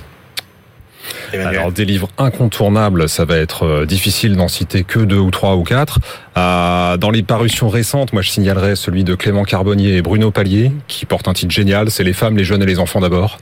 Emmanuel. 1.33 1.57
Alors 1.59 1.71
des 1.71 1.85
livres 1.85 2.09
incontournables, 2.17 3.09
ça 3.09 3.25
va 3.25 3.37
être 3.37 3.63
euh, 3.65 3.85
difficile 3.85 4.35
d'en 4.35 4.47
citer 4.47 4.83
que 4.83 4.99
deux 4.99 5.17
ou 5.17 5.31
trois 5.31 5.55
ou 5.55 5.63
quatre. 5.63 5.99
Euh, 6.37 6.95
dans 6.97 7.09
les 7.11 7.23
parutions 7.23 7.67
récentes, 7.69 8.13
moi 8.13 8.21
je 8.21 8.29
signalerais 8.29 8.75
celui 8.75 9.03
de 9.03 9.15
Clément 9.15 9.43
Carbonnier 9.43 9.95
et 9.97 10.01
Bruno 10.01 10.31
Pallier, 10.31 10.71
qui 10.87 11.05
porte 11.05 11.27
un 11.27 11.33
titre 11.33 11.51
génial, 11.53 11.91
c'est 11.91 12.03
les 12.03 12.13
femmes, 12.13 12.37
les 12.37 12.43
jeunes 12.43 12.63
et 12.63 12.65
les 12.65 12.79
enfants 12.79 13.01
d'abord. 13.01 13.37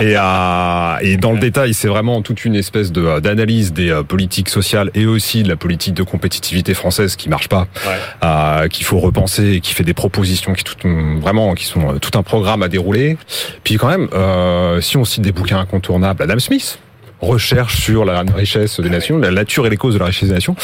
Et, 0.00 0.14
euh, 0.16 0.96
et 1.00 1.16
dans 1.16 1.32
le 1.32 1.38
détail, 1.38 1.72
c'est 1.74 1.88
vraiment 1.88 2.20
toute 2.22 2.44
une 2.44 2.54
espèce 2.54 2.92
de 2.92 3.02
euh, 3.04 3.20
d'analyse 3.20 3.72
des 3.72 4.02
politiques 4.06 4.48
sociales 4.50 4.90
et 4.94 5.06
aussi 5.06 5.42
de 5.42 5.48
la 5.48 5.56
politique 5.56 5.94
de 5.94 6.02
compétitivité 6.02 6.74
française 6.74 7.16
qui 7.16 7.28
marche 7.28 7.48
pas, 7.48 7.66
Ouais. 7.86 7.92
euh, 8.24 8.68
qu'il 8.68 8.84
faut 8.84 8.98
repenser, 8.98 9.54
et 9.54 9.60
qui 9.60 9.72
fait 9.74 9.84
des 9.84 9.94
propositions 9.94 10.52
qui 10.52 10.64
tout, 10.64 10.76
vraiment 11.20 11.54
qui 11.54 11.64
sont 11.64 11.98
tout 12.00 12.18
un 12.18 12.22
programme 12.22 12.62
à 12.62 12.68
dérouler. 12.68 13.16
Puis 13.62 13.76
quand 13.76 13.88
même, 13.88 14.08
euh, 14.12 14.80
si 14.80 14.96
on 14.96 15.04
cite 15.04 15.22
des 15.22 15.32
bouquins 15.32 15.58
incontournables, 15.60 16.22
Adam 16.22 16.38
Smith 16.38 16.78
recherche 17.24 17.76
sur 17.80 18.04
la 18.04 18.22
richesse 18.34 18.80
des 18.80 18.90
nations, 18.90 19.18
la 19.18 19.30
nature 19.30 19.66
et 19.66 19.70
les 19.70 19.76
causes 19.76 19.94
de 19.94 19.98
la 19.98 20.06
richesse 20.06 20.28
des 20.28 20.34
nations. 20.34 20.54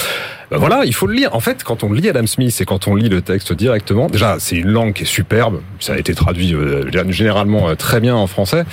Ben 0.51 0.59
voilà, 0.59 0.85
il 0.85 0.93
faut 0.95 1.07
le 1.07 1.15
lire. 1.15 1.35
En 1.35 1.41
fait, 1.41 1.63
quand 1.65 1.85
on 1.85 1.93
lit 1.93 2.09
Adam 2.09 2.27
Smith 2.27 2.57
et 2.61 2.65
quand 2.65 2.89
on 2.89 2.95
lit 2.95 3.09
le 3.09 3.23
texte 3.23 3.53
directement, 3.53 4.09
déjà, 4.09 4.37
c'est 4.41 4.57
une 4.57 4.69
langue 4.71 4.93
qui 4.93 5.05
est 5.05 5.07
superbe. 5.07 5.61
Ça 5.79 5.95
a 5.95 5.99
été 5.99 6.15
traduit 6.15 6.55
euh, 6.55 6.91
généralement 7.11 7.69
euh, 7.69 7.75
très 7.77 8.01
bien 8.01 8.15
en 8.17 8.27
français. 8.27 8.65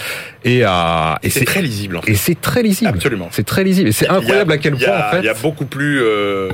Et, 0.43 0.61
euh, 0.63 0.69
et 1.23 1.29
c'est 1.29 1.45
très 1.45 1.61
lisible. 1.61 1.97
En 1.97 2.01
fait. 2.01 2.11
et 2.11 2.15
c'est 2.15 2.39
très 2.41 2.63
lisible. 2.63 2.89
Absolument. 2.93 3.29
C'est 3.31 3.45
très 3.45 3.63
lisible. 3.63 3.89
Et 3.89 3.91
c'est 3.91 4.07
a- 4.07 4.15
incroyable 4.15 4.51
à 4.53 4.57
quel 4.57 4.73
a- 4.73 4.77
point, 4.77 4.97
en 5.07 5.11
fait. 5.11 5.19
Il 5.19 5.25
y 5.25 5.29
a 5.29 5.33
beaucoup 5.35 5.65
plus 5.65 5.99
euh, 6.01 6.49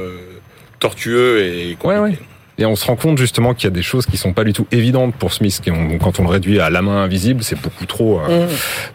tortueux 0.79 1.41
et 1.41 1.69
Ouais, 1.83 1.95
compliqué. 1.95 1.99
ouais. 2.01 2.17
Et 2.59 2.65
on 2.67 2.75
se 2.75 2.85
rend 2.85 2.95
compte 2.95 3.17
justement 3.17 3.55
qu'il 3.55 3.63
y 3.63 3.67
a 3.67 3.75
des 3.75 3.81
choses 3.81 4.05
qui 4.05 4.15
sont 4.15 4.31
pas 4.33 4.43
du 4.43 4.53
tout 4.53 4.67
évidentes 4.71 5.15
pour 5.15 5.33
Smith. 5.33 5.59
Qui 5.63 5.71
ont, 5.71 5.97
quand 5.97 6.19
on 6.19 6.23
le 6.23 6.29
réduit 6.29 6.59
à 6.59 6.69
la 6.69 6.83
main 6.83 7.01
invisible, 7.03 7.43
c'est 7.43 7.59
beaucoup 7.59 7.87
trop 7.87 8.19
euh, 8.29 8.47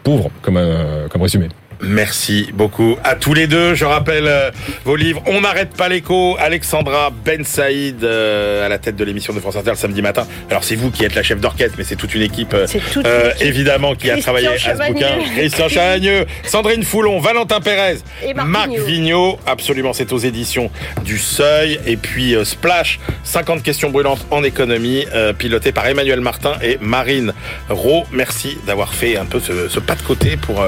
pauvre 0.03 0.29
comme, 0.41 0.55
euh, 0.55 1.09
comme 1.09 1.21
résumé. 1.23 1.49
Merci 1.81 2.49
beaucoup 2.53 2.97
à 3.03 3.15
tous 3.15 3.33
les 3.33 3.47
deux. 3.47 3.73
Je 3.73 3.85
rappelle 3.85 4.27
euh, 4.27 4.51
vos 4.83 4.95
livres. 4.95 5.21
On 5.27 5.41
n'arrête 5.41 5.75
pas 5.75 5.87
l'écho. 5.87 6.35
Alexandra 6.39 7.11
Ben 7.23 7.45
Saïd 7.45 8.03
euh, 8.03 8.65
à 8.65 8.69
la 8.69 8.77
tête 8.79 8.95
de 8.97 9.03
l'émission 9.05 9.33
de 9.33 9.39
France 9.39 9.55
Inter 9.55 9.71
le 9.71 9.75
samedi 9.77 10.01
matin. 10.01 10.27
Alors 10.49 10.63
c'est 10.63 10.75
vous 10.75 10.91
qui 10.91 11.05
êtes 11.05 11.15
la 11.15 11.23
chef 11.23 11.39
d'orchestre, 11.39 11.75
mais 11.77 11.83
c'est 11.85 11.95
toute 11.95 12.13
une 12.15 12.21
équipe. 12.21 12.53
euh, 12.53 12.67
toute 12.93 13.05
euh, 13.05 13.31
évidemment 13.39 13.95
qui 13.95 14.11
a 14.11 14.17
travaillé 14.17 14.47
à 14.47 14.57
ce 14.57 14.91
bouquin. 14.91 15.19
Christian 15.35 15.69
Chavagneux, 15.69 16.25
Sandrine 16.43 16.83
Foulon, 16.83 17.19
Valentin 17.19 17.61
Pérez, 17.61 17.97
Et 18.23 18.33
Marc 18.33 18.47
Marc 18.47 18.69
Vigneault. 18.69 18.85
Vigneault. 18.85 19.39
Absolument, 19.47 19.93
c'est 19.93 20.11
aux 20.11 20.17
éditions 20.17 20.69
du 21.05 21.17
Seuil. 21.17 21.79
Et 21.85 21.95
puis 21.97 22.35
Splash, 22.43 22.99
50 23.23 23.63
questions 23.63 23.89
brûlantes 23.89 24.25
en 24.31 24.43
économie, 24.43 25.05
piloté 25.37 25.71
par 25.71 25.87
Emmanuel 25.87 26.19
Martin 26.19 26.53
et 26.61 26.77
Marine 26.81 27.33
Rowe. 27.69 28.03
Merci 28.11 28.57
d'avoir 28.67 28.93
fait 28.93 29.15
un 29.17 29.25
peu 29.25 29.39
ce, 29.39 29.69
ce 29.69 29.79
pas 29.79 29.95
de 29.95 30.01
côté 30.01 30.35
pour 30.35 30.63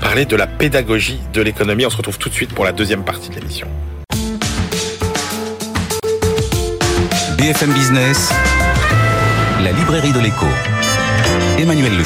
parler 0.00 0.24
de 0.24 0.36
la 0.36 0.46
pédagogie 0.58 1.20
de 1.32 1.42
l'économie. 1.42 1.86
On 1.86 1.90
se 1.90 1.96
retrouve 1.96 2.18
tout 2.18 2.28
de 2.28 2.34
suite 2.34 2.54
pour 2.54 2.64
la 2.64 2.72
deuxième 2.72 3.04
partie 3.04 3.30
de 3.30 3.36
l'émission. 3.36 3.68
BFM 7.38 7.72
Business, 7.72 8.32
la 9.62 9.72
librairie 9.72 10.12
de 10.12 10.20
l'écho. 10.20 10.46
Emmanuel 11.58 11.92
Le. 11.96 12.04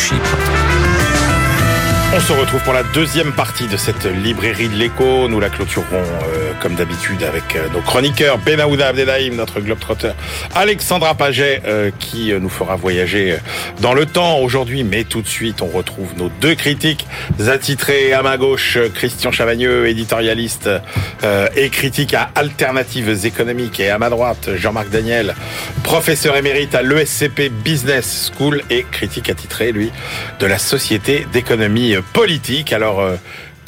On 2.14 2.20
se 2.20 2.32
retrouve 2.32 2.62
pour 2.62 2.72
la 2.72 2.82
deuxième 2.82 3.32
partie 3.32 3.66
de 3.66 3.76
cette 3.76 4.04
librairie 4.06 4.68
de 4.68 4.74
l'écho. 4.74 5.28
Nous 5.28 5.40
la 5.40 5.50
clôturerons 5.50 6.02
euh, 6.02 6.47
comme 6.61 6.74
d'habitude 6.74 7.22
avec 7.22 7.56
euh, 7.56 7.68
nos 7.72 7.80
chroniqueurs 7.80 8.38
Benaouda 8.38 8.88
Abdelhaim, 8.88 9.34
notre 9.34 9.61
globetrotter, 9.61 10.12
Alexandra 10.54 11.14
Paget 11.14 11.62
euh, 11.66 11.90
qui 11.98 12.32
euh, 12.32 12.38
nous 12.40 12.48
fera 12.48 12.76
voyager 12.76 13.32
euh, 13.32 13.37
dans 13.80 13.94
le 13.94 14.06
temps 14.06 14.38
aujourd'hui. 14.38 14.84
Mais 14.84 15.04
tout 15.04 15.22
de 15.22 15.28
suite, 15.28 15.62
on 15.62 15.68
retrouve 15.68 16.16
nos 16.16 16.28
deux 16.40 16.54
critiques 16.54 17.06
attitrés 17.46 18.12
à 18.12 18.22
ma 18.22 18.37
gauche, 18.37 18.76
euh, 18.76 18.88
Christian 18.88 19.32
Chavagneux, 19.32 19.87
éditorialiste 19.88 20.68
euh, 21.24 21.48
et 21.56 21.68
critique 21.70 22.14
à 22.14 22.30
Alternatives 22.34 23.24
économiques 23.24 23.80
et 23.80 23.90
à 23.90 23.98
ma 23.98 24.11
droite, 24.11 24.50
Jean-Marc 24.56 24.90
Daniel, 24.90 25.34
professeur 25.82 26.37
émérite 26.37 26.74
à 26.74 26.82
l'ESCP 26.82 27.50
Business 27.64 28.30
School 28.37 28.62
et 28.70 28.84
critique 28.90 29.30
attitré, 29.30 29.72
lui, 29.72 29.90
de 30.40 30.46
la 30.46 30.58
Société 30.58 31.26
d'économie 31.32 31.94
euh, 31.94 32.02
politique. 32.12 32.72
Alors, 32.72 33.00
euh, 33.00 33.16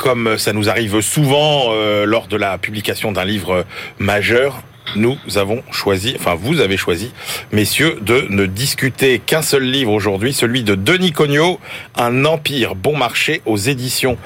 comme 0.01 0.39
ça 0.39 0.55
nous 0.55 0.71
arrive 0.71 1.03
souvent 1.03 1.75
euh, 1.75 2.07
lors 2.07 2.27
de 2.27 2.37
la 2.37 2.57
publication 2.57 3.13
d'un 3.13 3.27
livre 3.27 3.67
majeur, 3.99 4.63
nous 4.97 5.17
avons 5.37 5.63
choisi, 5.71 6.15
enfin 6.19 6.35
vous 6.35 6.61
avez 6.61 6.77
choisi, 6.77 7.13
messieurs, 7.53 7.99
de 8.03 8.27
ne 8.31 8.47
discuter 8.47 9.19
qu'un 9.19 9.43
seul 9.43 9.65
livre 9.65 9.93
aujourd'hui, 9.93 10.33
celui 10.33 10.63
de 10.63 10.75
Denis 10.75 11.13
Cognot, 11.13 11.59
Un 11.97 12.25
empire 12.25 12.75
bon 12.75 12.97
marché 12.97 13.43
aux 13.47 13.57
éditions 13.57 14.17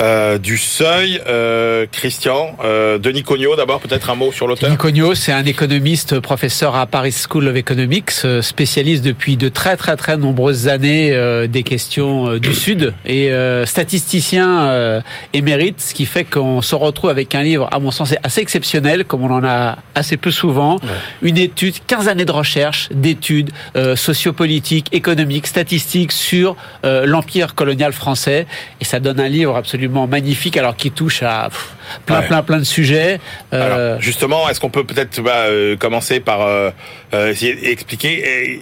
euh, 0.00 0.38
du 0.38 0.56
Seuil. 0.56 1.20
Euh, 1.26 1.86
Christian, 1.90 2.56
euh, 2.64 2.98
Denis 2.98 3.22
Cognot, 3.22 3.56
d'abord 3.56 3.80
peut-être 3.80 4.10
un 4.10 4.14
mot 4.14 4.32
sur 4.32 4.46
l'auteur. 4.46 4.68
Denis 4.68 4.78
Cognot, 4.78 5.14
c'est 5.14 5.32
un 5.32 5.44
économiste, 5.44 6.20
professeur 6.20 6.76
à 6.76 6.86
Paris 6.86 7.12
School 7.12 7.48
of 7.48 7.56
Economics, 7.56 8.10
euh, 8.24 8.42
spécialiste 8.42 9.04
depuis 9.04 9.36
de 9.36 9.48
très 9.48 9.76
très 9.76 9.96
très 9.96 10.16
nombreuses 10.16 10.68
années 10.68 11.12
euh, 11.12 11.46
des 11.46 11.62
questions 11.62 12.28
euh, 12.28 12.40
du 12.40 12.54
Sud 12.54 12.94
et 13.04 13.30
statisticien 13.64 15.02
émérite, 15.32 15.80
ce 15.80 15.94
qui 15.94 16.06
fait 16.06 16.24
qu'on 16.24 16.62
se 16.62 16.74
retrouve 16.74 17.10
avec 17.10 17.34
un 17.34 17.42
livre, 17.42 17.68
à 17.72 17.78
mon 17.78 17.90
sens, 17.90 18.14
assez 18.22 18.40
exceptionnel, 18.40 19.04
comme 19.04 19.22
on 19.22 19.30
en 19.30 19.44
a 19.44 19.78
assez 19.94 20.09
peu 20.16 20.30
souvent. 20.30 20.78
Une 21.22 21.38
étude, 21.38 21.74
15 21.86 22.08
années 22.08 22.24
de 22.24 22.32
recherche, 22.32 22.88
d'études 22.92 23.50
euh, 23.76 23.96
sociopolitiques, 23.96 24.88
économiques, 24.92 25.46
statistiques 25.46 26.12
sur 26.12 26.56
euh, 26.84 27.06
l'empire 27.06 27.54
colonial 27.54 27.92
français. 27.92 28.46
Et 28.80 28.84
ça 28.84 29.00
donne 29.00 29.20
un 29.20 29.28
livre 29.28 29.56
absolument 29.56 30.06
magnifique, 30.06 30.56
alors 30.56 30.76
qui 30.76 30.90
touche 30.90 31.22
à 31.22 31.48
pff, 31.50 31.74
plein 32.06 32.20
Ouais. 32.20 32.26
plein 32.26 32.42
plein 32.42 32.58
de 32.58 32.64
sujets. 32.64 33.20
Euh, 33.52 33.92
Alors, 33.92 34.00
justement, 34.00 34.48
est-ce 34.48 34.60
qu'on 34.60 34.70
peut 34.70 34.84
peut-être 34.84 35.20
bah, 35.22 35.44
euh, 35.46 35.76
commencer 35.76 36.20
par 36.20 36.42
euh, 36.42 36.70
euh, 37.14 37.30
essayer 37.30 37.54
d'expliquer 37.54 38.24
euh, 38.26 38.56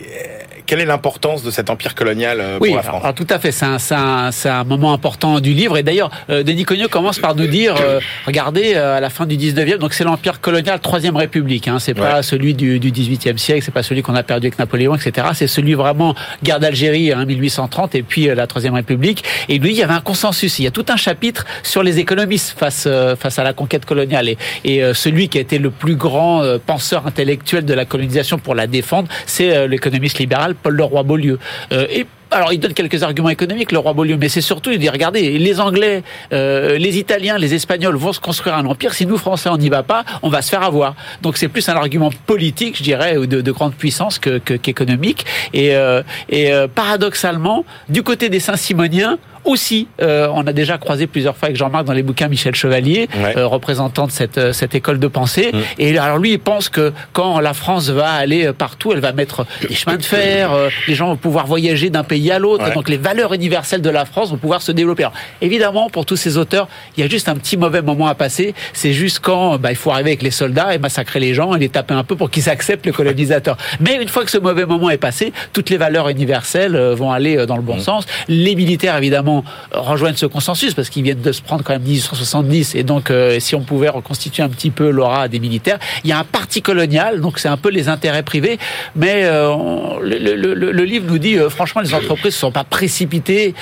quelle 0.66 0.80
est 0.80 0.84
l'importance 0.86 1.42
de 1.42 1.50
cet 1.50 1.70
empire 1.70 1.94
colonial 1.94 2.40
euh, 2.40 2.58
Oui, 2.60 2.68
pour 2.68 2.76
la 2.76 2.82
alors, 2.82 2.84
France 2.92 3.02
alors, 3.04 3.14
tout 3.14 3.26
à 3.30 3.38
fait, 3.38 3.52
c'est 3.52 3.64
un, 3.64 3.78
un, 3.90 4.30
un 4.44 4.64
moment 4.64 4.92
important 4.92 5.40
du 5.40 5.54
livre. 5.54 5.78
Et 5.78 5.82
d'ailleurs, 5.82 6.10
euh, 6.28 6.42
Denis 6.42 6.64
Cognot 6.64 6.88
commence 6.88 7.18
par 7.18 7.34
nous 7.34 7.46
dire, 7.46 7.74
euh, 7.80 8.00
regardez, 8.26 8.74
euh, 8.74 8.96
à 8.96 9.00
la 9.00 9.08
fin 9.08 9.24
du 9.24 9.36
19e, 9.38 9.78
donc 9.78 9.94
c'est 9.94 10.04
l'Empire 10.04 10.40
colonial, 10.42 10.78
Troisième 10.80 11.16
République. 11.16 11.68
Hein, 11.68 11.78
c'est 11.78 11.94
pas 11.94 12.16
Ouais. 12.16 12.22
celui 12.22 12.52
du, 12.54 12.78
du 12.80 12.90
18e 12.92 13.38
siècle, 13.38 13.62
c'est 13.64 13.72
pas 13.72 13.82
celui 13.82 14.02
qu'on 14.02 14.14
a 14.14 14.22
perdu 14.22 14.46
avec 14.48 14.58
Napoléon, 14.58 14.94
etc. 14.94 15.28
C'est 15.34 15.46
celui 15.46 15.72
vraiment 15.74 16.14
guerre 16.42 16.60
d'Algérie, 16.60 17.12
hein, 17.12 17.24
1830, 17.24 17.94
et 17.94 18.02
puis 18.02 18.28
euh, 18.28 18.34
la 18.34 18.46
Troisième 18.46 18.74
République. 18.74 19.24
Et 19.48 19.58
lui, 19.58 19.70
il 19.70 19.76
y 19.76 19.82
avait 19.82 19.94
un 19.94 20.00
consensus. 20.00 20.58
Il 20.58 20.64
y 20.64 20.66
a 20.66 20.70
tout 20.70 20.84
un 20.90 20.96
chapitre 20.96 21.46
sur 21.62 21.82
les 21.82 21.98
économistes 21.98 22.54
face 22.58 22.84
euh, 22.86 23.16
face 23.18 23.38
à 23.38 23.44
la 23.44 23.52
conquête 23.52 23.84
coloniale. 23.84 24.28
Et, 24.64 24.82
euh, 24.82 24.94
celui 24.94 25.28
qui 25.28 25.38
a 25.38 25.40
été 25.40 25.58
le 25.58 25.70
plus 25.70 25.96
grand 25.96 26.42
euh, 26.42 26.58
penseur 26.64 27.06
intellectuel 27.06 27.64
de 27.64 27.74
la 27.74 27.84
colonisation 27.84 28.38
pour 28.38 28.54
la 28.54 28.66
défendre, 28.66 29.08
c'est 29.26 29.56
euh, 29.56 29.66
l'économiste 29.66 30.18
libéral 30.18 30.54
Paul 30.54 30.74
Leroy-Beaulieu. 30.76 31.38
Et 31.70 32.06
alors, 32.30 32.52
il 32.52 32.60
donne 32.60 32.74
quelques 32.74 33.02
arguments 33.02 33.30
économiques, 33.30 33.72
le 33.72 33.78
roi 33.78 33.94
Beaulieu, 33.94 34.18
mais 34.18 34.28
c'est 34.28 34.42
surtout, 34.42 34.70
il 34.70 34.78
dit, 34.78 34.88
regardez, 34.90 35.38
les 35.38 35.60
Anglais, 35.60 36.02
euh, 36.32 36.76
les 36.76 36.98
Italiens, 36.98 37.38
les 37.38 37.54
Espagnols 37.54 37.96
vont 37.96 38.12
se 38.12 38.20
construire 38.20 38.54
un 38.56 38.66
empire. 38.66 38.92
Si 38.92 39.06
nous, 39.06 39.16
Français, 39.16 39.48
on 39.48 39.56
n'y 39.56 39.70
va 39.70 39.82
pas, 39.82 40.04
on 40.22 40.28
va 40.28 40.42
se 40.42 40.50
faire 40.50 40.62
avoir. 40.62 40.94
Donc, 41.22 41.38
c'est 41.38 41.48
plus 41.48 41.66
un 41.70 41.74
argument 41.74 42.10
politique, 42.26 42.76
je 42.76 42.82
dirais, 42.82 43.16
ou 43.16 43.26
de, 43.26 43.40
de 43.40 43.52
grande 43.52 43.74
puissance 43.74 44.18
que- 44.18 44.38
qu'économique. 44.38 45.24
Et, 45.54 45.74
euh, 45.74 46.02
et 46.28 46.52
euh, 46.52 46.68
paradoxalement, 46.68 47.64
du 47.88 48.02
côté 48.02 48.28
des 48.28 48.40
Saint-Simoniens, 48.40 49.18
aussi, 49.48 49.88
euh, 50.02 50.28
on 50.34 50.46
a 50.46 50.52
déjà 50.52 50.78
croisé 50.78 51.06
plusieurs 51.06 51.36
fois 51.36 51.46
avec 51.46 51.56
Jean-Marc 51.56 51.84
dans 51.84 51.92
les 51.92 52.02
bouquins 52.02 52.28
Michel 52.28 52.54
Chevalier, 52.54 53.08
Ouais. 53.18 53.36
euh, 53.36 53.46
représentant 53.46 54.06
de 54.06 54.12
cette, 54.12 54.38
euh, 54.38 54.52
cette 54.52 54.74
école 54.74 54.98
de 54.98 55.06
pensée. 55.08 55.50
Mm. 55.52 55.58
Et 55.78 55.98
alors 55.98 56.18
lui, 56.18 56.32
il 56.32 56.38
pense 56.38 56.68
que 56.68 56.92
quand 57.12 57.40
la 57.40 57.54
France 57.54 57.88
va 57.88 58.10
aller 58.10 58.46
euh, 58.46 58.52
partout, 58.52 58.92
elle 58.92 59.00
va 59.00 59.12
mettre 59.12 59.46
des 59.68 59.74
chemins 59.74 59.96
de 59.96 60.04
fer, 60.04 60.52
euh, 60.52 60.68
les 60.86 60.94
gens 60.94 61.08
vont 61.08 61.16
pouvoir 61.16 61.46
voyager 61.46 61.90
d'un 61.90 62.04
pays 62.04 62.30
à 62.30 62.38
l'autre, 62.38 62.64
Ouais. 62.64 62.74
donc 62.74 62.88
les 62.88 62.96
valeurs 62.98 63.32
universelles 63.34 63.82
de 63.82 63.90
la 63.90 64.04
France 64.04 64.30
vont 64.30 64.36
pouvoir 64.36 64.62
se 64.62 64.72
développer. 64.72 65.04
Alors, 65.04 65.14
évidemment, 65.40 65.88
pour 65.90 66.04
tous 66.06 66.16
ces 66.16 66.36
auteurs, 66.36 66.68
il 66.96 67.00
y 67.02 67.06
a 67.06 67.08
juste 67.08 67.28
un 67.28 67.34
petit 67.34 67.56
mauvais 67.56 67.82
moment 67.82 68.06
à 68.08 68.14
passer. 68.14 68.54
C'est 68.72 68.92
juste 68.92 69.20
quand 69.20 69.58
bah, 69.58 69.70
il 69.70 69.76
faut 69.76 69.90
arriver 69.90 70.10
avec 70.10 70.22
les 70.22 70.30
soldats 70.30 70.74
et 70.74 70.78
massacrer 70.78 71.20
les 71.20 71.34
gens 71.34 71.54
et 71.54 71.58
les 71.58 71.68
taper 71.68 71.94
un 71.94 72.04
peu 72.04 72.16
pour 72.16 72.30
qu'ils 72.30 72.48
acceptent 72.48 72.86
le 72.86 72.92
colonisateur. 72.92 73.56
Mais 73.80 73.96
une 74.00 74.08
fois 74.08 74.24
que 74.24 74.30
ce 74.30 74.38
mauvais 74.38 74.66
moment 74.66 74.90
est 74.90 74.98
passé, 74.98 75.32
toutes 75.52 75.70
les 75.70 75.76
valeurs 75.78 76.08
universelles 76.08 76.76
euh, 76.76 76.94
vont 76.94 77.10
aller 77.12 77.46
dans 77.46 77.56
le 77.56 77.62
bon 77.62 77.76
Mm. 77.76 77.80
sens. 77.80 78.06
Les 78.28 78.54
militaires, 78.56 78.96
évidemment, 78.96 79.37
euh, 79.74 79.80
rejoignent 79.80 80.16
ce 80.16 80.26
consensus 80.26 80.74
parce 80.74 80.88
qu'ils 80.90 81.02
viennent 81.02 81.20
de 81.20 81.32
se 81.32 81.42
prendre 81.42 81.62
quand 81.64 81.72
même 81.72 81.82
1870 81.82 82.74
et 82.74 82.82
donc 82.82 83.10
euh, 83.10 83.38
si 83.40 83.54
on 83.54 83.60
pouvait 83.62 83.88
reconstituer 83.88 84.42
un 84.42 84.48
petit 84.48 84.70
peu 84.70 84.90
l'aura 84.90 85.28
des 85.28 85.40
militaires, 85.40 85.78
il 86.04 86.10
y 86.10 86.12
a 86.12 86.18
un 86.18 86.24
parti 86.24 86.62
colonial, 86.62 87.20
donc 87.20 87.38
c'est 87.38 87.48
un 87.48 87.56
peu 87.56 87.70
les 87.70 87.88
intérêts 87.88 88.22
privés, 88.22 88.58
mais 88.96 89.24
euh, 89.24 89.50
on- 89.50 89.98
le, 90.00 90.18
le- 90.18 90.54
le- 90.54 90.72
le 90.72 90.84
livre 90.84 91.06
nous 91.08 91.18
dit 91.18 91.36
euh, 91.38 91.50
franchement 91.50 91.80
les 91.80 91.94
entreprises 91.94 92.34
ne 92.34 92.38
sont 92.38 92.52
pas 92.52 92.64
précipitées 92.64 93.54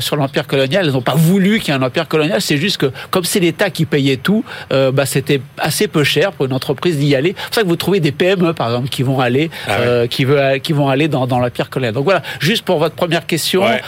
sur 0.00 0.16
l'empire 0.16 0.46
colonial, 0.46 0.86
elles 0.86 0.92
n'ont 0.92 1.02
pas 1.02 1.14
voulu 1.14 1.58
qu'il 1.60 1.72
y 1.72 1.76
ait 1.76 1.80
un 1.80 1.82
empire 1.82 2.08
colonial, 2.08 2.40
c'est 2.40 2.56
juste 2.56 2.76
que 2.78 2.90
comme 3.10 3.24
c'est 3.24 3.40
l'État 3.40 3.70
qui 3.70 3.84
payait 3.86 4.16
tout, 4.16 4.44
bah, 4.70 5.06
c'était 5.06 5.40
assez 5.58 5.88
peu 5.88 6.04
cher 6.04 6.32
pour 6.32 6.46
une 6.46 6.52
entreprise 6.52 6.98
d'y 6.98 7.14
aller. 7.14 7.34
C'est 7.36 7.44
pour 7.46 7.54
ça 7.54 7.62
que 7.62 7.66
vous 7.68 7.76
trouvez 7.76 8.00
des 8.00 8.12
PME 8.12 8.52
par 8.54 8.68
exemple 8.68 8.88
qui 8.88 9.02
vont 9.02 9.20
aller, 9.20 9.50
Ah 9.68 9.78
ouais. 9.80 10.08
qui, 10.08 10.24
veut, 10.24 10.58
qui 10.58 10.72
vont 10.72 10.88
aller 10.88 11.08
dans, 11.08 11.26
dans 11.26 11.38
l'empire 11.38 11.70
colonial. 11.70 11.94
Donc 11.94 12.04
voilà, 12.04 12.22
juste 12.40 12.64
pour 12.64 12.78
votre 12.78 12.94
première 12.94 13.26
question, 13.26 13.62
Ouais. 13.62 13.80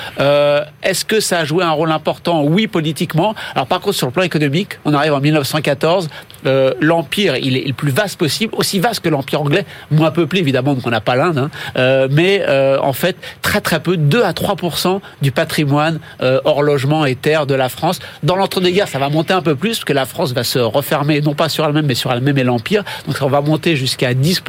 est-ce 0.83 1.05
que 1.05 1.21
ça 1.25 1.39
a 1.39 1.45
joué 1.45 1.65
un 1.65 1.71
rôle 1.71 1.91
important 1.91 2.43
Oui, 2.45 2.67
politiquement. 2.67 3.35
Alors 3.55 3.67
par 3.67 3.81
contre, 3.81 3.97
sur 3.97 4.07
le 4.07 4.13
plan 4.13 4.23
économique, 4.23 4.79
on 4.85 4.95
arrive 4.95 5.13
en 5.15 5.21
1914. 5.21 6.09
euh, 6.47 6.75
l'empire, 6.81 7.37
il 7.37 7.57
est 7.57 7.67
le 7.67 7.73
plus 7.73 7.91
vaste 7.91 8.19
possible, 8.19 8.55
aussi 8.57 8.79
vaste 8.79 9.01
que 9.01 9.09
l'empire 9.09 9.41
anglais, 9.41 9.65
moins 9.91 10.11
peuplé 10.11 10.41
évidemment, 10.41 10.75
donc 10.75 10.87
on 10.87 10.91
n'a 10.91 11.01
pas 11.01 11.17
l'Inde, 11.17 11.39
hein, 11.39 11.51
euh, 11.77 12.09
mais 12.11 12.43
euh, 12.47 12.79
en 12.81 12.93
fait 12.93 13.17
très 13.41 13.61
très 13.61 13.81
peu, 13.81 13.97
2 13.97 14.23
à 14.23 14.33
3 14.33 14.57
du 15.23 15.33
patrimoine 15.33 15.99
hors 16.45 16.63
logement 16.63 17.05
et 17.05 17.17
terre 17.17 17.47
de 17.47 17.55
la 17.55 17.69
France. 17.69 17.99
Dans 18.23 18.37
l'entre-deux-guerres, 18.37 18.89
ça 18.89 18.99
va 18.99 19.09
monter 19.09 19.33
un 19.33 19.43
peu 19.43 19.55
plus, 19.55 19.71
parce 19.71 19.85
que 19.85 19.93
la 19.93 20.07
France 20.07 20.33
va 20.33 20.45
se 20.45 20.59
refermer, 20.59 21.21
non 21.21 21.35
pas 21.35 21.49
sur 21.49 21.65
elle-même, 21.65 21.87
mais 21.87 21.95
sur 21.95 22.13
elle-même 22.13 22.39
et 22.39 22.45
l'empire. 22.45 22.85
Donc 23.07 23.17
on 23.21 23.29
va 23.29 23.41
monter 23.41 23.77
jusqu'à 23.77 24.15
10 24.15 24.43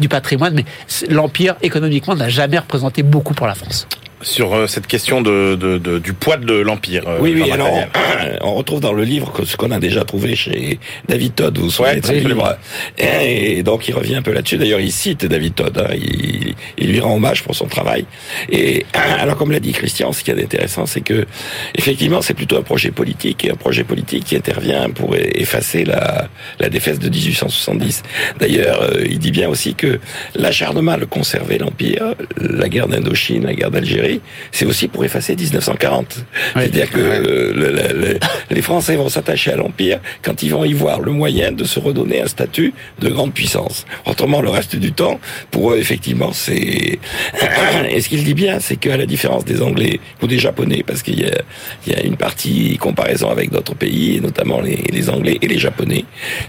du 0.00 0.08
patrimoine, 0.08 0.54
mais 0.54 0.64
l'empire 1.08 1.54
économiquement 1.62 2.14
n'a 2.14 2.28
jamais 2.28 2.58
représenté 2.58 3.02
beaucoup 3.02 3.34
pour 3.34 3.46
la 3.46 3.54
France. 3.54 3.86
Sur 4.20 4.52
euh, 4.52 4.66
cette 4.66 4.86
question 4.88 5.22
de, 5.22 5.54
de- 5.54 5.78
de- 5.78 5.98
du 6.00 6.12
poids 6.12 6.36
de 6.38 6.54
l'empire. 6.54 7.04
euh, 7.06 7.18
Oui, 7.20 7.32
oui, 7.40 7.50
alors 7.52 7.70
on 8.42 8.54
retrouve 8.54 8.80
dans 8.80 8.92
le 8.92 9.04
livre 9.04 9.32
ce 9.44 9.56
qu'on 9.56 9.70
a 9.70 9.78
déjà 9.78 10.04
trouvé 10.04 10.34
chez 10.34 10.80
David 11.08 11.36
Todd, 11.36 11.56
vous 11.56 11.64
vous 11.64 11.70
souvenez 11.70 12.00
Ouais, 12.04 12.20
livre 12.20 12.58
Et 12.98 13.62
donc 13.62 13.86
il 13.88 13.94
revient 13.94 14.16
un 14.16 14.22
peu 14.22 14.32
là-dessus. 14.32 14.56
D'ailleurs, 14.58 14.80
il 14.80 14.90
cite 14.90 15.24
David 15.26 15.54
Todd, 15.54 15.78
hein, 15.78 15.94
il, 15.94 16.54
il 16.78 16.90
lui 16.90 17.00
rend 17.00 17.14
hommage 17.14 17.44
pour 17.44 17.54
son 17.54 17.66
travail. 17.66 18.06
Et 18.50 18.86
alors, 18.92 19.36
comme 19.36 19.52
l'a 19.52 19.60
dit 19.60 19.72
Christian, 19.72 20.12
ce 20.12 20.24
qui 20.24 20.30
est 20.32 20.42
intéressant, 20.42 20.86
c'est 20.86 21.00
que 21.02 21.24
effectivement, 21.76 22.20
c'est 22.22 22.34
plutôt 22.34 22.56
un 22.56 22.62
projet 22.62 22.90
politique, 22.90 23.44
et 23.44 23.50
un 23.52 23.56
projet 23.56 23.84
politique 23.84 24.24
qui 24.24 24.36
intervient 24.36 24.90
pour 24.90 25.14
effacer 25.16 25.84
la, 25.84 26.28
la 26.58 26.68
défaite 26.68 26.98
de 26.98 27.08
1870. 27.08 28.02
D'ailleurs, 28.40 28.82
euh, 28.82 29.04
il 29.08 29.18
dit 29.20 29.30
bien 29.30 29.48
aussi 29.48 29.74
que 29.74 30.00
l'acharnement 30.34 30.92
à 30.92 30.98
conserver 31.06 31.58
l'empire, 31.58 32.14
la 32.40 32.68
guerre 32.68 32.88
d'Indochine, 32.88 33.44
la 33.44 33.54
guerre 33.54 33.70
d'Algérie, 33.70 34.07
c'est 34.52 34.64
aussi 34.66 34.88
pour 34.88 35.04
effacer 35.04 35.34
1940. 35.36 36.24
C'est-à-dire 36.54 36.90
que 36.90 36.98
euh, 36.98 37.52
le- 37.54 37.70
le- 37.70 38.00
le- 38.12 38.18
les 38.50 38.62
Français 38.62 38.96
vont 38.96 39.08
s'attacher 39.08 39.52
à 39.52 39.56
l'empire 39.56 40.00
quand 40.22 40.42
ils 40.42 40.50
vont 40.50 40.64
y 40.64 40.72
voir 40.72 41.00
le 41.00 41.12
moyen 41.12 41.52
de 41.52 41.64
se 41.64 41.78
redonner 41.80 42.20
un 42.22 42.26
statut 42.26 42.72
de 43.00 43.08
grande 43.08 43.32
puissance. 43.32 43.84
Autrement, 44.06 44.40
le 44.40 44.50
reste 44.50 44.76
du 44.76 44.92
temps, 44.92 45.20
pour 45.50 45.72
eux, 45.72 45.78
effectivement, 45.78 46.32
c'est. 46.32 46.98
Et 47.90 48.00
ce 48.00 48.08
qu'il 48.08 48.24
dit 48.24 48.34
bien, 48.34 48.60
c'est 48.60 48.76
qu'à 48.76 48.96
la 48.96 49.06
différence 49.06 49.44
des 49.44 49.62
Anglais 49.62 50.00
ou 50.22 50.26
des 50.26 50.38
Japonais, 50.38 50.82
parce 50.86 51.02
qu'il 51.02 51.20
y 51.20 51.24
a, 51.26 51.38
il 51.86 51.92
y 51.92 51.96
a 51.96 52.02
une 52.02 52.16
partie 52.16 52.76
comparaison 52.78 53.30
avec 53.30 53.50
d'autres 53.50 53.74
pays, 53.74 54.16
et 54.16 54.20
notamment 54.20 54.60
les, 54.60 54.76
les 54.92 55.10
Anglais 55.10 55.38
et 55.42 55.46
les 55.48 55.58
Japonais, 55.58 56.04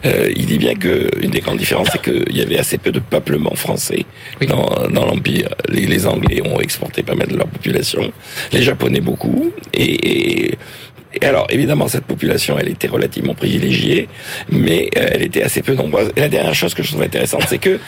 euh, 0.05 0.31
il 0.35 0.45
dit 0.45 0.57
bien 0.57 0.75
que 0.75 1.09
une 1.21 1.31
des 1.31 1.39
grandes 1.41 1.57
différences, 1.57 1.89
c'est 1.91 2.01
qu'il 2.01 2.35
y 2.35 2.41
avait 2.41 2.59
assez 2.59 2.77
peu 2.77 2.91
de 2.91 2.99
peuplement 2.99 3.55
français 3.55 4.05
dans, 4.47 4.87
dans 4.89 5.05
l'empire. 5.05 5.49
Les, 5.69 5.85
les 5.85 6.05
Anglais 6.07 6.41
ont 6.45 6.59
exporté 6.59 7.03
pas 7.03 7.15
mal 7.15 7.27
de 7.27 7.37
leur 7.37 7.47
population, 7.49 8.11
les 8.51 8.61
Japonais 8.61 9.01
beaucoup, 9.01 9.51
et, 9.73 10.49
et 10.51 10.57
et 11.13 11.25
alors, 11.25 11.47
évidemment, 11.49 11.87
cette 11.87 12.05
population, 12.05 12.57
elle 12.59 12.69
était 12.69 12.87
relativement 12.87 13.33
privilégiée, 13.33 14.07
mais 14.51 14.89
euh, 14.95 15.07
elle 15.11 15.23
était 15.23 15.41
assez 15.41 15.63
peu 15.63 15.73
nombreuse. 15.73 16.11
Et 16.15 16.19
la 16.19 16.29
dernière 16.29 16.53
chose 16.53 16.75
que 16.75 16.83
je 16.83 16.89
trouve 16.89 17.01
intéressante, 17.01 17.45
c'est 17.47 17.57
que 17.57 17.79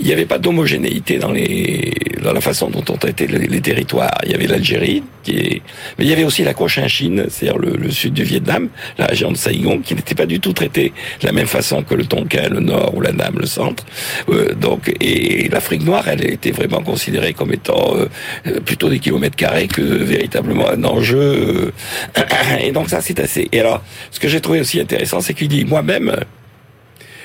il 0.00 0.06
n'y 0.06 0.12
avait 0.12 0.24
pas 0.24 0.38
d'homogénéité 0.38 1.18
dans 1.18 1.32
les 1.32 1.92
dans 2.22 2.32
la 2.32 2.40
façon 2.40 2.70
dont 2.70 2.84
ont 2.88 2.96
été 2.96 3.26
les, 3.26 3.60
territoires. 3.60 4.16
Il 4.24 4.30
y 4.30 4.34
avait 4.34 4.46
l'Algérie, 4.46 5.02
qui 5.22 5.32
est, 5.32 5.62
mais 5.98 6.04
il 6.04 6.08
y 6.08 6.12
avait 6.12 6.24
aussi 6.24 6.44
la 6.44 6.54
Cochinchine, 6.54 7.26
c'est-à-dire 7.28 7.58
le, 7.58 7.90
sud 7.90 8.14
du 8.14 8.22
Vietnam, 8.22 8.68
la 8.96 9.06
région 9.06 9.30
de 9.32 9.36
Saigon, 9.36 9.80
qui 9.80 9.94
n'était 9.94 10.14
pas 10.14 10.26
du 10.26 10.40
tout 10.40 10.52
traitée 10.52 10.92
de 11.20 11.26
la 11.26 11.32
même 11.32 11.46
façon 11.46 11.82
que 11.82 11.94
le 11.94 12.04
Tonkin, 12.04 12.48
le 12.48 12.60
nord, 12.60 12.94
ou 12.94 13.00
la 13.00 13.12
Nam, 13.12 13.36
le 13.38 13.46
centre. 13.46 13.84
Euh, 14.28 14.54
donc, 14.54 14.94
et 15.00 15.48
l'Afrique 15.48 15.84
noire, 15.84 16.04
elle 16.08 16.24
était 16.24 16.52
vraiment 16.52 16.82
considérée 16.82 17.34
comme 17.34 17.52
étant 17.52 17.96
euh, 17.96 18.60
plutôt 18.60 18.88
des 18.88 18.98
kilomètres 18.98 19.36
carrés 19.36 19.68
que 19.68 19.82
véritablement 19.82 20.68
un 20.70 20.84
enjeu. 20.84 21.18
euh, 21.18 21.70
et 22.62 22.72
donc 22.72 22.88
ça, 22.90 23.00
c'est 23.00 23.18
assez. 23.20 23.48
Et 23.52 23.60
alors, 23.60 23.82
ce 24.10 24.18
que 24.20 24.28
j'ai 24.28 24.40
trouvé 24.40 24.60
aussi 24.60 24.80
intéressant, 24.80 25.20
c'est 25.20 25.34
qu'il 25.34 25.48
dit 25.48 25.64
moi-même. 25.64 26.14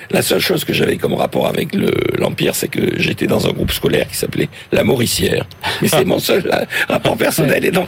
La 0.10 0.22
seule 0.22 0.40
chose 0.40 0.64
que 0.64 0.72
j'avais 0.72 0.96
comme 0.96 1.16
rapport 1.16 1.48
avec 1.48 1.76
le- 1.76 1.92
l'Empire, 2.18 2.56
c'est 2.56 2.70
que 2.70 2.98
j'étais 2.98 3.28
dans 3.28 3.46
un 3.46 3.52
groupe 3.52 3.72
scolaire 3.74 4.08
qui 4.08 4.16
s'appelait 4.16 4.48
La 4.72 4.86
Mauricière. 4.86 5.46
Mais 5.82 5.90
c'est 5.90 6.06
mon 6.06 6.20
seul 6.20 6.50
euh, 6.50 6.64
rapport 6.88 7.18
personnel. 7.18 7.66
Et 7.66 7.72
donc, 7.72 7.88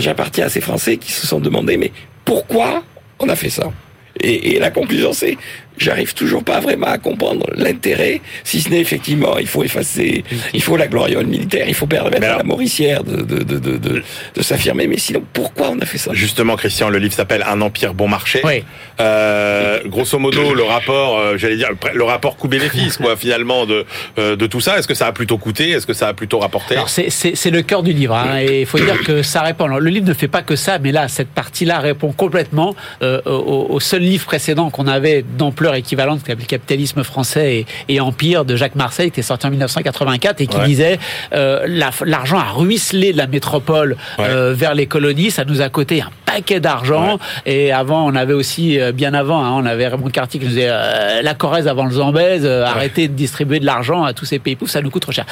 j'appartiens 0.00 0.46
à 0.46 0.48
ces 0.50 0.60
Français 0.60 0.98
qui 0.98 1.12
se 1.12 1.26
sont 1.26 1.40
demandé, 1.40 1.78
mais 1.78 1.92
pourquoi 2.26 2.84
on 3.18 3.28
a 3.30 3.36
fait 3.36 3.48
ça? 3.48 3.72
Et, 4.20 4.54
et 4.56 4.58
la 4.58 4.70
conclusion, 4.70 5.14
c'est, 5.14 5.38
j'arrive 5.80 6.12
toujours 6.14 6.44
pas 6.44 6.60
vraiment 6.60 6.86
à 6.86 6.98
comprendre 6.98 7.44
l'intérêt, 7.56 8.20
si 8.44 8.60
ce 8.60 8.68
n'est 8.68 8.80
effectivement, 8.80 9.38
il 9.38 9.46
faut 9.48 9.64
effacer, 9.64 10.22
il 10.54 10.62
faut 10.62 10.76
la 10.76 10.86
gloriole 10.86 11.26
militaire, 11.26 11.64
il 11.66 11.74
faut 11.74 11.86
permettre 11.88 12.24
à 12.26 12.36
la 12.36 12.44
Mauricière 12.44 13.02
de, 13.02 13.16
de, 13.22 13.38
de, 13.42 13.58
de, 13.58 13.76
de, 13.78 14.02
de 14.36 14.42
s'affirmer. 14.42 14.86
Mais 14.86 14.98
sinon, 14.98 15.22
pourquoi 15.32 15.70
on 15.70 15.78
a 15.80 15.86
fait 15.86 15.98
ça? 15.98 16.10
Justement, 16.12 16.54
Christian, 16.56 16.90
le 16.90 16.98
livre 16.98 17.14
s'appelle 17.14 17.44
Un 17.48 17.60
empire 17.62 17.94
bon 17.94 18.08
marché. 18.08 18.40
Oui. 18.44 18.62
Euh, 19.00 19.80
grosso 19.86 20.18
modo, 20.18 20.54
le 20.54 20.62
rapport, 20.62 21.18
euh, 21.18 21.36
j'allais 21.38 21.56
dire, 21.56 21.70
le 21.94 22.04
rapport 22.04 22.36
coût-bénéfice, 22.36 22.98
quoi, 22.98 23.16
finalement, 23.16 23.64
de 23.66 23.86
euh, 24.18 24.36
de 24.36 24.46
tout 24.46 24.60
ça. 24.60 24.78
Est-ce 24.78 24.86
que 24.88 24.94
ça 24.94 25.06
a 25.06 25.12
plutôt 25.12 25.38
coûté? 25.38 25.70
Est-ce 25.70 25.86
que 25.86 25.94
ça 25.94 26.08
a 26.08 26.14
plutôt 26.14 26.38
rapporté? 26.38 26.74
Alors 26.74 26.88
c'est- 26.90 27.10
c'est 27.10 27.34
c'est 27.34 27.50
le 27.50 27.62
cœur 27.62 27.82
du 27.82 27.92
livre, 27.92 28.14
hein, 28.14 28.38
et 28.40 28.60
il 28.60 28.66
faut 28.66 28.78
dire 28.78 29.00
que 29.02 29.22
ça 29.22 29.40
répond. 29.42 29.64
Alors, 29.64 29.80
le 29.80 29.90
livre 29.90 30.06
ne 30.06 30.14
fait 30.14 30.28
pas 30.28 30.42
que 30.42 30.56
ça, 30.56 30.78
mais 30.78 30.92
là, 30.92 31.08
cette 31.08 31.28
partie-là 31.30 31.78
répond 31.78 32.12
complètement 32.12 32.74
euh, 33.02 33.20
au, 33.24 33.66
au 33.70 33.80
seul 33.80 34.02
livre 34.02 34.24
précédent 34.26 34.70
qu'on 34.70 34.86
avait 34.86 35.24
d'ampleur 35.38 35.69
équivalente, 35.74 36.20
qui 36.22 36.26
s'appelait 36.26 36.46
Capitalisme 36.46 37.02
français 37.04 37.66
et, 37.88 37.94
et 37.94 38.00
Empire 38.00 38.44
de 38.44 38.56
Jacques 38.56 38.74
Marseille, 38.74 39.10
qui 39.10 39.20
est 39.20 39.24
sorti 39.24 39.46
en 39.46 39.50
1984 39.50 40.40
et 40.40 40.46
qui 40.46 40.56
Ouais. 40.56 40.64
disait 40.66 40.98
euh, 41.32 41.64
la- 41.68 41.90
l'argent 42.04 42.38
a 42.38 42.50
ruisselé 42.52 43.12
de 43.12 43.18
la 43.18 43.26
métropole 43.26 43.96
euh, 44.18 44.52
vers 44.54 44.74
les 44.74 44.86
colonies, 44.86 45.30
ça 45.30 45.44
nous 45.44 45.60
a 45.62 45.68
coûté 45.68 46.02
un 46.02 46.10
paquet 46.26 46.60
d'argent. 46.60 47.18
Et 47.46 47.72
avant, 47.72 48.06
on 48.06 48.14
avait 48.14 48.34
aussi, 48.34 48.78
euh, 48.80 48.92
bien 48.92 49.14
avant, 49.14 49.42
hein, 49.44 49.52
on 49.54 49.64
avait 49.66 49.88
Raymond 49.88 50.10
Cartier 50.10 50.38
qui 50.40 50.46
nous 50.46 50.52
disait 50.52 50.68
euh, 50.70 51.22
la 51.22 51.34
Corrèze 51.34 51.66
avant 51.68 51.84
le 51.86 51.92
Zambèze, 51.92 52.46
arrêtez 52.46 53.08
de 53.08 53.14
distribuer 53.14 53.60
de 53.60 53.66
l'argent 53.66 54.04
à 54.04 54.12
tous 54.12 54.24
ces 54.26 54.38
pays 54.38 54.56
pauvres, 54.56 54.70
ça 54.70 54.82
nous 54.82 54.90
coûte 54.90 55.02
trop 55.02 55.12
cher. 55.12 55.24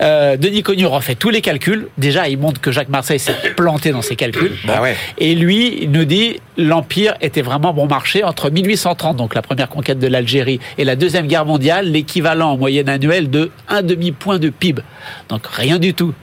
Denis 0.00 0.62
Cogneux 0.62 0.86
refait 0.88 1.14
tous 1.14 1.30
les 1.30 1.40
calculs. 1.40 1.88
Déjà, 1.98 2.28
il 2.28 2.38
montre 2.38 2.60
que 2.60 2.70
Jacques 2.72 2.88
Marseille 2.88 3.18
s'est 3.18 3.34
planté 3.56 3.90
dans 3.92 4.02
ses 4.02 4.16
calculs. 4.16 4.52
Bah. 4.66 4.82
Et 5.18 5.34
lui, 5.34 5.78
il 5.82 5.90
nous 5.90 6.04
dit 6.04 6.40
l'Empire 6.56 7.14
était 7.20 7.42
vraiment 7.42 7.72
bon 7.72 7.86
marché 7.86 8.22
entre 8.24 8.50
1830, 8.50 9.16
donc 9.16 9.34
la 9.34 9.42
première 9.42 9.68
conquête 9.74 9.98
de 9.98 10.06
l'Algérie, 10.06 10.60
et 10.78 10.84
la 10.84 10.96
Deuxième 10.96 11.26
Guerre 11.26 11.44
mondiale, 11.44 11.90
l'équivalent 11.90 12.52
en 12.52 12.56
moyenne 12.56 12.88
annuelle 12.88 13.28
de 13.28 13.50
un 13.68 13.82
demi-point 13.82 14.38
de 14.38 14.48
PIB. 14.48 14.82
Donc 15.28 15.46
rien 15.46 15.78
du 15.78 15.94
tout. 15.94 16.14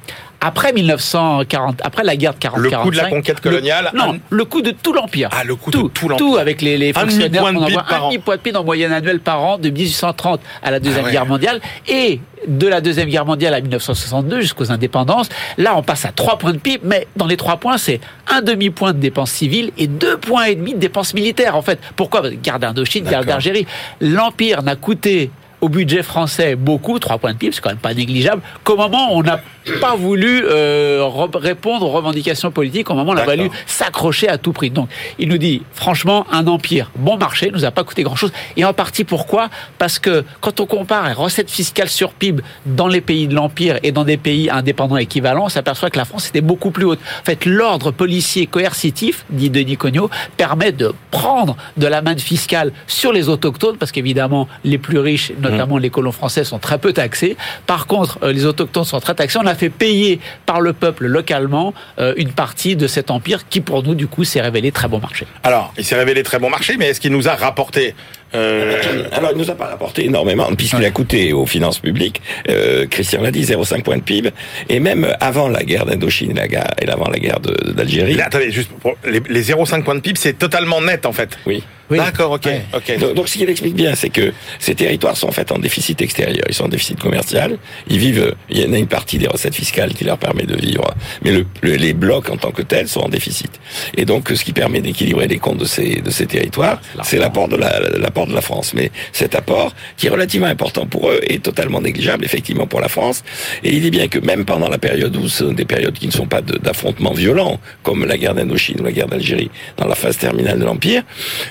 Après 0.43 0.73
1940, 0.73 1.81
après 1.83 2.03
la 2.03 2.15
guerre 2.15 2.33
de 2.33 2.39
40 2.39 2.57
Le 2.59 2.69
coût 2.71 2.89
de 2.89 2.95
la 2.97 3.03
45, 3.03 3.09
conquête 3.15 3.37
le- 3.43 3.49
coloniale, 3.51 3.91
Non, 3.93 4.13
un- 4.13 4.17
le 4.29 4.45
coût 4.45 4.61
de 4.63 4.71
tout 4.71 4.91
l'Empire. 4.91 5.29
Ah, 5.31 5.43
le 5.43 5.55
coût 5.55 5.69
de 5.69 5.77
tout 5.87 6.09
l'Empire. 6.09 6.17
Tout 6.25 6.37
avec 6.37 6.61
les, 6.63 6.77
les 6.77 6.89
Un 6.89 6.93
fonctionnaires 7.01 7.29
demi-point 7.43 7.53
de 7.53 7.57
qu'on 7.59 7.65
PIB 7.65 7.77
envoie, 7.77 7.89
par 7.89 8.05
un 8.05 8.07
demi-point 8.09 8.35
de 8.37 8.41
PIB 8.41 8.57
en 8.57 8.63
moyenne 8.63 8.91
annuelle 8.91 9.19
par 9.19 9.43
an 9.43 9.57
de 9.59 9.69
1830 9.69 10.41
à 10.63 10.71
la 10.71 10.79
Deuxième 10.79 11.03
Ah 11.03 11.05
ouais. 11.05 11.11
Guerre 11.11 11.25
mondiale 11.27 11.61
et 11.87 12.19
de 12.47 12.67
la 12.67 12.81
Deuxième 12.81 13.07
Guerre 13.07 13.25
mondiale 13.27 13.53
à 13.53 13.61
1962 13.61 14.41
jusqu'aux 14.41 14.71
indépendances. 14.71 15.29
Là, 15.59 15.75
on 15.77 15.83
passe 15.83 16.05
à 16.05 16.11
trois 16.11 16.39
points 16.39 16.53
de 16.53 16.57
PIB, 16.57 16.81
mais 16.85 17.05
dans 17.15 17.27
les 17.27 17.37
trois 17.37 17.57
points, 17.57 17.77
c'est 17.77 17.99
un 18.27 18.41
demi-point 18.41 18.93
de 18.93 18.99
dépenses 18.99 19.29
civiles 19.31 19.71
et 19.77 19.85
deux 19.85 20.17
points 20.17 20.45
et 20.45 20.55
demi 20.55 20.73
de 20.73 20.79
dépenses 20.79 21.13
militaires, 21.13 21.55
en 21.55 21.61
fait. 21.61 21.79
Pourquoi? 21.95 22.23
Guerre 22.31 22.57
d'Indochine, 22.57 23.03
D'accord. 23.03 23.25
d'Algérie. 23.25 23.67
L'Empire 23.99 24.63
n'a 24.63 24.75
coûté 24.75 25.29
au 25.61 25.69
budget 25.69 26.03
français 26.03 26.55
beaucoup, 26.55 26.99
3 26.99 27.17
points 27.19 27.33
de 27.33 27.37
PIB, 27.37 27.53
c'est 27.53 27.61
quand 27.61 27.69
même 27.69 27.77
pas 27.77 27.93
négligeable, 27.93 28.41
qu'au 28.63 28.75
moment 28.75 29.13
où 29.13 29.19
on 29.19 29.23
n'a 29.23 29.39
pas 29.79 29.95
voulu 29.95 30.43
euh, 30.45 31.01
re- 31.03 31.37
répondre 31.37 31.85
aux 31.85 31.91
revendications 31.91 32.49
politiques, 32.49 32.89
au 32.89 32.95
moment 32.95 33.11
où 33.11 33.15
on 33.15 33.17
a 33.17 33.25
valu 33.25 33.49
s'accrocher 33.67 34.27
à 34.27 34.39
tout 34.39 34.53
prix. 34.53 34.71
Donc, 34.71 34.89
il 35.19 35.29
nous 35.29 35.37
dit, 35.37 35.61
franchement, 35.73 36.25
un 36.31 36.47
empire 36.47 36.89
bon 36.95 37.15
marché 37.17 37.51
nous 37.53 37.63
a 37.63 37.69
pas 37.69 37.83
coûté 37.83 38.01
grand-chose. 38.01 38.31
Et 38.57 38.65
en 38.65 38.73
partie 38.73 39.03
pourquoi? 39.03 39.49
Parce 39.77 39.99
que 39.99 40.25
quand 40.39 40.59
on 40.59 40.65
compare 40.65 41.07
les 41.07 41.13
recettes 41.13 41.51
fiscales 41.51 41.89
sur 41.89 42.13
PIB 42.13 42.41
dans 42.65 42.87
les 42.87 43.01
pays 43.01 43.27
de 43.27 43.35
l'empire 43.35 43.77
et 43.83 43.91
dans 43.91 44.03
des 44.03 44.17
pays 44.17 44.49
indépendants 44.49 44.97
équivalents, 44.97 45.45
on 45.45 45.49
s'aperçoit 45.49 45.91
que 45.91 45.97
la 45.99 46.05
France 46.05 46.27
était 46.29 46.41
beaucoup 46.41 46.71
plus 46.71 46.85
haute. 46.85 46.99
En 47.21 47.25
fait, 47.25 47.45
l'ordre 47.45 47.91
policier 47.91 48.47
coercitif, 48.47 49.25
dit 49.29 49.51
Denis 49.51 49.77
Cognot, 49.77 50.09
permet 50.37 50.71
de 50.71 50.91
prendre 51.11 51.55
de 51.77 51.85
la 51.85 52.01
manne 52.01 52.17
fiscale 52.19 52.71
sur 52.87 53.13
les 53.13 53.29
autochtones, 53.29 53.77
parce 53.77 53.91
qu'évidemment, 53.91 54.47
les 54.63 54.79
plus 54.79 54.97
riches, 54.97 55.31
notamment 55.37 55.50
les 55.81 55.89
colons 55.89 56.11
français, 56.11 56.43
sont 56.43 56.59
très 56.59 56.77
peu 56.77 56.93
taxés. 56.93 57.35
Par 57.67 57.87
contre, 57.87 58.19
euh, 58.23 58.31
les 58.31 58.45
autochtones 58.45 58.83
sont 58.83 58.99
très 58.99 59.15
taxés. 59.15 59.39
On 59.41 59.45
a 59.47 59.55
fait 59.55 59.69
payer 59.69 60.19
par 60.45 60.61
le 60.61 60.73
peuple 60.73 61.05
localement 61.07 61.73
euh, 61.99 62.13
une 62.17 62.31
partie 62.31 62.75
de 62.75 62.87
cet 62.87 63.11
empire 63.11 63.47
qui, 63.49 63.61
pour 63.61 63.83
nous, 63.83 63.95
du 63.95 64.07
coup, 64.07 64.23
s'est 64.23 64.41
révélé 64.41 64.71
très 64.71 64.87
bon 64.87 64.99
marché. 64.99 65.25
Alors, 65.43 65.73
il 65.77 65.83
s'est 65.85 65.95
révélé 65.95 66.23
très 66.23 66.39
bon 66.39 66.49
marché, 66.49 66.75
mais 66.77 66.87
est-ce 66.87 66.99
qu'il 67.01 67.11
nous 67.11 67.27
a 67.27 67.35
rapporté 67.35 67.95
euh, 68.33 68.81
Alors, 69.11 69.31
il 69.33 69.37
nous 69.37 69.49
a 69.49 69.55
pas 69.55 69.67
rapporté 69.67 70.05
énormément, 70.05 70.47
puisqu'il 70.55 70.85
a 70.85 70.91
coûté 70.91 71.33
aux 71.33 71.45
finances 71.45 71.79
publiques, 71.79 72.21
euh, 72.49 72.85
Christian 72.87 73.21
l'a 73.21 73.31
dit, 73.31 73.43
0,5 73.43 73.83
points 73.83 73.97
de 73.97 74.01
PIB, 74.03 74.31
et 74.69 74.79
même 74.79 75.07
avant 75.19 75.47
la 75.49 75.63
guerre 75.63 75.85
d'Indochine 75.85 76.31
et 76.31 76.33
la 76.41 76.47
guerre- 76.47 76.73
et 76.81 76.87
avant 76.89 77.09
la 77.09 77.19
guerre 77.19 77.39
d'Algérie. 77.39 78.19
Attendez, 78.21 78.51
juste 78.51 78.69
pour 78.71 78.93
les, 79.05 79.21
les 79.29 79.43
0,5 79.43 79.83
points 79.83 79.95
de 79.95 79.99
PIB, 80.01 80.17
c'est 80.19 80.37
totalement 80.37 80.81
net 80.81 81.05
en 81.05 81.11
fait. 81.13 81.37
Oui. 81.45 81.63
Oui. 81.91 81.97
D'accord, 81.97 82.31
ok, 82.31 82.45
Ouais. 82.45 82.61
ok. 82.73 82.99
Donc, 82.99 83.13
donc, 83.15 83.27
ce 83.29 83.37
qu'il 83.37 83.49
explique 83.49 83.75
bien, 83.75 83.93
c'est 83.95 84.09
que 84.09 84.31
ces 84.59 84.73
territoires 84.75 85.17
sont 85.17 85.27
en 85.27 85.31
fait 85.31 85.51
en 85.51 85.59
déficit 85.59 86.01
extérieur, 86.01 86.45
ils 86.47 86.55
sont 86.55 86.63
en 86.65 86.69
déficit 86.69 86.97
commercial, 86.99 87.57
ils 87.89 87.97
vivent, 87.99 88.33
il 88.49 88.59
y 88.59 88.65
en 88.65 88.71
a 88.73 88.77
une 88.77 88.87
partie 88.87 89.17
des 89.17 89.27
recettes 89.27 89.55
fiscales 89.55 89.93
qui 89.93 90.05
leur 90.05 90.17
permet 90.17 90.43
de 90.43 90.55
vivre, 90.55 90.89
mais 91.23 91.31
le, 91.31 91.45
le- 91.61 91.75
les 91.75 91.93
blocs 91.93 92.29
en 92.29 92.37
tant 92.37 92.51
que 92.51 92.61
tels 92.61 92.87
sont 92.87 93.01
en 93.01 93.09
déficit. 93.09 93.51
Et 93.97 94.05
donc, 94.05 94.29
ce 94.33 94.43
qui 94.43 94.53
permet 94.53 94.79
d'équilibrer 94.81 95.27
les 95.27 95.37
comptes 95.37 95.57
de 95.57 95.65
ces, 95.65 95.95
de 96.01 96.09
ces 96.09 96.25
territoires, 96.27 96.79
c'est 97.03 97.17
l'apport 97.17 97.47
de 97.49 97.57
la, 97.57 97.79
l'apport 97.99 98.25
de 98.27 98.33
la 98.33 98.41
France. 98.41 98.73
Mais 98.73 98.89
cet 99.11 99.35
apport, 99.35 99.73
qui 99.97 100.07
est 100.07 100.09
relativement 100.09 100.47
important 100.47 100.85
pour 100.85 101.09
eux, 101.09 101.19
est 101.27 101.43
totalement 101.43 101.81
négligeable, 101.81 102.23
effectivement, 102.23 102.67
pour 102.67 102.79
la 102.79 102.87
France. 102.87 103.23
Et 103.63 103.73
il 103.73 103.81
dit 103.81 103.91
bien 103.91 104.07
que 104.07 104.19
même 104.19 104.45
pendant 104.45 104.69
la 104.69 104.77
période 104.77 105.13
où 105.17 105.27
ce 105.27 105.45
sont 105.47 105.51
des 105.53 105.65
périodes 105.65 105.97
qui 105.99 106.07
ne 106.07 106.11
sont 106.11 106.27
pas 106.27 106.41
d'affrontements 106.41 107.13
violents, 107.13 107.59
comme 107.83 108.05
la 108.05 108.17
guerre 108.17 108.33
d'Indochine 108.35 108.79
ou 108.79 108.83
la 108.83 108.91
guerre 108.93 109.07
d'Algérie, 109.07 109.51
dans 109.77 109.87
la 109.87 109.95
phase 109.95 110.17
terminale 110.17 110.59
de 110.59 110.63
l'Empire, 110.65 111.03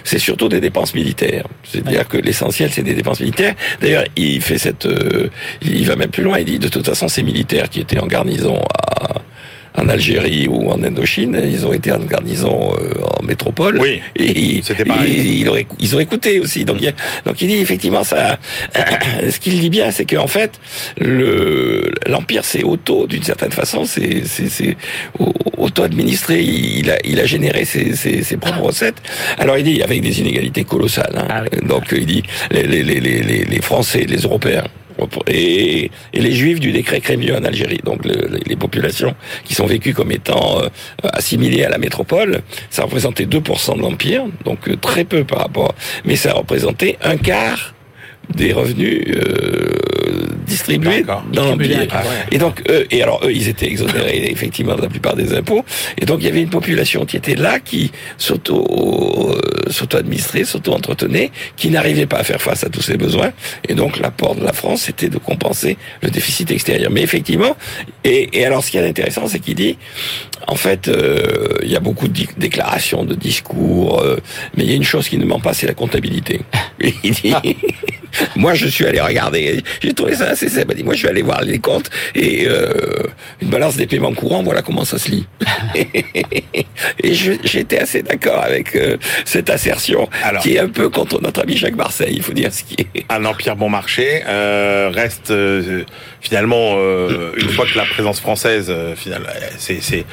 c'est 0.05 0.19
surtout 0.31 0.49
des 0.49 0.61
dépenses 0.61 0.95
militaires. 0.95 1.45
C'est-à-dire 1.65 2.07
que 2.07 2.17
l'essentiel, 2.17 2.71
c'est 2.71 2.85
des 2.85 2.95
dépenses 2.95 3.19
militaires. 3.19 3.55
D'ailleurs, 3.81 4.05
il 4.17 4.41
fait 4.41 4.59
cette, 4.59 4.87
euh, 4.87 5.29
il 5.61 5.85
va 5.87 5.97
même 5.97 6.11
plus 6.11 6.23
loin. 6.23 6.39
Il 6.39 6.45
dit 6.45 6.61
de 6.61 6.69
toute 6.69 6.87
façon, 6.87 7.09
ces 7.09 7.25
militaires 7.25 7.69
qui 7.69 7.81
étaient 7.81 7.99
en 7.99 8.07
garnison 8.07 8.57
à, 9.01 9.23
en 9.83 9.89
Algérie 9.89 10.47
ou 10.49 10.69
en 10.71 10.83
Indochine, 10.85 11.41
ils 11.45 11.65
ont 11.67 11.73
été 11.73 11.91
en 11.93 11.99
garnison 11.99 12.73
euh, 12.75 12.93
en 13.19 13.23
métropole. 13.25 13.79
Oui, 13.81 14.01
et 14.17 14.61
c'était 14.63 14.85
pareil. 14.85 15.13
et 15.13 15.33
ils, 15.41 15.49
auraient- 15.49 15.67
ils 15.81 15.97
ont 15.97 16.01
écouté 16.01 16.39
aussi. 16.39 16.65
Donc, 16.65 16.77
il, 16.81 16.85
y 16.85 16.89
a- 16.89 16.93
donc 17.25 17.41
il 17.43 17.49
dit 17.49 17.57
effectivement 17.67 18.05
ça. 18.05 18.39
ce 19.31 19.39
qu'il 19.41 19.59
dit 19.59 19.71
bien, 19.71 19.91
c'est 19.91 20.07
qu'en 20.07 20.27
fait, 20.29 20.53
le 20.99 21.91
l'empire 22.07 22.45
c'est 22.45 22.63
auto 22.65 23.07
d'une 23.07 23.23
certaine 23.23 23.53
façon, 23.53 23.85
c'est 23.85 24.23
c'est 24.27 24.49
c'est 24.49 24.77
au- 25.19 25.33
auto-administré. 25.61 26.43
Il 26.43 26.91
a 26.91 26.99
il 27.05 27.19
a 27.21 27.25
généré 27.27 27.65
ses, 27.65 27.95
ses, 27.97 28.23
ses 28.23 28.37
propres 28.37 28.61
recettes. 28.63 29.01
Alors 29.39 29.57
il 29.59 29.65
dit 29.65 29.83
avec 29.83 30.01
des 30.01 30.21
inégalités 30.21 30.65
colossales. 30.65 31.15
hein. 31.17 31.27
Ah 31.29 31.43
oui. 31.43 31.67
Donc 31.69 31.85
il 31.93 32.07
dit 32.07 32.23
les 32.51 32.65
les 32.65 32.83
les 32.83 33.01
les, 33.01 33.23
les- 33.23 33.45
Français, 33.63 34.07
les 34.09 34.19
Européens 34.23 34.65
et, 35.29 35.91
et 36.13 36.21
les 36.21 36.33
Juifs 36.33 36.61
du 36.61 36.73
décret 36.73 37.01
Crémieux 37.01 37.35
en 37.37 37.45
Algérie, 37.45 37.81
donc 37.85 38.05
le- 38.05 38.29
les, 38.33 38.41
les 38.47 38.57
populations 38.57 39.15
qui 39.45 39.55
sont 39.55 39.67
vécues 39.67 39.95
comme 39.95 40.13
étant 40.13 40.61
euh, 40.63 40.69
assimilées 41.13 41.65
à 41.65 41.69
la 41.71 41.79
métropole, 41.79 42.41
ça 42.71 42.83
représentait 42.83 43.25
2% 43.25 43.77
de 43.77 43.81
l'empire, 43.83 44.25
donc 44.45 44.69
euh, 44.69 44.77
très 44.77 45.05
peu 45.05 45.25
par 45.25 45.39
rapport, 45.39 45.75
mais 46.05 46.17
ça 46.17 46.33
représentait 46.33 46.99
un 47.03 47.17
quart 47.17 47.75
des 48.35 48.53
revenus 48.53 49.05
euh, 49.09 49.71
distribués 50.47 51.03
dans 51.03 51.45
l'empire. 51.45 51.79
ouais. 51.79 51.87
Et 52.31 52.39
donc, 52.39 52.63
eux, 52.69 52.87
et 52.91 53.03
alors 53.03 53.21
eux, 53.25 53.33
ils 53.33 53.49
étaient 53.49 53.67
exonérés 53.67 54.27
effectivement 54.31 54.75
de 54.77 54.83
la 54.83 54.89
plupart 54.89 55.17
des 55.17 55.35
impôts. 55.35 55.65
Et 55.99 56.05
donc, 56.05 56.21
il 56.21 56.27
y 56.27 56.29
avait 56.29 56.43
une 56.43 56.51
population 56.51 57.05
qui 57.05 57.17
était 57.17 57.35
là, 57.35 57.61
qui 57.61 57.91
s'auto, 58.19 59.35
euh, 59.35 59.71
s'auto-administrait, 59.71 60.45
s'auto-entretenait, 60.45 61.31
qui 61.57 61.71
n'arrivait 61.71 62.07
pas 62.07 62.19
à 62.19 62.25
faire 62.25 62.41
face 62.41 62.65
à 62.65 62.69
tous 62.69 62.83
ses 62.83 62.97
besoins. 62.97 63.33
Et 63.69 63.75
donc, 63.75 63.99
l'apport 63.99 64.35
de 64.35 64.45
la 64.45 64.53
France, 64.53 64.83
c'était 64.83 65.09
de 65.09 65.19
compenser 65.19 65.77
le 66.03 66.11
déficit 66.11 66.51
extérieur. 66.51 66.91
Mais 66.91 67.03
effectivement, 67.03 67.57
et, 68.05 68.29
et 68.33 68.45
alors, 68.45 68.65
ce 68.65 68.71
qui 68.71 68.79
est 68.79 68.89
intéressant, 68.89 69.27
c'est 69.27 69.39
qu'il 69.39 69.55
dit, 69.55 69.77
en 70.47 70.57
fait, 70.57 70.89
euh, 70.89 71.59
il 71.63 71.71
y 71.71 71.77
a 71.77 71.81
beaucoup 71.81 72.09
de 72.09 72.27
déclarations, 72.39 73.05
de 73.05 73.15
discours, 73.15 74.01
euh, 74.01 74.17
mais 74.57 74.65
il 74.65 74.71
y 74.71 74.73
a 74.73 74.77
une 74.77 74.85
chose 74.85 75.09
qui 75.09 75.19
ne 75.19 75.25
ment 75.25 75.41
pas, 75.41 75.55
c'est 75.55 75.67
la 75.67 75.75
comptabilité. 75.75 76.41
Il 77.05 77.13
dit, 77.13 77.35
moi, 78.37 78.55
je 78.55 78.67
suis 78.67 78.87
allé 78.87 79.01
regarder, 79.01 79.63
j'ai 79.83 79.93
trouvé 79.93 80.15
ça 80.15 80.29
assez 80.29 80.49
simple. 80.49 80.75
Moi, 80.85 80.95
je 80.95 81.01
suis 81.01 81.09
allé 81.09 81.23
voir 81.23 81.43
les 81.43 81.59
comptes 81.59 81.91
et 82.15 82.47
euh, 82.47 82.73
une 83.41 83.49
balance 83.49 83.77
des 83.77 83.87
paiements 83.87 84.13
courants, 84.13 84.43
voilà 84.43 84.63
comment 84.63 84.85
ça 84.85 84.99
se 84.99 85.11
lit. 85.11 85.27
et 87.03 87.15
j'étais 87.15 87.79
assez 87.79 88.03
d'accord 88.03 88.43
avec 88.43 88.77
euh, 88.77 88.97
cette 89.25 89.51
assertion 89.51 90.09
Alors. 90.23 90.43
qui 90.43 90.55
est 90.55 90.59
un 90.59 90.69
peu 90.69 90.89
contre 90.89 91.21
notre 91.21 91.43
ami 91.43 91.57
Jacques 91.57 91.77
Marseille, 91.77 92.15
il 92.15 92.23
faut 92.23 92.33
dire 92.33 92.53
ce 92.53 92.65
qui 92.65 92.75
est. 92.75 92.91
un 93.09 93.25
empire 93.25 93.57
bon 93.57 93.69
marché 93.69 94.23
euh, 94.27 94.91
reste 94.93 95.31
euh, 95.31 95.85
finalement 96.21 96.75
euh, 96.77 97.33
une 97.37 97.49
fois 97.51 97.67
que 97.67 97.77
la 97.77 97.85
présence 97.85 98.21
française 98.21 98.67
euh, 98.71 98.95
c'est 99.59 100.05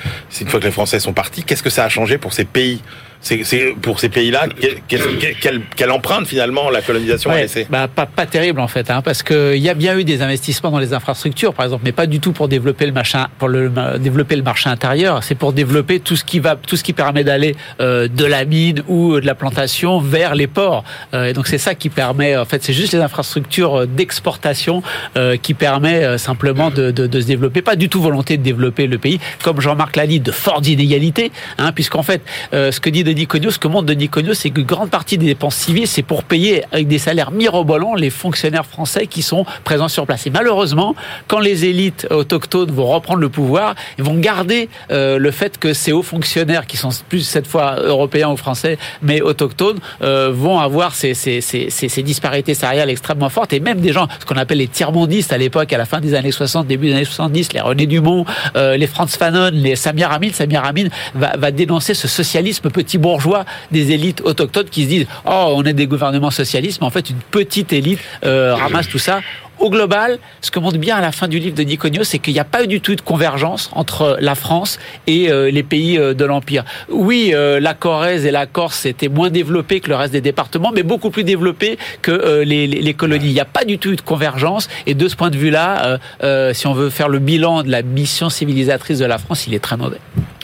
une 0.41 0.47
fois 0.47 0.59
que 0.59 0.65
les 0.65 0.71
Français 0.71 0.99
sont 0.99 1.13
partis 1.13 1.43
qu'est-ce 1.43 1.63
que 1.63 1.69
ça 1.69 1.85
a 1.85 1.89
changé 1.89 2.17
pour 2.17 2.33
ces 2.33 2.45
pays 2.45 2.81
c'est 3.21 3.43
c'est 3.43 3.75
pour 3.81 3.99
ces 3.99 4.09
pays-là 4.09 4.47
quelle, 4.59 4.77
quelle, 4.87 5.35
quelle, 5.39 5.61
quelle 5.75 5.91
empreinte 5.91 6.27
finalement 6.27 6.69
la 6.69 6.81
colonisation 6.81 7.31
a 7.31 7.37
laissé 7.37 7.67
bah, 7.69 7.87
pas, 7.87 8.05
pas 8.05 8.25
terrible 8.25 8.59
en 8.59 8.67
fait, 8.67 8.89
hein, 8.89 9.01
parce 9.01 9.23
que 9.23 9.55
il 9.55 9.61
y 9.61 9.69
a 9.69 9.73
bien 9.73 9.97
eu 9.97 10.03
des 10.03 10.21
investissements 10.21 10.71
dans 10.71 10.79
les 10.79 10.93
infrastructures, 10.93 11.53
par 11.53 11.65
exemple, 11.65 11.83
mais 11.85 11.91
pas 11.91 12.05
du 12.07 12.19
tout 12.19 12.31
pour 12.31 12.47
développer 12.47 12.85
le 12.85 12.91
marché, 12.91 13.17
pour 13.37 13.47
le 13.47 13.71
développer 13.99 14.35
le 14.35 14.43
marché 14.43 14.69
intérieur. 14.69 15.23
C'est 15.23 15.35
pour 15.35 15.53
développer 15.53 15.99
tout 15.99 16.15
ce 16.15 16.23
qui 16.23 16.39
va, 16.39 16.55
tout 16.55 16.75
ce 16.75 16.83
qui 16.83 16.93
permet 16.93 17.23
d'aller 17.23 17.55
euh, 17.79 18.07
de 18.07 18.25
la 18.25 18.45
mine 18.45 18.83
ou 18.87 19.19
de 19.19 19.25
la 19.25 19.35
plantation 19.35 19.99
vers 19.99 20.35
les 20.35 20.47
ports. 20.47 20.83
Euh, 21.13 21.25
et 21.25 21.33
donc 21.33 21.47
c'est 21.47 21.57
ça 21.57 21.75
qui 21.75 21.89
permet, 21.89 22.37
en 22.37 22.45
fait, 22.45 22.63
c'est 22.63 22.73
juste 22.73 22.93
les 22.93 22.99
infrastructures 22.99 23.81
euh, 23.81 23.85
d'exportation 23.85 24.83
euh, 25.15 25.37
qui 25.37 25.53
permet 25.53 26.03
euh, 26.03 26.17
simplement 26.17 26.69
de, 26.69 26.91
de, 26.91 27.07
de 27.07 27.21
se 27.21 27.27
développer. 27.27 27.61
Pas 27.61 27.75
du 27.75 27.89
tout 27.89 28.01
volonté 28.01 28.37
de 28.37 28.43
développer 28.43 28.87
le 28.87 28.97
pays, 28.97 29.19
comme 29.43 29.61
Jean-Marc 29.61 29.95
l'a 29.95 30.07
dit, 30.07 30.19
de 30.19 30.31
fortes 30.31 30.67
inégalités, 30.67 31.31
hein, 31.57 31.71
puisqu'en 31.71 32.03
fait, 32.03 32.21
euh, 32.53 32.71
ce 32.71 32.79
que 32.79 32.89
dit 32.89 33.03
Cognot, 33.27 33.51
ce 33.51 33.59
que 33.59 33.67
montre 33.67 33.85
Denis 33.85 34.09
Cognot, 34.09 34.33
c'est 34.33 34.49
que 34.49 34.61
grande 34.61 34.89
partie 34.89 35.17
des 35.17 35.25
dépenses 35.25 35.55
civiles, 35.55 35.87
c'est 35.87 36.03
pour 36.03 36.23
payer 36.23 36.63
avec 36.71 36.87
des 36.87 36.97
salaires 36.97 37.31
mirobolants 37.31 37.95
les 37.95 38.09
fonctionnaires 38.09 38.65
français 38.65 39.07
qui 39.07 39.21
sont 39.21 39.45
présents 39.63 39.87
sur 39.87 40.05
place. 40.05 40.27
Et 40.27 40.29
malheureusement, 40.29 40.95
quand 41.27 41.39
les 41.39 41.65
élites 41.65 42.07
autochtones 42.09 42.71
vont 42.71 42.87
reprendre 42.87 43.19
le 43.19 43.29
pouvoir, 43.29 43.75
ils 43.97 44.03
vont 44.03 44.15
garder 44.15 44.69
euh, 44.91 45.17
le 45.17 45.31
fait 45.31 45.57
que 45.57 45.73
ces 45.73 45.91
hauts 45.91 46.03
fonctionnaires, 46.03 46.65
qui 46.65 46.77
sont 46.77 46.89
plus 47.09 47.21
cette 47.21 47.47
fois 47.47 47.75
européens 47.79 48.29
ou 48.29 48.37
français, 48.37 48.77
mais 49.01 49.21
autochtones, 49.21 49.79
euh, 50.01 50.31
vont 50.33 50.59
avoir 50.59 50.93
ces 50.95 51.13
disparités 52.03 52.53
salariales 52.53 52.89
extrêmement 52.89 53.29
fortes. 53.29 53.53
Et 53.53 53.59
même 53.59 53.79
des 53.79 53.93
gens, 53.93 54.07
ce 54.19 54.25
qu'on 54.25 54.37
appelle 54.37 54.57
les 54.57 54.67
tiers-mondistes 54.67 55.33
à 55.33 55.37
l'époque, 55.37 55.71
à 55.73 55.77
la 55.77 55.85
fin 55.85 55.99
des 55.99 56.13
années 56.13 56.31
60, 56.31 56.67
début 56.67 56.87
des 56.87 56.93
années 56.93 57.05
70, 57.05 57.53
les 57.53 57.61
René 57.61 57.85
Dumont, 57.85 58.25
euh, 58.55 58.77
les 58.77 58.87
Franz 58.87 59.17
Fanon, 59.17 59.51
les 59.53 59.75
Samir 59.75 60.11
Amin, 60.11 60.31
Samir 60.31 60.63
Amin 60.63 60.87
va, 61.15 61.37
va 61.37 61.51
dénoncer 61.51 61.93
ce 61.93 62.07
socialisme 62.07 62.69
petit 62.69 62.96
bourgeois 62.97 63.45
des 63.71 63.91
élites 63.91 64.21
autochtones 64.21 64.69
qui 64.69 64.83
se 64.83 64.89
disent 64.89 65.07
oh 65.25 65.53
on 65.55 65.63
est 65.63 65.73
des 65.73 65.87
gouvernements 65.87 66.31
socialistes, 66.31 66.79
mais 66.81 66.87
en 66.87 66.91
fait 66.91 67.09
une 67.09 67.19
petite 67.31 67.73
élite 67.73 67.99
euh, 68.25 68.55
ramasse 68.55 68.87
tout 68.87 68.99
ça. 68.99 69.21
Au 69.59 69.71
global, 69.71 70.19
ce 70.41 70.51
que 70.51 70.59
montre 70.59 70.77
bien 70.77 70.97
à 70.97 71.01
la 71.01 71.11
fin 71.11 71.27
du 71.27 71.39
livre 71.39 71.55
de 71.55 71.63
Niconio, 71.63 72.03
c'est 72.03 72.19
qu'il 72.19 72.33
n'y 72.33 72.39
a 72.39 72.43
pas 72.45 72.67
du 72.67 72.79
tout 72.79 72.93
de 72.93 73.01
convergence 73.01 73.71
entre 73.73 74.17
la 74.21 74.35
France 74.35 74.77
et 75.07 75.31
euh, 75.31 75.49
les 75.49 75.63
pays 75.63 75.97
euh, 75.97 76.13
de 76.13 76.25
l'Empire. 76.25 76.63
Oui, 76.89 77.31
euh, 77.33 77.59
la 77.59 77.73
Corrèze 77.73 78.25
et 78.25 78.31
la 78.31 78.45
Corse 78.45 78.85
étaient 78.85 79.07
moins 79.07 79.31
développés 79.31 79.79
que 79.79 79.89
le 79.89 79.95
reste 79.95 80.13
des 80.13 80.21
départements, 80.21 80.71
mais 80.71 80.83
beaucoup 80.83 81.09
plus 81.09 81.23
développés 81.23 81.79
que 82.03 82.43
les, 82.43 82.67
les, 82.67 82.93
colonies. 82.93 83.27
Il 83.27 83.33
n'y 83.33 83.39
a 83.39 83.45
pas 83.45 83.65
du 83.65 83.79
tout 83.79 83.91
eu 83.91 83.95
de 83.95 84.01
convergence, 84.01 84.69
et 84.85 84.93
de 84.93 85.07
ce 85.07 85.15
point 85.15 85.31
de 85.31 85.37
vue-là, 85.37 85.99
si 86.53 86.67
on 86.67 86.73
veut 86.73 86.89
faire 86.89 87.09
le 87.09 87.19
bilan 87.19 87.63
de 87.63 87.71
la 87.71 87.81
mission 87.81 88.29
civilisatrice 88.29 88.99
de 88.99 89.05
la 89.05 89.17
France, 89.17 89.47
il 89.47 89.53
est 89.53 89.59
très 89.59 89.77
mauvais. 89.77 89.99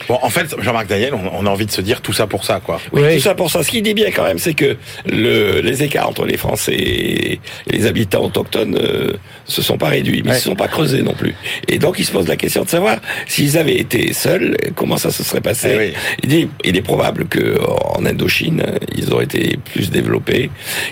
Bon, 0.08 0.18
en 0.22 0.28
fait, 0.30 0.54
Jean-Marc 0.60 0.88
Daniel, 0.88 1.14
on, 1.14 1.46
a 1.46 1.50
envie 1.50 1.66
de 1.66 1.70
se 1.70 1.80
dire 1.80 2.00
tout 2.02 2.12
ça 2.12 2.26
pour 2.26 2.44
ça, 2.44 2.60
quoi. 2.64 2.80
Oui, 2.92 3.02
Oui. 3.04 3.14
tout 3.16 3.22
ça 3.22 3.34
pour 3.34 3.50
ça. 3.50 3.62
Ce 3.62 3.70
qui 3.70 3.80
dit 3.80 3.94
bien 3.94 4.10
quand 4.10 4.24
même, 4.24 4.38
c'est 4.38 4.54
que 4.54 4.76
le, 5.06 5.60
les 5.60 5.82
écarts 5.82 6.08
entre 6.08 6.26
les 6.26 6.36
Français 6.36 6.74
et 6.74 7.40
les 7.70 7.86
habitants 7.86 8.24
autochtones 8.24 8.76
euh, 8.80 9.12
se 9.44 9.62
sont 9.62 9.78
pas 9.78 9.88
réduits, 9.88 10.22
mais 10.24 10.30
ils 10.30 10.32
Ouais. 10.32 10.38
se 10.38 10.44
sont 10.44 10.56
pas 10.56 10.68
creusés 10.68 11.02
non 11.02 11.14
plus. 11.14 11.34
Et 11.68 11.78
donc, 11.78 11.98
il 11.98 12.04
se 12.04 12.12
pose 12.12 12.26
la 12.28 12.36
question 12.36 12.64
de 12.64 12.68
savoir 12.68 12.96
s'ils 13.26 13.56
avaient 13.56 13.76
été 13.78 14.12
seuls, 14.12 14.56
comment 14.74 14.96
ça 14.96 15.10
se 15.10 15.22
serait 15.22 15.40
passé. 15.40 15.70
Eh 15.74 15.78
oui. 15.78 15.92
Il 16.22 16.28
dit, 16.28 16.48
il 16.64 16.76
est 16.76 16.82
probable 16.82 17.26
que 17.26 17.58
en 17.96 18.04
Indochine, 18.04 18.62
ils 18.96 19.12
auraient 19.12 19.24
été 19.24 19.58
plus 19.72 19.90
développés. 19.90 20.50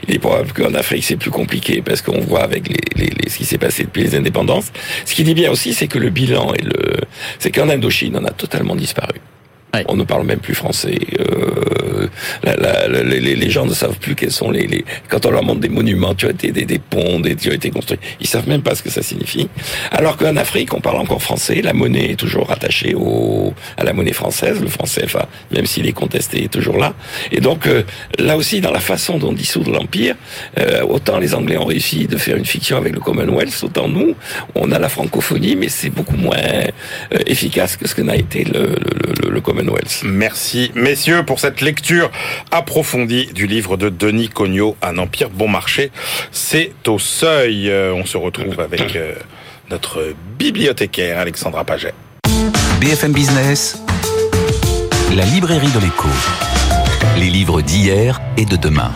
Il 0.09 0.15
est 0.15 0.19
probable 0.21 0.53
qu'en 0.53 0.75
Afrique, 0.75 1.05
c'est 1.05 1.17
plus 1.17 1.31
compliqué 1.31 1.83
parce 1.83 2.03
qu'on 2.03 2.21
voit 2.21 2.43
avec 2.45 2.69
les, 2.69 2.77
les, 3.05 3.11
les- 3.21 3.29
ce 3.31 3.37
qui 3.39 3.45
s'est 3.45 3.59
passé 3.59 3.83
depuis 3.85 4.05
les 4.05 4.15
indépendances. 4.15 4.73
Ce 5.05 5.15
qui 5.15 5.25
dit 5.25 5.35
bien 5.35 5.51
aussi, 5.51 5.75
c'est 5.75 5.89
que 5.89 5.99
le 5.99 6.11
bilan 6.11 6.55
et 6.55 6.63
le, 6.63 6.97
c'est 7.39 7.51
qu'en 7.51 7.69
Indochine, 7.69 8.17
on 8.21 8.25
a 8.25 8.31
totalement 8.31 8.77
disparu. 8.77 8.92
disparu. 8.93 9.32
On 9.89 9.97
ne 9.97 10.05
parle 10.05 10.27
même 10.27 10.39
plus 10.39 10.55
français. 10.55 10.99
Euh, 11.19 12.07
la- 12.43 12.57
la- 12.57 12.89
les, 12.89 13.21
les- 13.21 13.51
gens 13.51 13.65
ne 13.65 13.73
savent 13.73 13.99
plus 13.99 14.15
quels 14.15 14.31
sont 14.31 14.51
les, 14.51 14.67
les- 14.67 14.85
Quand 15.09 15.25
on 15.25 15.31
leur 15.31 15.43
montre 15.43 15.61
des 15.61 15.71
monuments, 15.71 16.15
tu 16.15 16.27
as 16.27 16.31
été 16.31 16.53
des, 16.53 16.67
des 16.67 16.79
ponts, 16.79 17.21
des, 17.21 17.37
qui 17.37 17.49
ont 17.49 17.53
été 17.53 17.71
construits, 17.71 17.99
ils 18.21 18.27
savent 18.27 18.49
même 18.49 18.61
pas 18.63 18.75
ce 18.75 18.83
que 18.83 18.91
ça 18.91 19.03
signifie. 19.03 19.49
Alors 19.91 20.19
qu'en 20.19 20.37
Afrique, 20.37 20.75
on 20.75 20.81
parle 20.81 20.99
encore 20.99 21.23
français. 21.23 21.63
La 21.63 21.73
monnaie 21.73 22.11
est 22.11 22.17
toujours 22.17 22.51
attachée 22.51 22.95
au, 22.95 23.55
à 23.79 23.85
la 23.85 23.95
monnaie 23.95 24.13
française, 24.13 24.61
le 24.61 24.69
franc 24.69 24.85
CFA, 24.85 25.27
même 25.53 25.65
s'il 25.65 25.87
est 25.87 25.93
contesté, 25.93 26.45
est 26.45 26.53
toujours 26.53 26.77
là. 26.77 26.93
Et 27.31 27.41
donc 27.41 27.67
euh, 27.67 27.83
là 28.19 28.37
aussi, 28.37 28.61
dans 28.61 28.73
la 28.73 28.81
façon 28.81 29.17
dont 29.19 29.33
dissoudre 29.33 29.71
l'empire, 29.71 30.17
euh, 30.59 30.83
autant 30.83 31.19
les 31.19 31.35
Anglais 31.35 31.57
ont 31.57 31.65
réussi 31.65 32.07
de 32.09 32.19
faire 32.19 32.37
une 32.37 32.45
fiction 32.45 32.77
avec 32.77 32.93
le 32.93 33.01
Commonwealth, 33.01 33.59
autant 33.65 33.89
nous, 33.89 34.15
on 34.55 34.71
a 34.71 34.79
la 34.79 34.91
francophonie, 34.91 35.57
mais 35.57 35.71
c'est 35.71 35.89
beaucoup 35.91 36.17
moins 36.17 36.37
euh, 36.37 37.19
efficace 37.27 37.77
que 37.77 37.89
ce 37.89 37.95
que 37.95 38.03
n'a 38.03 38.17
été 38.17 38.45
le, 38.45 38.53
le, 38.53 38.69
le, 39.25 39.31
le 39.31 39.41
Commonwealth. 39.41 39.62
Merci, 40.05 40.71
messieurs, 40.75 41.25
pour 41.25 41.41
cette 41.41 41.61
lecture 41.61 42.11
approfondie 42.51 43.27
du 43.27 43.47
livre 43.47 43.77
de 43.77 43.89
Denis 43.89 44.29
Cognot, 44.29 44.77
Un 44.83 44.99
empire 44.99 45.31
bon 45.31 45.49
marché. 45.49 45.91
C'est 46.31 46.73
au 46.87 46.99
seuil. 46.99 47.71
Euh, 47.71 47.93
On 47.95 48.05
se 48.05 48.17
retrouve 48.17 48.61
avec 48.61 48.97
euh, 48.97 49.15
notre 49.71 50.15
bibliothécaire, 50.39 51.19
Alexandra 51.19 51.65
Paget. 51.65 51.95
BFM 52.81 53.13
Business, 53.13 53.79
la 55.15 55.25
librairie 55.25 55.71
de 55.71 55.81
l'écho. 55.81 56.09
Les 57.17 57.31
livres 57.31 57.61
d'hier 57.61 58.21
et 58.37 58.45
de 58.45 58.57
demain. 58.57 58.93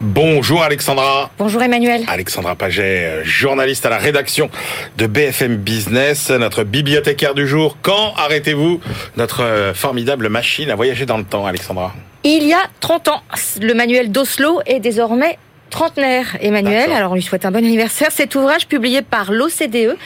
Bonjour 0.00 0.62
Alexandra. 0.62 1.30
Bonjour 1.38 1.62
Emmanuel. 1.62 2.02
Alexandra 2.06 2.54
Paget, 2.54 3.04
euh, 3.04 3.24
journaliste 3.24 3.86
à 3.86 3.90
la 3.90 3.96
rédaction 3.96 4.50
de 4.98 5.06
BFM 5.06 5.56
Business, 5.56 6.30
notre 6.30 6.64
bibliothécaire 6.64 7.34
du 7.34 7.46
jour. 7.46 7.78
Quand 7.80 8.12
arrêtez-vous 8.16 8.80
notre 9.16 9.42
euh, 9.42 9.72
formidable 9.72 10.28
machine 10.28 10.70
à 10.70 10.74
voyager 10.74 11.06
dans 11.06 11.16
le 11.16 11.24
temps, 11.24 11.46
Alexandra? 11.46 11.94
Il 12.24 12.44
y 12.44 12.52
a 12.52 12.62
30 12.80 13.08
ans, 13.08 13.22
le 13.60 13.72
manuel 13.72 14.10
d'Oslo 14.10 14.60
est 14.66 14.80
désormais 14.80 15.38
trentenaire, 15.70 16.36
Emmanuel. 16.40 16.90
Alors 16.92 17.12
on 17.12 17.14
lui 17.14 17.22
souhaite 17.22 17.44
un 17.44 17.50
bon 17.50 17.58
anniversaire. 17.58 18.10
Cet 18.12 18.34
ouvrage 18.34 18.66
publié 18.66 19.02
par 19.02 19.32
l'OCDE 19.32 19.96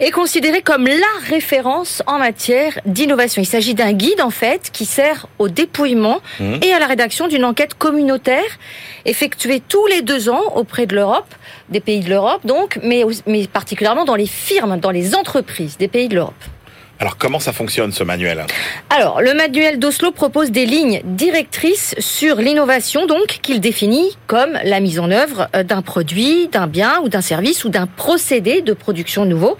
est 0.00 0.10
considéré 0.10 0.62
comme 0.62 0.86
la 0.86 0.94
référence 1.28 2.02
en 2.06 2.18
matière 2.18 2.78
d'innovation. 2.86 3.42
Il 3.42 3.46
s'agit 3.46 3.74
d'un 3.74 3.92
guide 3.92 4.20
en 4.20 4.30
fait 4.30 4.70
qui 4.72 4.84
sert 4.84 5.26
au 5.38 5.48
dépouillement 5.48 6.20
Mhm. 6.40 6.60
et 6.62 6.72
à 6.72 6.78
la 6.78 6.86
rédaction 6.86 7.26
d'une 7.28 7.44
enquête 7.44 7.74
communautaire 7.74 8.58
effectuée 9.04 9.60
tous 9.66 9.86
les 9.86 10.02
deux 10.02 10.28
ans 10.28 10.42
auprès 10.54 10.86
de 10.86 10.94
l'Europe, 10.94 11.34
des 11.68 11.80
pays 11.80 12.00
de 12.00 12.10
l'Europe 12.10 12.40
donc, 12.44 12.78
mais, 12.82 13.04
aussi- 13.04 13.22
mais 13.26 13.46
particulièrement 13.46 14.04
dans 14.04 14.14
les 14.16 14.26
firmes, 14.26 14.78
dans 14.78 14.90
les 14.90 15.14
entreprises 15.14 15.76
des 15.78 15.88
pays 15.88 16.08
de 16.08 16.14
l'Europe. 16.16 16.34
Alors 17.00 17.16
comment 17.16 17.38
ça 17.38 17.52
fonctionne 17.52 17.92
ce 17.92 18.02
manuel 18.02 18.44
Alors, 18.90 19.22
le 19.22 19.32
manuel 19.32 19.78
d'Oslo 19.78 20.10
propose 20.10 20.50
des 20.50 20.66
lignes 20.66 21.00
directrices 21.04 21.94
sur 22.00 22.36
l'innovation, 22.36 23.06
donc, 23.06 23.38
qu'il 23.40 23.60
définit 23.60 24.16
comme 24.26 24.58
la 24.64 24.80
mise 24.80 24.98
en 24.98 25.12
œuvre 25.12 25.48
euh, 25.54 25.62
d'un 25.62 25.80
produit, 25.80 26.48
d'un 26.48 26.66
bien 26.66 26.98
ou 27.04 27.08
d'un 27.08 27.20
service 27.20 27.64
ou 27.64 27.68
d'un 27.68 27.86
procédé 27.86 28.62
de 28.62 28.72
production 28.72 29.26
nouveau, 29.26 29.56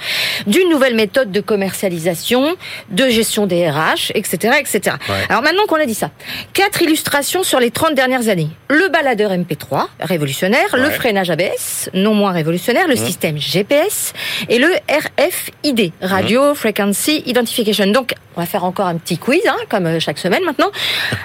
d'une 0.49 0.68
nouvelle 0.68 0.97
méthode 0.97 1.30
de 1.30 1.41
commercialisation, 1.41 2.57
de 2.91 3.09
gestion 3.09 3.47
des 3.47 3.70
RH, 3.70 4.11
etc., 4.16 4.57
etc. 4.59 4.97
Ouais. 5.09 5.14
Alors 5.28 5.43
maintenant 5.43 5.66
qu'on 5.68 5.80
a 5.80 5.86
dit 5.86 5.95
ça, 5.95 6.11
quatre 6.55 6.82
illustrations 6.82 7.45
sur 7.45 7.61
les 7.61 7.70
30 7.70 7.95
dernières 7.95 8.28
années. 8.28 8.51
Le 8.68 8.89
baladeur 8.89 9.30
MP3, 9.30 9.86
révolutionnaire, 10.01 10.74
le 10.74 10.91
freinage 10.91 11.30
ABS, 11.30 11.91
non 11.95 12.14
moins 12.14 12.32
révolutionnaire, 12.32 12.89
le 12.89 12.97
système 12.97 13.39
GPS 13.39 14.12
et 14.49 14.59
le 14.59 14.68
RFID, 14.89 15.93
Radio 16.03 16.55
Frequency 16.55 17.22
Identification. 17.29 17.87
Donc, 17.93 18.14
on 18.37 18.41
va 18.41 18.47
faire 18.47 18.64
encore 18.64 18.87
un 18.87 18.97
petit 18.97 19.18
quiz, 19.18 19.43
hein, 19.47 19.57
comme 19.68 19.85
euh, 19.87 20.01
chaque 20.01 20.18
semaine 20.18 20.43
maintenant. 20.45 20.70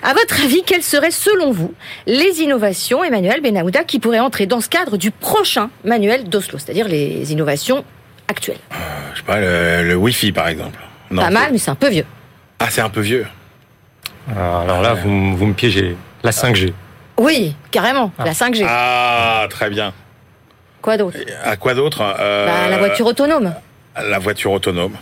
À 0.04 0.14
votre 0.14 0.44
avis, 0.44 0.62
quelles 0.64 0.84
seraient, 0.84 1.12
selon 1.12 1.52
vous, 1.52 1.74
les 2.06 2.42
innovations, 2.42 3.04
Emmanuel 3.06 3.40
Benahouda, 3.42 3.86
qui 3.86 4.00
pourraient 4.00 4.20
entrer 4.20 4.46
dans 4.46 4.60
ce 4.60 4.68
cadre 4.68 4.98
du 4.98 5.12
prochain 5.12 5.70
manuel 5.86 6.26
d'Oslo, 6.28 6.60
c'est-à-dire 6.60 6.90
les 6.90 7.32
innovations 7.32 7.86
actuelles? 8.28 8.58
Je 9.14 9.20
sais 9.20 9.24
pas, 9.26 9.40
le, 9.40 9.84
le 9.88 9.96
Wi-Fi 9.96 10.34
par 10.34 10.50
exemple. 10.50 10.78
Non, 11.10 11.22
Pas 11.22 11.30
mal, 11.30 11.50
mais 11.54 11.58
c'est 11.58 11.72
un 11.72 11.76
peu 11.76 11.88
vieux. 11.90 12.06
Ah, 12.60 12.68
c'est 12.70 12.82
un 12.82 12.90
peu 12.90 13.02
vieux. 13.02 13.26
Ah, 14.30 14.62
Alors 14.62 14.82
là, 14.82 14.94
vous, 14.96 15.38
vous 15.38 15.46
me 15.46 15.54
piégez. 15.54 15.96
La 16.24 16.32
5G. 16.32 16.74
Oui, 17.18 17.56
carrément, 17.72 18.12
la 18.20 18.34
5G. 18.34 18.66
Ah, 18.68 19.48
très 19.50 19.70
bien. 19.70 19.94
Quoi 20.82 20.98
d'autre? 20.98 21.18
À 21.46 21.56
quoi 21.56 21.74
d'autre? 21.76 22.02
Euh, 22.20 22.46
Bah, 22.46 22.70
La 22.70 22.78
voiture 22.78 23.06
autonome. 23.06 23.54
La 23.96 24.20
voiture 24.20 24.52
autonome. 24.52 24.94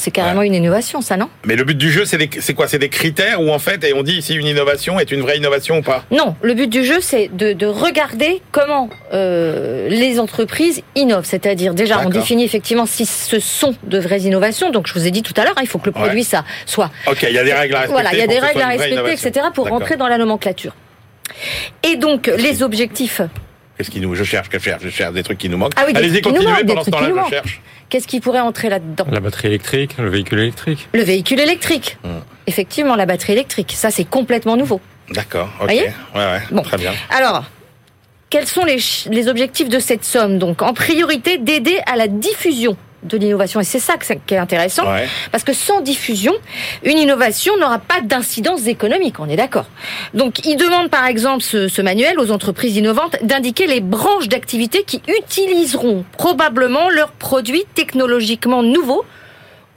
C'est 0.00 0.10
carrément 0.10 0.40
une 0.40 0.54
innovation, 0.54 1.02
ça, 1.02 1.18
non? 1.18 1.28
Mais 1.44 1.56
le 1.56 1.64
but 1.64 1.76
du 1.76 1.90
jeu, 1.90 2.04
c'est 2.06 2.54
quoi? 2.54 2.68
C'est 2.68 2.78
des 2.78 2.88
critères 2.88 3.42
où 3.42 3.50
en 3.50 3.58
fait, 3.58 3.84
et 3.84 3.92
on 3.92 4.02
dit 4.02 4.22
si 4.22 4.34
une 4.34 4.46
innovation 4.46 4.98
est 4.98 5.12
une 5.12 5.20
vraie 5.20 5.36
innovation 5.36 5.76
ou 5.78 5.82
pas? 5.82 6.04
Non, 6.10 6.36
le 6.40 6.54
but 6.54 6.68
du 6.68 6.86
jeu, 6.86 7.00
c'est 7.02 7.28
de, 7.30 7.52
de 7.52 7.66
regarder 7.66 8.40
comment 8.50 8.88
euh, 9.12 9.90
les 9.90 10.18
entreprises 10.18 10.80
innovent. 10.96 11.26
C'est-à-dire, 11.26 11.74
déjà, 11.74 12.00
on 12.06 12.08
définit 12.08 12.44
effectivement 12.44 12.86
si 12.86 13.04
ce 13.04 13.38
sont 13.40 13.74
de 13.82 13.98
vraies 13.98 14.22
innovations. 14.22 14.70
Donc, 14.70 14.86
je 14.86 14.94
vous 14.94 15.06
ai 15.06 15.10
dit 15.10 15.20
tout 15.20 15.34
à 15.36 15.44
l'heure, 15.44 15.52
hein, 15.58 15.62
il 15.62 15.68
faut 15.68 15.78
que 15.78 15.90
le 15.90 15.94
Ouais. 15.94 16.00
produit, 16.06 16.24
ça 16.24 16.44
soit... 16.64 16.90
Ok, 17.06 17.26
il 17.28 17.34
y 17.34 17.38
a 17.38 17.44
des 17.44 17.52
règles 17.52 17.74
à 17.74 17.80
respecter. 17.80 17.92
Voilà, 18.02 18.12
il 18.14 18.18
y 18.18 18.22
a 18.22 18.26
des 18.26 18.38
règles 18.38 18.62
à 18.62 18.68
respecter, 18.68 19.12
etc., 19.12 19.46
pour 19.54 19.68
rentrer 19.68 19.96
dans 19.96 20.08
la 20.08 20.16
nomenclature. 20.16 20.72
Et 21.82 21.96
donc, 21.96 22.30
les 22.38 22.62
objectifs, 22.62 23.20
Qu'est-ce 23.80 23.90
qui 23.90 24.00
nous 24.00 24.14
Je 24.14 24.24
cherche, 24.24 24.48
je 24.52 24.58
cherche, 24.58 24.82
je 24.84 24.90
cherche 24.90 25.14
des 25.14 25.22
trucs 25.22 25.38
qui 25.38 25.48
nous 25.48 25.56
manquent. 25.56 25.72
Ah 25.76 25.84
oui, 25.86 25.94
des 25.94 26.00
Allez-y, 26.00 26.20
continuez 26.20 26.52
pendant 26.66 26.84
ce 26.84 26.90
temps-là, 26.90 27.24
je 27.24 27.30
cherche. 27.30 27.62
qu'est-ce 27.88 28.06
qui 28.06 28.20
pourrait 28.20 28.40
entrer 28.40 28.68
là-dedans? 28.68 29.06
La 29.10 29.20
batterie 29.20 29.48
électrique, 29.48 29.96
le 29.98 30.10
véhicule 30.10 30.40
électrique. 30.40 30.86
Le 30.92 31.02
véhicule 31.02 31.40
électrique. 31.40 31.96
Hum. 32.04 32.20
Effectivement, 32.46 32.94
la 32.94 33.06
batterie 33.06 33.32
électrique. 33.32 33.72
Ça, 33.74 33.90
c'est 33.90 34.04
complètement 34.04 34.58
nouveau. 34.58 34.82
D'accord, 35.12 35.48
ok. 35.60 35.64
Voyez? 35.64 35.84
Ouais, 36.14 36.18
ouais, 36.20 36.40
Bon. 36.50 36.60
très 36.60 36.76
bien. 36.76 36.92
Alors, 37.08 37.44
quels 38.28 38.46
sont 38.46 38.66
les, 38.66 38.76
les 39.08 39.28
objectifs 39.28 39.70
de 39.70 39.78
cette 39.78 40.04
somme? 40.04 40.36
Donc, 40.38 40.60
en 40.60 40.74
priorité, 40.74 41.38
d'aider 41.38 41.78
à 41.90 41.96
la 41.96 42.06
diffusion 42.06 42.76
de 43.02 43.16
l'innovation. 43.16 43.60
Et 43.60 43.64
c'est 43.64 43.78
ça 43.78 43.94
qui 43.96 44.34
est 44.34 44.38
intéressant, 44.38 44.90
Ouais. 44.90 45.06
parce 45.32 45.44
que 45.44 45.52
sans 45.52 45.80
diffusion, 45.80 46.32
une 46.84 46.98
innovation 46.98 47.56
n'aura 47.58 47.78
pas 47.78 48.00
d'incidence 48.02 48.66
économique, 48.66 49.20
on 49.20 49.28
est 49.28 49.36
d'accord. 49.36 49.66
Donc, 50.14 50.44
il 50.46 50.56
demande 50.56 50.90
par 50.90 51.06
exemple 51.06 51.42
ce, 51.42 51.68
ce 51.68 51.82
manuel 51.82 52.18
aux 52.20 52.30
entreprises 52.30 52.76
innovantes 52.76 53.16
d'indiquer 53.22 53.66
les 53.66 53.80
branches 53.80 54.28
d'activité 54.28 54.84
qui 54.86 55.02
utiliseront 55.18 56.04
probablement 56.16 56.88
leurs 56.90 57.12
produits 57.12 57.64
technologiquement 57.74 58.62
nouveaux 58.62 59.04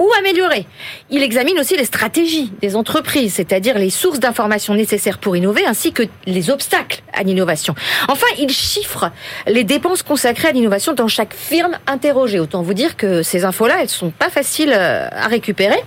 ou 0.03 0.09
améliorés. 0.19 0.65
Il 1.09 1.23
examine 1.23 1.57
aussi 1.59 1.77
les 1.77 1.85
stratégies 1.85 2.51
des 2.61 2.75
entreprises, 2.75 3.33
c'est-à-dire 3.35 3.77
les 3.77 3.89
sources 3.89 4.19
d'informations 4.19 4.73
nécessaires 4.73 5.17
pour 5.17 5.37
innover, 5.37 5.65
ainsi 5.65 5.93
que 5.93 6.03
les 6.25 6.49
obstacles 6.49 7.01
à 7.13 7.23
l'innovation. 7.23 7.73
Enfin, 8.09 8.27
il 8.37 8.49
chiffre 8.49 9.11
les 9.47 9.63
dépenses 9.63 10.03
consacrées 10.03 10.49
à 10.49 10.51
l'innovation 10.51 10.91
dans 10.93 11.07
chaque 11.07 11.33
firme 11.33 11.77
interrogée. 11.87 12.39
Autant 12.39 12.61
vous 12.61 12.73
dire 12.73 12.97
que 12.97 13.23
ces 13.23 13.45
infos-là, 13.45 13.75
elles 13.81 13.89
sont 13.89 14.09
pas 14.11 14.29
faciles 14.29 14.73
euh, 14.75 15.07
à 15.11 15.27
récupérer, 15.27 15.79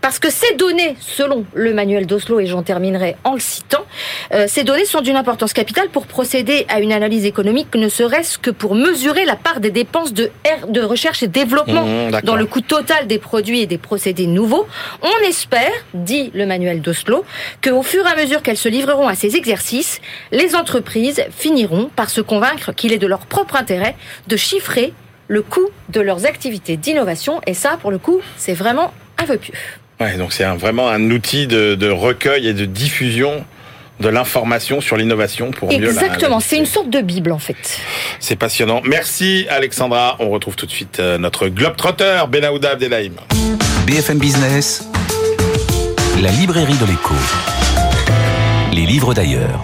parce 0.00 0.18
que 0.18 0.30
ces 0.30 0.54
données, 0.54 0.96
selon 1.00 1.44
le 1.54 1.74
manuel 1.74 2.06
d'Oslo, 2.06 2.40
et 2.40 2.46
j'en 2.46 2.62
terminerai 2.62 3.16
en 3.24 3.34
le 3.34 3.40
citant, 3.40 3.84
euh, 4.32 4.46
ces 4.48 4.64
données 4.64 4.86
sont 4.86 5.02
d'une 5.02 5.16
importance 5.16 5.52
capitale 5.52 5.88
pour 5.90 6.06
procéder 6.06 6.64
à 6.70 6.80
une 6.80 6.92
analyse 6.92 7.26
économique, 7.26 7.74
ne 7.74 7.88
serait-ce 7.90 8.38
que 8.38 8.50
pour 8.50 8.74
mesurer 8.74 9.26
la 9.26 9.36
part 9.36 9.60
des 9.60 9.70
dépenses 9.70 10.14
de, 10.14 10.30
R- 10.46 10.70
de 10.70 10.80
recherche 10.80 11.22
et 11.22 11.28
développement 11.28 11.82
Mmh, 11.82 12.20
dans 12.22 12.36
le 12.36 12.46
coût 12.46 12.60
total 12.60 13.06
des 13.08 13.18
produits 13.18 13.41
et 13.50 13.66
des 13.66 13.78
procédés 13.78 14.26
nouveaux. 14.26 14.66
On 15.02 15.26
espère, 15.26 15.70
dit 15.94 16.30
le 16.34 16.46
manuel 16.46 16.80
d'Oslo, 16.80 17.24
qu'au 17.62 17.82
fur 17.82 18.06
et 18.06 18.10
à 18.10 18.16
mesure 18.16 18.42
qu'elles 18.42 18.56
se 18.56 18.68
livreront 18.68 19.08
à 19.08 19.14
ces 19.14 19.36
exercices, 19.36 20.00
les 20.30 20.54
entreprises 20.54 21.24
finiront 21.30 21.90
par 21.94 22.10
se 22.10 22.20
convaincre 22.20 22.72
qu'il 22.72 22.92
est 22.92 22.98
de 22.98 23.06
leur 23.06 23.26
propre 23.26 23.56
intérêt 23.56 23.96
de 24.28 24.36
chiffrer 24.36 24.92
le 25.28 25.42
coût 25.42 25.68
de 25.88 26.00
leurs 26.00 26.26
activités 26.26 26.76
d'innovation. 26.76 27.40
Et 27.46 27.54
ça, 27.54 27.78
pour 27.80 27.90
le 27.90 27.98
coup, 27.98 28.20
c'est 28.36 28.54
vraiment 28.54 28.92
un 29.18 29.24
vœu 29.24 29.38
pieux. 29.38 29.54
Ouais, 30.00 30.16
donc 30.16 30.32
c'est 30.32 30.44
vraiment 30.44 30.88
un 30.88 31.10
outil 31.10 31.46
de 31.46 31.90
recueil 31.90 32.48
et 32.48 32.54
de 32.54 32.64
diffusion 32.64 33.44
de 34.02 34.08
l'information 34.10 34.82
sur 34.82 34.98
l'innovation 34.98 35.50
pour 35.50 35.72
Exactement, 35.72 36.40
c'est 36.40 36.58
une 36.58 36.66
sorte 36.66 36.90
de 36.90 37.00
Bible 37.00 37.32
en 37.32 37.38
fait. 37.38 37.78
C'est 38.20 38.36
passionnant. 38.36 38.82
Merci 38.84 39.46
Alexandra. 39.48 40.16
On 40.18 40.28
retrouve 40.28 40.56
tout 40.56 40.66
de 40.66 40.70
suite 40.70 41.00
euh, 41.00 41.16
notre 41.16 41.48
globe-trotteur, 41.48 42.28
Benahouda 42.28 42.72
Abdelhaim. 42.72 43.12
BFM 43.86 44.18
Business, 44.18 44.86
la 46.20 46.30
librairie 46.30 46.76
de 46.76 46.86
l'écho. 46.86 47.14
Les 48.72 48.84
livres 48.86 49.14
d'ailleurs. 49.14 49.60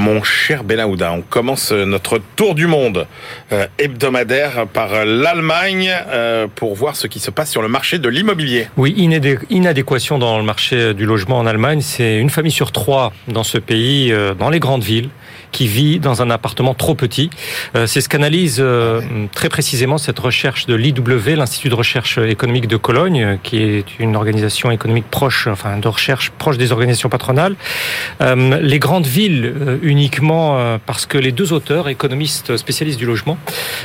Mon 0.00 0.22
cher 0.22 0.64
Benahouda, 0.64 1.12
on 1.12 1.20
commence 1.20 1.72
notre 1.72 2.22
tour 2.34 2.54
du 2.54 2.66
monde 2.66 3.06
euh, 3.52 3.66
hebdomadaire 3.78 4.66
par 4.72 5.04
l'Allemagne 5.04 5.92
euh, 6.08 6.46
pour 6.54 6.74
voir 6.74 6.96
ce 6.96 7.06
qui 7.06 7.20
se 7.20 7.30
passe 7.30 7.50
sur 7.50 7.60
le 7.60 7.68
marché 7.68 7.98
de 7.98 8.08
l'immobilier. 8.08 8.68
Oui, 8.78 8.94
inadé- 8.96 9.38
inadéquation 9.50 10.18
dans 10.18 10.38
le 10.38 10.42
marché 10.44 10.94
du 10.94 11.04
logement 11.04 11.38
en 11.38 11.44
Allemagne. 11.46 11.82
C'est 11.82 12.16
une 12.16 12.30
famille 12.30 12.50
sur 12.50 12.72
trois 12.72 13.12
dans 13.28 13.44
ce 13.44 13.58
pays, 13.58 14.10
euh, 14.10 14.32
dans 14.32 14.48
les 14.48 14.58
grandes 14.58 14.82
villes, 14.82 15.10
qui 15.52 15.66
vit 15.66 15.98
dans 15.98 16.22
un 16.22 16.30
appartement 16.30 16.74
trop 16.74 16.94
petit. 16.94 17.30
Euh, 17.76 17.86
C'est 17.86 18.00
ce 18.00 18.08
qu'analyse 18.08 18.58
euh, 18.60 19.00
très 19.34 19.48
précisément 19.48 19.98
cette 19.98 20.18
recherche 20.18 20.66
de 20.66 20.74
l'IW, 20.74 21.36
l'Institut 21.36 21.68
de 21.68 21.74
recherche 21.74 22.18
économique 22.18 22.66
de 22.68 22.76
Cologne, 22.76 23.38
qui 23.42 23.62
est 23.62 23.84
une 23.98 24.16
organisation 24.16 24.70
économique 24.70 25.10
proche, 25.10 25.46
enfin 25.46 25.78
de 25.78 25.88
recherche 25.88 26.30
proche 26.30 26.58
des 26.58 26.72
organisations 26.72 27.08
patronales. 27.08 27.54
Euh, 28.20 28.58
les 28.60 28.78
grandes 28.78 29.06
villes 29.06 29.54
uniquement 29.82 30.78
parce 30.86 31.06
que 31.06 31.18
les 31.18 31.32
deux 31.32 31.52
auteurs, 31.52 31.88
économistes 31.88 32.56
spécialistes 32.56 32.98
du 32.98 33.06
logement, 33.06 33.38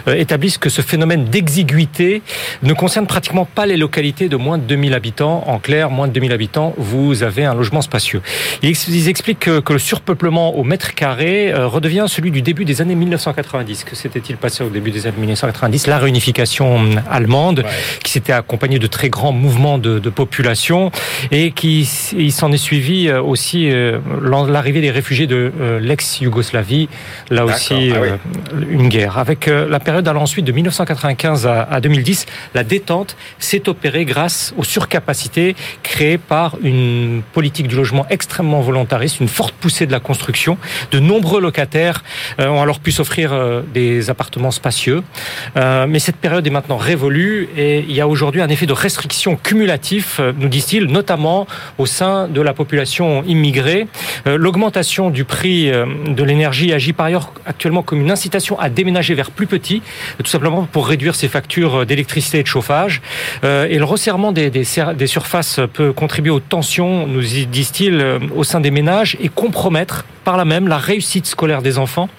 établissent 0.08 0.58
que 0.58 0.70
ce 0.70 0.82
phénomène 0.82 1.26
d'exiguïté 1.26 2.22
ne 2.64 2.74
concerne 2.74 3.08
pratiquement 3.08 3.46
pas 3.46 3.66
les 3.66 3.78
localités 3.78 4.30
de 4.30 4.36
moins 4.36 4.58
de 4.58 4.64
2000 4.64 4.94
habitants. 4.94 5.44
En 5.48 5.60
clair, 5.60 5.90
moins 5.90 6.08
de 6.08 6.14
2000 6.14 6.32
habitants, 6.32 6.74
vous 6.78 7.24
avez 7.24 7.46
un 7.46 7.54
logement 7.54 7.82
spacieux. 7.82 8.22
Ils 8.62 8.70
ex- 8.70 8.88
ils 8.88 9.10
expliquent 9.10 9.40
que, 9.64 9.74
le 9.74 9.80
surpeuplement 9.80 10.56
au 10.58 10.64
mètre 10.64 10.94
carré 10.94 11.52
redevient 11.56 12.06
celui 12.08 12.32
du 12.32 12.42
début 12.42 12.66
des 12.66 12.82
années 12.82 12.96
1990. 12.96 13.84
Que 13.84 13.96
s'était-il 13.96 14.38
passé 14.38 14.64
au 14.64 14.70
début 14.70 14.92
des 14.92 15.08
années 15.08 15.18
1990 15.18 15.88
La 15.88 15.98
réunification 15.98 16.76
hum, 16.76 17.02
allemande, 17.10 17.64
qui 18.04 18.12
s'était 18.12 18.34
accompagnée 18.34 18.80
de 18.80 18.88
très 18.88 19.10
grands 19.10 19.32
mouvements 19.32 19.78
de, 19.78 20.00
de 20.00 20.10
population 20.10 20.92
et 21.32 21.52
qui 21.52 21.90
il 22.18 22.32
s'en 22.32 22.52
est 22.52 22.58
suivi 22.58 23.08
euh, 23.08 23.22
aussi 23.22 23.70
euh, 23.72 24.00
l'arrivée 24.48 24.82
des 24.82 24.92
réfugiés 24.92 25.28
de 25.28 25.52
euh, 25.60 25.80
l'ex-Yougoslavie, 25.80 26.90
là 27.30 27.46
aussi 27.46 27.92
ah 27.94 28.00
oui. 28.02 28.10
euh, 28.10 28.66
une 28.70 28.90
guerre. 28.90 29.18
Avec 29.18 29.48
euh, 29.48 29.68
la 29.70 29.80
période 29.80 30.08
allant 30.08 30.22
ensuite 30.24 30.46
de 30.46 30.52
1995 30.52 31.48
à, 31.48 31.62
à 31.64 31.80
2010, 31.82 32.26
la 32.54 32.64
détente 32.64 33.16
s'est 33.40 33.70
opérée 33.70 34.06
grâce 34.06 34.54
aux 34.58 34.64
surcapacités 34.64 35.56
créées 35.84 36.18
par 36.18 36.58
une 36.64 37.22
politique 37.34 37.68
du 37.68 37.76
logement 37.76 38.06
extrêmement 38.10 38.62
volontariste, 38.62 39.20
une 39.20 39.28
forte 39.28 39.56
poussée 39.56 39.86
de 39.86 39.92
la 39.92 40.00
construction. 40.00 40.58
De 40.92 41.00
nombreux 41.00 41.42
locataires 41.46 42.04
euh, 42.40 42.48
ont 42.48 42.62
alors 42.62 42.80
pu 42.80 42.92
s'offrir 42.92 43.32
euh, 43.32 43.62
des 43.74 44.10
appartements 44.10 44.52
spacieux. 44.52 45.04
Euh, 45.56 45.86
mais 45.88 46.00
cette 46.00 46.18
période 46.18 46.46
est 46.46 46.50
maintenant 46.50 46.78
révolue 46.78 47.48
et 47.56 47.80
il 47.88 47.96
y 47.96 48.02
a 48.02 48.08
aujourd'hui 48.08 48.42
un 48.42 48.50
effet 48.50 48.66
de 48.66 48.74
restriction 48.74 49.36
cumulatif, 49.36 50.20
nous 50.40 50.50
disent-ils, 50.50 50.86
notamment 50.86 51.48
au 51.78 51.86
sein 51.86 52.28
de 52.28 52.42
la 52.42 52.54
population 52.54 53.24
immigrée. 53.24 53.88
L'augmentation 54.26 55.10
du 55.10 55.24
prix 55.24 55.70
de 55.70 56.24
l'énergie 56.24 56.74
agit 56.74 56.94
par 56.94 57.08
ailleurs 57.08 57.32
actuellement 57.46 57.84
comme 57.84 58.02
une 58.02 58.12
incitation 58.12 58.60
à 58.60 58.70
déménager 58.70 59.14
vers 59.14 59.32
plus 59.32 59.48
petit, 59.48 59.82
tout 60.18 60.30
simplement 60.30 60.68
pour 60.72 60.88
réduire 60.88 61.16
ses 61.16 61.28
factures 61.28 61.86
d'électricité 61.86 62.40
et 62.40 62.44
de 62.44 62.48
chauffage. 62.48 63.02
Et 63.44 63.78
le 63.78 63.84
resserrement 63.84 64.32
des, 64.32 64.66
surfaces 65.06 65.60
peut 65.74 65.94
contribuer 65.94 66.32
aux 66.32 66.40
tensions, 66.40 67.08
nous 67.08 67.22
disent-ils, 67.22 68.04
au 68.36 68.44
sein 68.44 68.60
des 68.60 68.72
ménages 68.72 69.18
et 69.22 69.30
compromettre 69.30 70.06
par 70.26 70.38
là 70.38 70.44
même 70.44 70.68
la 70.68 70.78
réussite 70.78 71.28
des 71.62 71.78
enfants. 71.78 72.10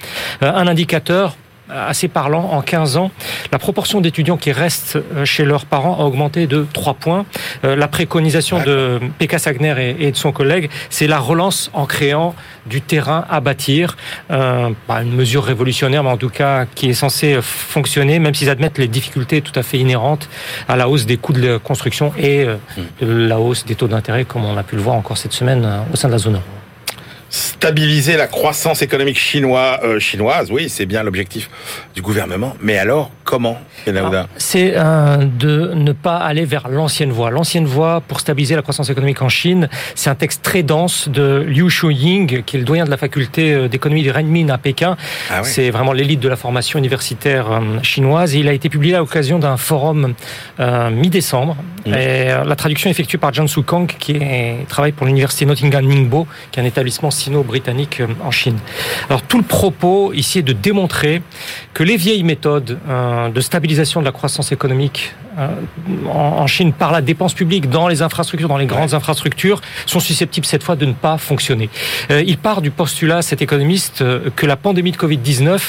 Euh, 0.43 0.53
Un 0.53 0.67
indicateur 0.67 1.37
assez 1.69 2.07
parlant, 2.07 2.51
en 2.53 2.63
15 2.63 2.97
ans, 2.97 3.11
la 3.51 3.59
proportion 3.59 4.01
d'étudiants 4.01 4.37
qui 4.37 4.53
restent 4.53 4.95
euh, 5.17 5.25
chez 5.25 5.45
leurs 5.45 5.67
parents 5.67 5.97
a 5.99 6.05
augmenté 6.05 6.47
de 6.47 6.65
3 6.73 6.95
points. 6.95 7.27
Euh, 7.65 7.75
La 7.75 7.89
préconisation 7.89 8.63
de 8.63 9.01
Pekka 9.19 9.39
Sagner 9.41 9.97
et- 9.99 10.13
de 10.13 10.17
son 10.17 10.31
collègue, 10.31 10.71
c'est 10.91 11.09
la 11.09 11.19
relance 11.19 11.71
en 11.73 11.85
créant 11.87 12.37
du 12.67 12.81
terrain 12.83 13.25
à 13.29 13.41
bâtir. 13.41 13.97
Euh, 14.31 14.71
pas 14.87 15.03
une 15.03 15.13
mesure 15.17 15.43
révolutionnaire, 15.43 16.05
mais 16.05 16.11
en 16.11 16.17
tout 16.17 16.29
cas 16.31 16.67
qui 16.73 16.91
est 16.91 16.95
censée 16.95 17.39
fonctionner, 17.43 18.21
même 18.21 18.35
s'ils 18.35 18.49
admettent 18.51 18.79
les 18.79 18.87
difficultés 18.89 19.43
tout 19.43 19.59
à 19.59 19.65
fait 19.65 19.79
inhérentes 19.79 20.29
à 20.69 20.77
la 20.77 20.89
hausse 20.89 21.05
des 21.05 21.17
coûts 21.17 21.33
de 21.33 21.57
construction 21.57 22.13
et 22.17 22.47
de 23.03 23.07
la 23.07 23.41
hausse 23.41 23.65
des 23.65 23.75
taux 23.75 23.89
d'intérêt, 23.89 24.25
comme 24.25 24.45
on 24.45 24.57
a 24.57 24.63
pu 24.63 24.77
le 24.77 24.83
voir 24.83 24.95
encore 24.95 25.19
cette 25.19 25.33
semaine 25.33 25.67
au 25.93 25.97
sein 25.97 26.07
de 26.07 26.13
la 26.13 26.19
zone 26.19 26.35
euro. 26.35 26.45
Stabiliser 27.29 28.17
la 28.17 28.29
croissance 28.29 28.83
économique 28.83 29.19
chinois, 29.19 29.81
euh, 29.83 29.99
chinoise, 29.99 30.51
oui, 30.53 30.69
c'est 30.69 30.87
bien 30.87 31.03
l'objectif 31.03 31.51
du 31.95 32.01
gouvernement. 32.03 32.55
Mais 32.61 32.79
alors, 32.79 33.11
comment, 33.25 33.59
Benahouda 33.85 34.29
C'est 34.37 34.75
euh, 34.77 35.17
de 35.25 35.73
ne 35.75 35.93
pas 35.93 36.19
aller 36.19 36.45
vers 36.45 36.69
l'ancienne 36.69 37.11
voie. 37.11 37.31
L'ancienne 37.31 37.67
voie 37.67 38.01
pour 38.07 38.21
stabiliser 38.21 38.55
la 38.55 38.63
croissance 38.63 38.91
économique 38.91 39.23
en 39.23 39.29
Chine, 39.29 39.69
c'est 39.97 40.09
un 40.09 40.15
texte 40.15 40.43
très 40.43 40.63
dense 40.63 41.09
de 41.09 41.45
Liu 41.47 41.69
Shuiying, 41.69 42.43
qui 42.45 42.57
est 42.57 42.61
le 42.61 42.65
doyen 42.65 42.85
de 42.85 42.91
la 42.91 42.97
faculté 42.97 43.53
euh, 43.53 43.69
d'économie 43.69 44.03
du 44.03 44.11
Renmin 44.13 44.49
à 44.51 44.59
Pékin. 44.59 44.97
Ah 45.31 45.41
oui. 45.43 45.49
C'est 45.51 45.71
vraiment 45.71 45.93
l'élite 45.93 46.21
de 46.21 46.29
la 46.29 46.37
formation 46.37 46.79
universitaire 46.79 47.51
euh, 47.51 47.61
chinoise. 47.83 48.37
Et 48.37 48.39
il 48.39 48.49
a 48.49 48.53
été 48.53 48.69
publié 48.69 48.95
à 48.95 48.99
l'occasion 48.99 49.39
d'un 49.41 49.57
forum 49.57 50.15
euh, 50.61 50.91
mi-décembre. 50.91 51.57
Mmh. 51.87 51.91
Et 51.95 51.97
euh, 52.31 52.45
la 52.45 52.55
traduction 52.57 52.89
est 52.89 52.93
effectuée 52.93 53.19
par 53.19 53.33
Jiansu 53.35 53.63
Kang, 53.63 53.87
qui 53.99 54.13
est- 54.13 54.67
travaille 54.69 54.93
pour 54.93 55.07
l'université 55.07 55.45
Nottingham 55.47 55.85
Ningbo, 55.87 56.27
qui 56.53 56.61
est 56.61 56.63
un 56.63 56.67
établissement 56.67 57.11
sino-britannique 57.27 58.01
euh, 58.01 58.07
en 58.25 58.31
Chine. 58.31 58.59
Alors 59.09 59.23
tout 59.23 59.39
le 59.39 59.45
propos 59.45 60.13
ici 60.13 60.39
est 60.39 60.43
de 60.43 60.53
démontrer 60.53 61.23
que 61.75 61.83
les 61.83 61.97
vieilles 61.97 62.23
méthodes 62.23 62.79
euh, 62.89 63.29
de 63.29 63.41
stabilisation 63.41 64.01
de 64.01 64.07
la 64.07 64.13
croissance 64.13 64.53
économique 64.53 65.13
euh, 65.39 65.49
en 66.09 66.47
Chine 66.47 66.73
par 66.73 66.93
la 66.93 67.03
dépense 67.03 67.35
publique 67.35 67.69
dans 67.69 67.89
les 67.89 68.01
infrastructures, 68.01 68.49
dans 68.49 68.57
les 68.57 68.67
grandes 68.67 68.95
infrastructures, 68.95 69.61
sont 69.87 70.01
susceptibles 70.01 70.47
cette 70.47 70.63
fois 70.63 70.77
de 70.77 70.87
ne 70.87 70.93
pas 70.93 71.19
fonctionner. 71.19 71.69
Il 72.09 72.39
part 72.39 72.63
du 72.63 72.71
postulat, 72.71 73.21
cet 73.21 73.43
économiste, 73.43 74.03
que 74.35 74.47
la 74.47 74.57
pandémie 74.57 74.93
de 74.93 74.97
Covid-19 74.97 75.61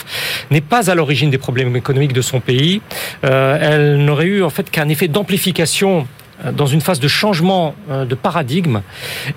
n'est 0.51 0.61
pas 0.61 0.89
à 0.89 0.95
l'origine 0.95 1.29
des 1.29 1.37
problèmes 1.37 1.75
économiques 1.75 2.13
de 2.13 2.21
son 2.21 2.39
pays. 2.39 2.81
Elle 3.23 3.97
n'aurait 4.05 4.27
eu 4.27 4.43
en 4.43 4.49
fait 4.49 4.69
qu'un 4.69 4.87
effet 4.87 5.09
d'amplification 5.09 6.07
dans 6.51 6.65
une 6.65 6.81
phase 6.81 6.99
de 6.99 7.07
changement 7.07 7.75
euh, 7.89 8.05
de 8.05 8.15
paradigme. 8.15 8.81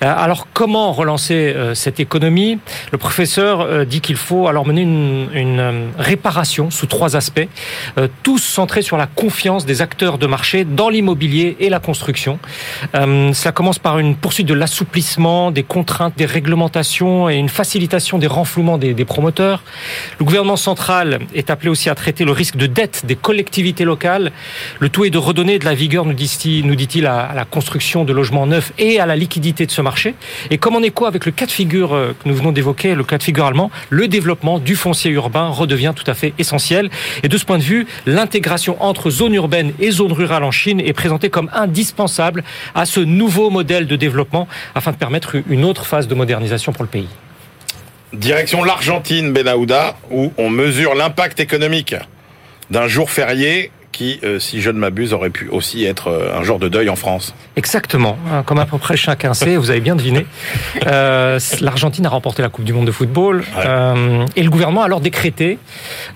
Euh, 0.02 0.14
Alors 0.16 0.46
comment 0.52 0.92
relancer 0.92 1.52
euh, 1.54 1.74
cette 1.74 2.00
économie? 2.00 2.58
Le 2.92 2.98
professeur 2.98 3.60
euh, 3.60 3.84
dit 3.84 4.00
qu'il 4.00 4.16
faut 4.16 4.48
alors 4.48 4.66
mener 4.66 4.82
une, 4.82 5.60
euh, 5.60 5.86
réparation 5.98 6.70
sous 6.70 6.86
trois 6.86 7.16
aspects, 7.16 7.48
euh, 7.98 8.08
tous 8.22 8.38
centrés 8.38 8.82
sur 8.82 8.96
la 8.96 9.06
confiance 9.06 9.66
des 9.66 9.82
acteurs 9.82 10.18
de 10.18 10.26
marché 10.26 10.64
dans 10.64 10.88
l'immobilier 10.88 11.56
et 11.60 11.68
la 11.68 11.80
construction. 11.80 12.38
Euh, 12.94 13.32
Cela 13.32 13.52
commence 13.52 13.78
par 13.78 13.98
une 13.98 14.16
poursuite 14.16 14.46
de 14.46 14.54
l'assouplissement 14.54 15.50
des 15.50 15.62
contraintes, 15.62 16.14
des 16.16 16.26
réglementations 16.26 17.28
et 17.30 17.36
une 17.36 17.48
facilitation 17.48 18.18
des 18.18 18.26
renflouements 18.26 18.78
des, 18.78 19.04
promoteurs. 19.04 19.62
Le 20.18 20.24
gouvernement 20.24 20.56
central 20.56 21.20
est 21.34 21.50
appelé 21.50 21.70
aussi 21.70 21.88
à 21.88 21.94
traiter 21.94 22.24
le 22.24 22.32
risque 22.32 22.56
de 22.56 22.66
dette 22.66 23.06
des 23.06 23.16
collectivités 23.16 23.84
locales. 23.84 24.32
Le 24.78 24.88
tout 24.88 25.04
est 25.04 25.10
de 25.10 25.18
redonner 25.18 25.58
de 25.58 25.64
la 25.64 25.74
vigueur, 25.74 26.04
nous 26.04 26.14
dit-il, 26.14 26.66
nous 26.66 26.74
à, 26.98 27.32
la 27.34 27.44
construction 27.44 28.04
de 28.04 28.12
logements 28.12 28.46
neufs 28.46 28.72
et 28.78 29.00
à 29.00 29.06
la 29.06 29.16
liquidité 29.16 29.66
de 29.66 29.70
ce 29.70 29.80
marché. 29.80 30.14
Et 30.50 30.58
comme 30.58 30.76
en 30.76 30.82
écho 30.82 31.06
avec 31.06 31.26
le 31.26 31.32
cas 31.32 31.46
de 31.46 31.50
figure 31.50 31.94
euh, 31.94 32.12
que 32.12 32.28
nous 32.28 32.34
venons 32.34 32.52
d'évoquer, 32.52 32.94
le 32.94 33.04
cas 33.04 33.18
de 33.18 33.22
figure 33.22 33.46
allemand, 33.46 33.70
le 33.88 34.08
développement 34.08 34.58
du 34.58 34.76
foncier 34.76 35.10
urbain 35.10 35.48
redevient 35.48 35.92
tout 35.94 36.08
à 36.10 36.14
fait 36.14 36.34
essentiel. 36.38 36.90
Et 37.22 37.28
de 37.28 37.38
ce 37.38 37.44
point 37.44 37.58
de 37.58 37.62
vue, 37.62 37.86
l'intégration 38.06 38.82
entre 38.82 39.10
zone 39.10 39.34
urbaine 39.34 39.72
et 39.78 39.90
zone 39.90 40.12
rurale 40.12 40.44
en 40.44 40.50
Chine 40.50 40.80
est 40.80 40.92
présentée 40.92 41.30
comme 41.30 41.50
indispensable 41.54 42.42
à 42.74 42.86
ce 42.86 43.00
nouveau 43.00 43.50
modèle 43.50 43.86
de 43.86 43.96
développement 43.96 44.48
afin 44.74 44.92
de 44.92 44.96
permettre 44.96 45.36
une 45.48 45.64
autre 45.64 45.86
phase 45.86 46.08
de 46.08 46.14
modernisation 46.14 46.72
pour 46.72 46.82
le 46.82 46.88
pays. 46.88 47.08
Direction 48.12 48.64
l'Argentine, 48.64 49.32
Benahouda, 49.32 49.96
où 50.10 50.32
on 50.36 50.50
mesure 50.50 50.94
l'impact 50.94 51.38
économique 51.38 51.94
d'un 52.70 52.88
jour 52.88 53.10
férié 53.10 53.70
qui, 54.00 54.18
euh, 54.24 54.38
si 54.38 54.62
je 54.62 54.70
ne 54.70 54.78
m'abuse, 54.78 55.12
aurait 55.12 55.28
pu 55.28 55.48
aussi 55.50 55.84
être 55.84 56.08
euh, 56.08 56.38
un 56.38 56.42
jour 56.42 56.58
de 56.58 56.68
deuil 56.68 56.88
en 56.88 56.96
France. 56.96 57.34
Exactement, 57.56 58.16
hein, 58.32 58.42
comme 58.46 58.58
à 58.58 58.64
peu 58.64 58.78
près 58.78 58.96
chacun 58.96 59.34
sait, 59.40 59.58
vous 59.58 59.68
avez 59.68 59.82
bien 59.82 59.94
deviné. 59.94 60.24
Euh, 60.86 61.38
L'Argentine 61.60 62.06
a 62.06 62.08
remporté 62.08 62.40
la 62.40 62.48
Coupe 62.48 62.64
du 62.64 62.72
Monde 62.72 62.86
de 62.86 62.92
football 62.92 63.44
euh, 63.58 64.24
et 64.36 64.42
le 64.42 64.48
gouvernement 64.48 64.80
a 64.80 64.86
alors 64.86 65.02
décrété 65.02 65.58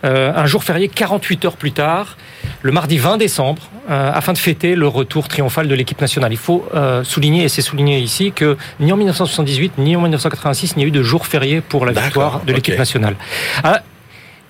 euh, 0.02 0.32
un 0.34 0.46
jour 0.46 0.64
férié 0.64 0.88
48 0.88 1.44
heures 1.44 1.56
plus 1.58 1.72
tard, 1.72 2.16
le 2.62 2.72
mardi 2.72 2.96
20 2.96 3.18
décembre, 3.18 3.60
afin 3.86 4.32
de 4.32 4.38
fêter 4.38 4.76
le 4.76 4.88
retour 4.88 5.28
triomphal 5.28 5.68
de 5.68 5.74
l'équipe 5.74 6.00
nationale. 6.00 6.32
Il 6.32 6.38
faut 6.38 6.66
souligner, 7.02 7.44
et 7.44 7.48
c'est 7.50 7.60
souligné 7.60 7.98
ici, 7.98 8.32
que 8.32 8.56
ni 8.80 8.90
en 8.92 8.96
1978 8.96 9.72
ni 9.76 9.94
en 9.94 10.00
1986 10.00 10.72
il 10.72 10.78
n'y 10.78 10.84
a 10.84 10.88
eu 10.88 10.90
de 10.90 11.02
jour 11.02 11.26
férié 11.26 11.60
pour 11.60 11.84
la 11.84 11.92
victoire 11.92 12.40
de 12.46 12.52
l'équipe 12.54 12.78
nationale. 12.78 13.16
Ah, 13.62 13.82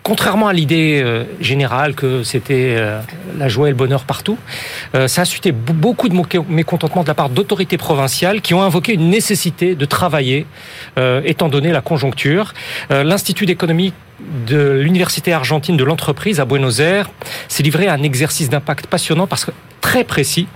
contrairement 0.05 0.49
à 0.49 0.53
l'idée 0.53 1.01
euh, 1.03 1.25
générale 1.41 1.95
que 1.95 2.23
c'était 2.23 2.77
euh, 2.77 3.01
la 3.39 3.49
joie 3.49 3.69
et 3.69 3.71
le 3.71 3.77
bonheur 3.77 4.05
partout, 4.05 4.39
euh, 4.95 5.09
ça 5.09 5.23
a 5.23 5.25
suscité 5.25 5.51
beaucoup 5.51 6.09
de 6.09 6.15
mécontentement 6.49 7.03
de 7.03 7.09
la 7.09 7.15
part 7.15 7.31
d'autorités 7.31 7.79
provinciales 7.79 8.43
qui 8.43 8.55
ont 8.55 8.63
invoqué 8.63 8.93
une 8.93 9.09
nécessité 9.09 9.75
de 9.75 9.85
travailler, 9.87 10.47
étant 11.25 11.49
donné 11.49 11.73
la 11.73 11.81
conjoncture. 11.81 12.53
L'Institut 12.91 13.47
d'économie 13.47 13.95
de 14.47 14.79
l'Université 14.83 15.33
argentine 15.33 15.77
de 15.77 15.85
l'entreprise 15.85 16.39
à 16.39 16.45
Buenos 16.45 16.81
Aires 16.81 17.11
s'est 17.49 17.63
livré 17.63 17.89
à 17.89 17.95
un 17.95 18.03
exercice 18.03 18.51
d'impact 18.51 18.87
passionnant 18.87 19.27
parce 19.27 19.47
que 19.47 19.53
très 19.81 20.05
précis 20.05 20.47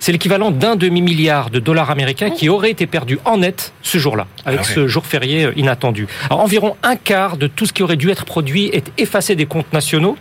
c'est 0.00 0.12
l'équivalent 0.12 0.50
d'un 0.50 0.76
demi-milliard 0.76 1.50
de 1.50 1.58
dollars 1.58 1.90
américains 1.90 2.30
qui 2.30 2.48
aurait 2.48 2.70
été 2.70 2.86
perdu 2.86 3.18
en 3.24 3.38
net 3.38 3.72
ce 3.82 3.98
jour-là, 3.98 4.26
avec 4.44 4.60
ah 4.62 4.64
ce 4.64 4.86
jour 4.88 5.06
férié 5.06 5.44
euh, 5.44 5.52
inattendu. 5.56 6.06
Alors, 6.30 6.40
environ 6.40 6.76
un 6.82 6.96
quart 6.96 7.36
de 7.36 7.46
tout 7.46 7.66
ce 7.66 7.72
qui 7.72 7.82
aurait 7.82 7.96
dû 7.96 8.10
être 8.10 8.24
produit 8.24 8.66
est 8.72 8.92
effacé 8.98 9.34
des 9.36 9.46
comptes 9.46 9.72
nationaux, 9.72 10.16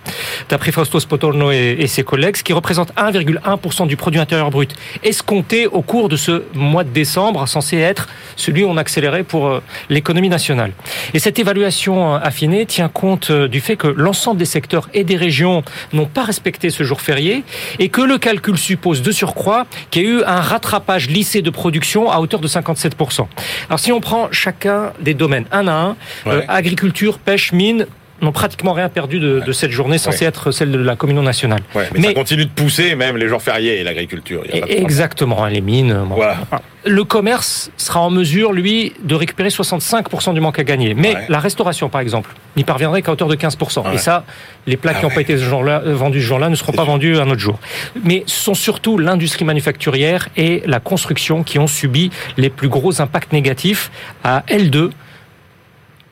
d'après 0.49 0.71
Fausto 0.71 0.99
Spotorno 0.99 1.51
et, 1.51 1.85
ses 1.87 2.03
collègues, 2.03 2.37
ce 2.37 2.43
qui 2.43 2.53
représente 2.53 2.93
1,1% 2.95 3.87
du 3.87 3.95
produit 3.95 4.19
intérieur 4.19 4.49
brut 4.49 4.75
escompté 5.03 5.67
au 5.67 5.81
cours 5.81 6.09
de 6.09 6.17
ce 6.17 6.43
mois 6.53 6.83
de 6.83 6.89
décembre, 6.89 7.47
censé 7.47 7.77
être 7.77 8.07
celui 8.35 8.63
où 8.63 8.67
on 8.67 8.77
accélérait 8.77 9.23
pour 9.23 9.47
euh, 9.47 9.61
l'économie 9.89 10.29
nationale. 10.29 10.71
Et 11.13 11.19
cette 11.19 11.39
évaluation 11.39 12.15
euh, 12.15 12.19
affinée 12.21 12.65
tient 12.65 12.89
compte 12.89 13.31
du 13.31 13.59
fait 13.59 13.75
que 13.75 13.87
l'ensemble 13.87 14.37
des 14.37 14.45
secteurs 14.45 14.89
et 14.93 15.03
des 15.03 15.15
régions 15.15 15.63
n'ont 15.93 16.05
pas 16.05 16.23
respecté 16.23 16.69
ce 16.69 16.83
jour 16.83 17.01
férié 17.01 17.43
et 17.79 17.89
que 17.89 18.01
le 18.01 18.17
calcul 18.17 18.57
suppose 18.57 19.01
de 19.01 19.11
surcroît 19.11 19.44
qu'il 19.91 20.03
y 20.03 20.05
a 20.05 20.09
eu 20.09 20.23
un 20.23 20.41
rattrapage 20.41 21.09
lissé 21.09 21.41
de 21.41 21.49
production 21.49 22.11
à 22.11 22.19
hauteur 22.19 22.39
de 22.39 22.47
57%. 22.47 23.27
Alors 23.69 23.79
si 23.79 23.91
on 23.91 24.01
prend 24.01 24.29
chacun 24.31 24.93
des 24.99 25.13
domaines 25.13 25.45
un 25.51 25.67
à 25.67 25.73
un, 25.73 25.95
euh, 26.27 26.41
agriculture, 26.47 27.19
pêche, 27.19 27.51
mine, 27.51 27.87
n'ont 28.21 28.31
pratiquement 28.31 28.73
rien 28.73 28.89
perdu 28.89 29.19
de, 29.19 29.51
cette 29.51 29.71
journée 29.71 29.97
censée 29.97 30.25
être 30.25 30.51
celle 30.51 30.71
de 30.71 30.77
la 30.77 30.95
communion 30.95 31.21
nationale. 31.21 31.61
mais, 31.93 32.07
ça 32.07 32.13
continue 32.13 32.45
de 32.45 32.49
pousser 32.49 32.95
même 32.95 33.17
les 33.17 33.27
jours 33.27 33.41
fériés 33.41 33.79
et 33.79 33.83
l'agriculture. 33.83 34.43
Exactement, 34.67 35.43
hein, 35.43 35.49
les 35.49 35.61
mines. 35.61 36.05
Voilà. 36.09 36.37
Le 36.85 37.03
commerce 37.03 37.71
sera 37.77 37.99
en 38.01 38.11
mesure, 38.11 38.53
lui, 38.53 38.93
de 39.03 39.15
récupérer 39.15 39.49
65% 39.49 40.33
du 40.33 40.39
manque 40.39 40.59
à 40.59 40.63
gagner. 40.63 40.93
Mais 40.93 41.15
la 41.29 41.39
restauration, 41.39 41.89
par 41.89 42.01
exemple, 42.01 42.31
n'y 42.55 42.63
parviendrait 42.63 43.01
qu'à 43.01 43.11
hauteur 43.11 43.27
de 43.27 43.35
15%. 43.35 43.93
Et 43.93 43.97
ça, 43.97 44.23
les 44.67 44.77
plats 44.77 44.91
ah 44.95 44.99
qui 44.99 45.05
n'ont 45.05 45.11
pas 45.11 45.21
été 45.21 45.37
ce 45.37 45.43
jour-là, 45.43 45.81
euh, 45.85 45.95
vendus 45.95 46.21
ce 46.21 46.27
jour-là 46.27 46.49
ne 46.49 46.55
seront 46.55 46.73
pas 46.73 46.83
vendus 46.83 47.17
un 47.17 47.29
autre 47.29 47.39
jour. 47.39 47.59
Mais 48.03 48.23
ce 48.27 48.39
sont 48.39 48.53
surtout 48.53 48.97
l'industrie 48.97 49.45
manufacturière 49.45 50.29
et 50.37 50.61
la 50.65 50.79
construction 50.79 51.43
qui 51.43 51.59
ont 51.59 51.67
subi 51.67 52.11
les 52.37 52.49
plus 52.49 52.69
gros 52.69 53.01
impacts 53.01 53.33
négatifs 53.33 53.91
à 54.23 54.43
L2 54.47 54.91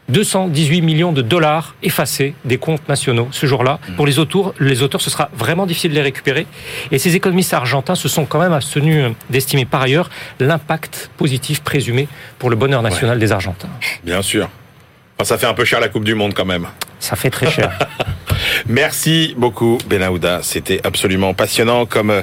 218 0.09 0.81
millions 0.81 1.11
de 1.11 1.21
dollars 1.21 1.75
effacés 1.81 2.35
des 2.45 2.57
comptes 2.57 2.87
nationaux 2.89 3.27
ce 3.31 3.45
jour-là. 3.45 3.79
Mmh. 3.87 3.95
Pour 3.95 4.05
les 4.05 4.19
auteurs, 4.19 4.53
les 4.59 4.81
auteurs, 4.83 5.01
ce 5.01 5.09
sera 5.09 5.29
vraiment 5.33 5.65
difficile 5.65 5.91
de 5.91 5.95
les 5.95 6.01
récupérer. 6.01 6.45
Et 6.91 6.99
ces 6.99 7.15
économistes 7.15 7.53
argentins 7.53 7.95
se 7.95 8.07
sont 8.07 8.25
quand 8.25 8.39
même 8.39 8.53
abstenus 8.53 9.11
d'estimer 9.29 9.65
par 9.65 9.81
ailleurs 9.81 10.09
l'impact 10.39 11.09
positif 11.17 11.61
présumé 11.61 12.07
pour 12.39 12.49
le 12.49 12.55
bonheur 12.55 12.81
national 12.81 13.19
des 13.19 13.31
Argentins. 13.31 13.69
Bien 14.03 14.21
sûr. 14.21 14.49
ça 15.23 15.37
fait 15.37 15.45
un 15.45 15.53
peu 15.53 15.65
cher 15.65 15.79
la 15.79 15.89
Coupe 15.89 16.03
du 16.03 16.15
Monde 16.15 16.33
quand 16.33 16.45
même. 16.45 16.67
Ça 16.99 17.15
fait 17.15 17.29
très 17.29 17.49
cher. 17.51 17.77
Merci 18.67 19.33
beaucoup, 19.37 19.77
Benahouda. 19.87 20.39
C'était 20.41 20.79
absolument 20.85 21.33
passionnant 21.33 21.85
comme 21.85 22.11
euh, 22.11 22.21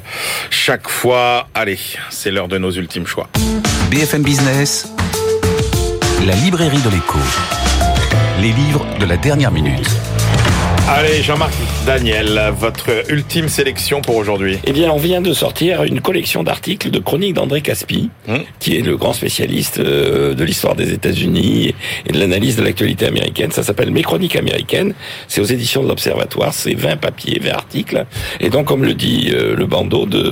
chaque 0.48 0.88
fois. 0.88 1.48
Allez, 1.54 1.78
c'est 2.10 2.30
l'heure 2.30 2.48
de 2.48 2.58
nos 2.58 2.70
ultimes 2.70 3.06
choix. 3.06 3.28
BFM 3.90 4.22
Business, 4.22 4.90
la 6.26 6.34
librairie 6.34 6.82
de 6.82 6.90
l'écho 6.90 7.18
les 8.40 8.52
livres 8.52 8.86
de 8.98 9.04
la 9.04 9.16
dernière 9.16 9.50
minute. 9.50 9.88
Allez, 10.92 11.22
Jean-Marc 11.22 11.52
Daniel, 11.86 12.52
votre 12.58 13.08
ultime 13.08 13.48
sélection 13.48 14.00
pour 14.00 14.16
aujourd'hui. 14.16 14.58
Eh 14.64 14.72
bien, 14.72 14.90
on 14.90 14.96
vient 14.96 15.20
de 15.20 15.32
sortir 15.32 15.84
une 15.84 16.00
collection 16.00 16.42
d'articles 16.42 16.90
de 16.90 16.98
chroniques 16.98 17.34
d'André 17.34 17.60
Caspi, 17.60 18.10
hmm. 18.26 18.38
qui 18.58 18.76
est 18.76 18.80
le 18.80 18.96
grand 18.96 19.12
spécialiste 19.12 19.78
euh, 19.78 20.34
de 20.34 20.42
l'histoire 20.42 20.74
des 20.74 20.92
États-Unis 20.92 21.76
et 22.06 22.12
de 22.12 22.18
l'analyse 22.18 22.56
de 22.56 22.62
l'actualité 22.62 23.06
américaine. 23.06 23.52
Ça 23.52 23.62
s'appelle 23.62 23.92
Mes 23.92 24.02
chroniques 24.02 24.34
américaines. 24.34 24.94
C'est 25.28 25.40
aux 25.40 25.44
éditions 25.44 25.84
de 25.84 25.88
l'Observatoire. 25.88 26.52
C'est 26.52 26.74
20 26.74 26.96
papiers, 26.96 27.38
20 27.40 27.52
articles. 27.52 28.04
Et 28.40 28.50
donc, 28.50 28.66
comme 28.66 28.84
le 28.84 28.94
dit 28.94 29.30
euh, 29.32 29.54
le 29.54 29.66
bandeau 29.66 30.06
de, 30.06 30.30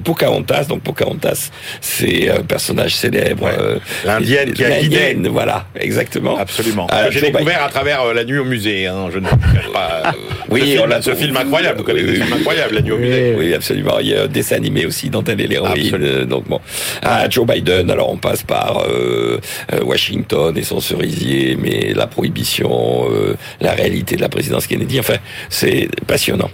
Pocahontas, 0.00 0.64
donc 0.64 0.82
Pocahontas, 0.82 1.52
c'est 1.80 2.28
un 2.28 2.42
personnage 2.42 2.96
célèbre. 2.96 3.48
Euh, 3.56 3.78
L'indienne 4.04 4.52
qui 4.52 4.64
a 4.64 4.80
guidé. 4.80 5.16
Voilà, 5.30 5.66
exactement. 5.78 6.36
Absolument. 6.36 6.88
J'ai 7.10 7.20
découvert 7.20 7.62
à 7.62 7.68
travers 7.68 8.12
la 8.12 8.24
nuit 8.24 8.38
au 8.38 8.44
musée. 8.44 8.88
Hein, 8.88 9.10
je 9.12 9.20
ne 9.20 9.28
euh, 9.76 10.12
oui, 10.50 10.78
on 10.82 10.90
a 10.90 11.02
ce 11.02 11.14
film 11.14 11.36
incroyable. 11.36 11.78
Vous 11.78 11.84
connaissez 11.84 12.06
ce 12.06 12.22
film 12.22 12.32
incroyable, 12.32 12.74
l'agneau 12.74 12.96
au 12.96 12.98
musée. 12.98 13.34
Oui, 13.36 13.54
absolument. 13.54 13.98
Il 14.00 14.08
y 14.08 14.14
a 14.14 14.24
un 14.24 14.26
dessin 14.26 14.56
animé 14.56 14.86
aussi 14.86 15.10
dont 15.10 15.24
elle 15.24 15.40
est 15.40 15.46
l'héroïne. 15.46 16.24
Donc 16.24 16.48
bon, 16.48 16.60
ah, 17.02 17.28
Joe 17.28 17.46
Biden. 17.46 17.90
Alors 17.90 18.10
on 18.10 18.16
passe 18.16 18.42
par 18.42 18.84
euh, 18.88 19.40
euh, 19.72 19.82
Washington 19.82 20.56
et 20.56 20.62
son 20.62 20.80
cerisier, 20.80 21.56
mais 21.60 21.92
la 21.94 22.06
prohibition, 22.06 23.06
la 23.60 23.72
réalité 23.72 24.16
de 24.16 24.20
la 24.20 24.28
présidence 24.28 24.66
Kennedy. 24.66 25.00
Enfin, 25.00 25.16
c'est 25.48 25.88
passionnant. 26.06 26.50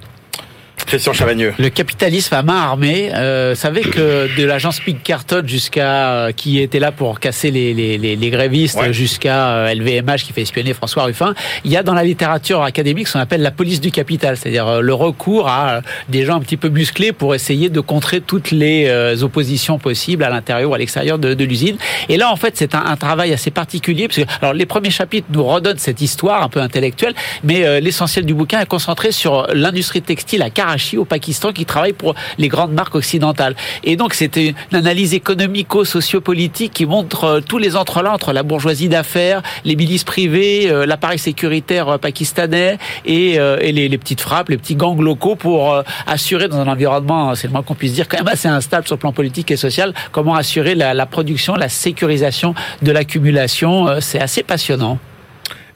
Christian 0.86 1.12
Chavagneux. 1.12 1.54
Le 1.58 1.68
capitalisme 1.68 2.34
à 2.34 2.42
main 2.42 2.60
armée, 2.60 3.10
euh, 3.14 3.54
savez 3.54 3.82
que 3.82 4.28
de 4.36 4.44
l'agence 4.44 4.80
Pink 4.80 5.02
Carton 5.02 5.42
jusqu'à 5.46 6.10
euh, 6.12 6.32
qui 6.32 6.60
était 6.60 6.78
là 6.78 6.92
pour 6.92 7.20
casser 7.20 7.50
les, 7.50 7.74
les, 7.74 7.98
les, 7.98 8.30
grévistes, 8.30 8.92
jusqu'à 8.92 9.72
LVMH 9.74 10.10
euh, 10.10 10.16
qui 10.16 10.32
fait 10.32 10.42
espionner 10.42 10.74
François 10.74 11.04
Ruffin, 11.04 11.34
il 11.64 11.70
y 11.70 11.76
a 11.76 11.82
dans 11.82 11.94
la 11.94 12.04
littérature 12.04 12.62
académique 12.62 13.08
ce 13.08 13.14
qu'on 13.14 13.20
appelle 13.20 13.42
la 13.42 13.50
police 13.50 13.80
du 13.80 13.90
capital, 13.90 14.36
c'est-à-dire 14.36 14.66
euh, 14.66 14.80
le 14.80 14.94
recours 14.94 15.48
à 15.48 15.82
des 16.08 16.24
gens 16.24 16.36
un 16.36 16.40
petit 16.40 16.56
peu 16.56 16.68
musclés 16.68 17.12
pour 17.12 17.34
essayer 17.34 17.68
de 17.68 17.80
contrer 17.80 18.20
toutes 18.20 18.50
les 18.50 19.22
oppositions 19.22 19.78
possibles 19.78 20.24
à 20.24 20.30
l'intérieur 20.30 20.70
ou 20.70 20.74
à 20.74 20.78
l'extérieur 20.78 21.18
de, 21.18 21.34
de 21.34 21.44
l'usine. 21.44 21.76
Et 22.08 22.16
là, 22.16 22.30
en 22.30 22.36
fait, 22.36 22.56
c'est 22.56 22.74
un, 22.74 22.84
un, 22.84 22.96
travail 22.96 23.32
assez 23.32 23.50
particulier 23.50 24.08
parce 24.08 24.20
que 24.20 24.26
alors 24.40 24.52
les 24.54 24.66
premiers 24.66 24.90
chapitres 24.90 25.26
nous 25.32 25.44
redonnent 25.44 25.78
cette 25.78 26.00
histoire 26.00 26.42
un 26.42 26.48
peu 26.48 26.60
intellectuelle, 26.60 27.14
mais 27.44 27.80
l'essentiel 27.80 28.24
du 28.24 28.34
bouquin 28.34 28.60
est 28.60 28.66
concentré 28.66 29.12
sur 29.12 29.46
l'industrie 29.52 30.02
textile 30.02 30.42
à 30.42 30.50
Au 30.96 31.04
Pakistan 31.04 31.52
qui 31.52 31.64
travaille 31.64 31.92
pour 31.92 32.14
les 32.38 32.48
grandes 32.48 32.72
marques 32.72 32.94
occidentales. 32.94 33.54
Et 33.84 33.96
donc 33.96 34.14
c'était 34.14 34.54
une 34.70 34.76
analyse 34.76 35.14
économico-sociopolitique 35.14 36.72
qui 36.72 36.86
montre 36.86 37.24
euh, 37.24 37.40
tous 37.40 37.58
les 37.58 37.76
entrelacs 37.76 38.12
entre 38.12 38.32
la 38.32 38.42
bourgeoisie 38.42 38.88
d'affaires, 38.88 39.42
les 39.64 39.76
milices 39.76 40.04
privées, 40.04 40.70
euh, 40.70 40.86
l'appareil 40.86 41.18
sécuritaire 41.18 41.88
euh, 41.88 41.98
pakistanais 41.98 42.78
et, 43.04 43.38
les, 43.72 43.98
petites 43.98 44.20
frappes, 44.20 44.48
les 44.48 44.56
petits 44.56 44.74
gangs 44.74 45.00
locaux 45.00 45.36
pour 45.36 45.82
assurer 46.06 46.48
dans 46.48 46.58
un 46.58 46.68
environnement, 46.68 47.34
c'est 47.34 47.46
le 47.46 47.52
moins 47.52 47.62
qu'on 47.62 47.74
puisse 47.74 47.92
dire, 47.92 48.08
quand 48.08 48.18
même 48.18 48.28
assez 48.28 48.48
instable 48.48 48.86
sur 48.86 48.96
le 48.96 49.00
plan 49.00 49.12
politique 49.12 49.50
et 49.50 49.56
social, 49.56 49.94
comment 50.10 50.34
assurer 50.34 50.74
la 50.74 51.06
production, 51.06 51.54
la 51.54 51.68
sécurisation 51.68 52.54
de 52.82 52.92
l'accumulation. 52.92 54.00
C'est 54.00 54.20
assez 54.20 54.42
passionnant. 54.42 54.98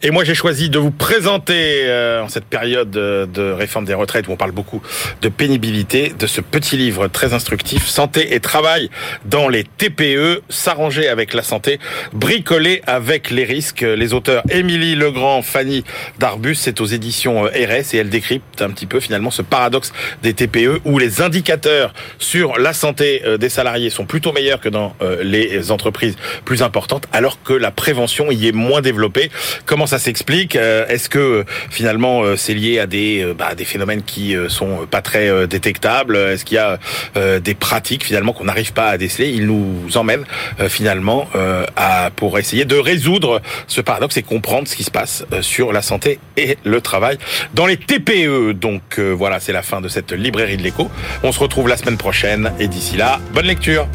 Et 0.02 0.10
moi, 0.10 0.24
j'ai 0.24 0.34
choisi 0.34 0.68
de 0.68 0.78
vous 0.78 0.90
présenter, 0.90 1.84
euh, 1.84 2.22
en 2.22 2.28
cette 2.28 2.44
période 2.44 2.90
de, 2.90 3.52
réforme 3.52 3.86
des 3.86 3.94
retraites 3.94 4.28
où 4.28 4.32
on 4.32 4.36
parle 4.36 4.52
beaucoup 4.52 4.82
de 5.22 5.28
pénibilité, 5.30 6.12
de 6.18 6.26
ce 6.26 6.42
petit 6.42 6.76
livre 6.76 7.08
très 7.08 7.32
instructif, 7.32 7.86
Santé 7.86 8.34
et 8.34 8.40
travail 8.40 8.90
dans 9.24 9.48
les 9.48 9.64
TPE, 9.64 10.42
s'arranger 10.50 11.08
avec 11.08 11.32
la 11.32 11.42
santé, 11.42 11.80
bricoler 12.12 12.82
avec 12.86 13.30
les 13.30 13.44
risques. 13.44 13.80
Les 13.80 14.12
auteurs 14.12 14.42
Émilie 14.50 14.96
Legrand, 14.96 15.40
Fanny 15.40 15.82
Darbus, 16.18 16.56
c'est 16.56 16.82
aux 16.82 16.86
éditions 16.86 17.46
euh, 17.46 17.48
RS 17.48 17.94
et 17.94 17.98
elle 17.98 18.10
décrypte 18.10 18.60
un 18.60 18.70
petit 18.70 18.86
peu 18.86 19.00
finalement 19.00 19.30
ce 19.30 19.42
paradoxe 19.42 19.94
des 20.22 20.34
TPE 20.34 20.80
où 20.84 20.98
les 20.98 21.22
indicateurs 21.22 21.94
sur 22.18 22.58
la 22.58 22.74
santé 22.74 23.22
euh, 23.24 23.38
des 23.38 23.48
salariés 23.48 23.88
sont 23.88 24.04
plutôt 24.04 24.32
meilleurs 24.32 24.60
que 24.60 24.68
dans 24.68 24.94
les 25.22 25.70
entreprises 25.70 26.16
plus 26.44 26.62
importantes, 26.62 27.06
alors 27.12 27.42
que 27.42 27.52
la 27.52 27.70
prévention 27.70 28.30
y 28.30 28.48
est 28.48 28.52
moins 28.52 28.80
développée. 28.80 29.30
Ça 29.86 29.98
s'explique 29.98 30.56
euh, 30.56 30.86
Est-ce 30.88 31.08
que 31.08 31.44
finalement 31.70 32.22
euh, 32.22 32.36
c'est 32.36 32.54
lié 32.54 32.78
à 32.78 32.86
des 32.86 33.22
euh, 33.22 33.34
bah, 33.34 33.54
des 33.54 33.64
phénomènes 33.64 34.02
qui 34.02 34.34
sont 34.48 34.86
pas 34.90 35.02
très 35.02 35.46
détectables 35.46 36.16
Est-ce 36.16 36.44
qu'il 36.44 36.56
y 36.56 36.58
a 36.58 36.78
des 37.40 37.54
pratiques 37.54 38.04
finalement 38.04 38.32
qu'on 38.32 38.44
n'arrive 38.44 38.72
pas 38.72 38.88
à 38.88 38.98
déceler 38.98 39.30
Il 39.30 39.46
nous 39.46 39.96
emmène 39.96 40.24
finalement 40.68 41.28
à 41.76 42.10
pour 42.14 42.38
essayer 42.38 42.64
de 42.64 42.76
résoudre 42.76 43.40
ce 43.66 43.80
paradoxe 43.80 44.16
et 44.16 44.22
comprendre 44.22 44.68
ce 44.68 44.76
qui 44.76 44.84
se 44.84 44.90
passe 44.90 45.24
sur 45.40 45.72
la 45.72 45.82
santé 45.82 46.18
et 46.36 46.58
le 46.64 46.80
travail 46.80 47.18
dans 47.54 47.66
les 47.66 47.76
TPE. 47.76 48.52
Donc 48.52 48.98
voilà, 48.98 49.40
c'est 49.40 49.52
la 49.52 49.62
fin 49.62 49.80
de 49.80 49.88
cette 49.88 50.12
librairie 50.12 50.56
de 50.56 50.62
l'écho. 50.62 50.90
On 51.22 51.32
se 51.32 51.40
retrouve 51.40 51.68
la 51.68 51.76
semaine 51.76 51.98
prochaine 51.98 52.52
et 52.58 52.68
d'ici 52.68 52.96
là, 52.96 53.20
bonne 53.32 53.46
lecture. 53.46 53.88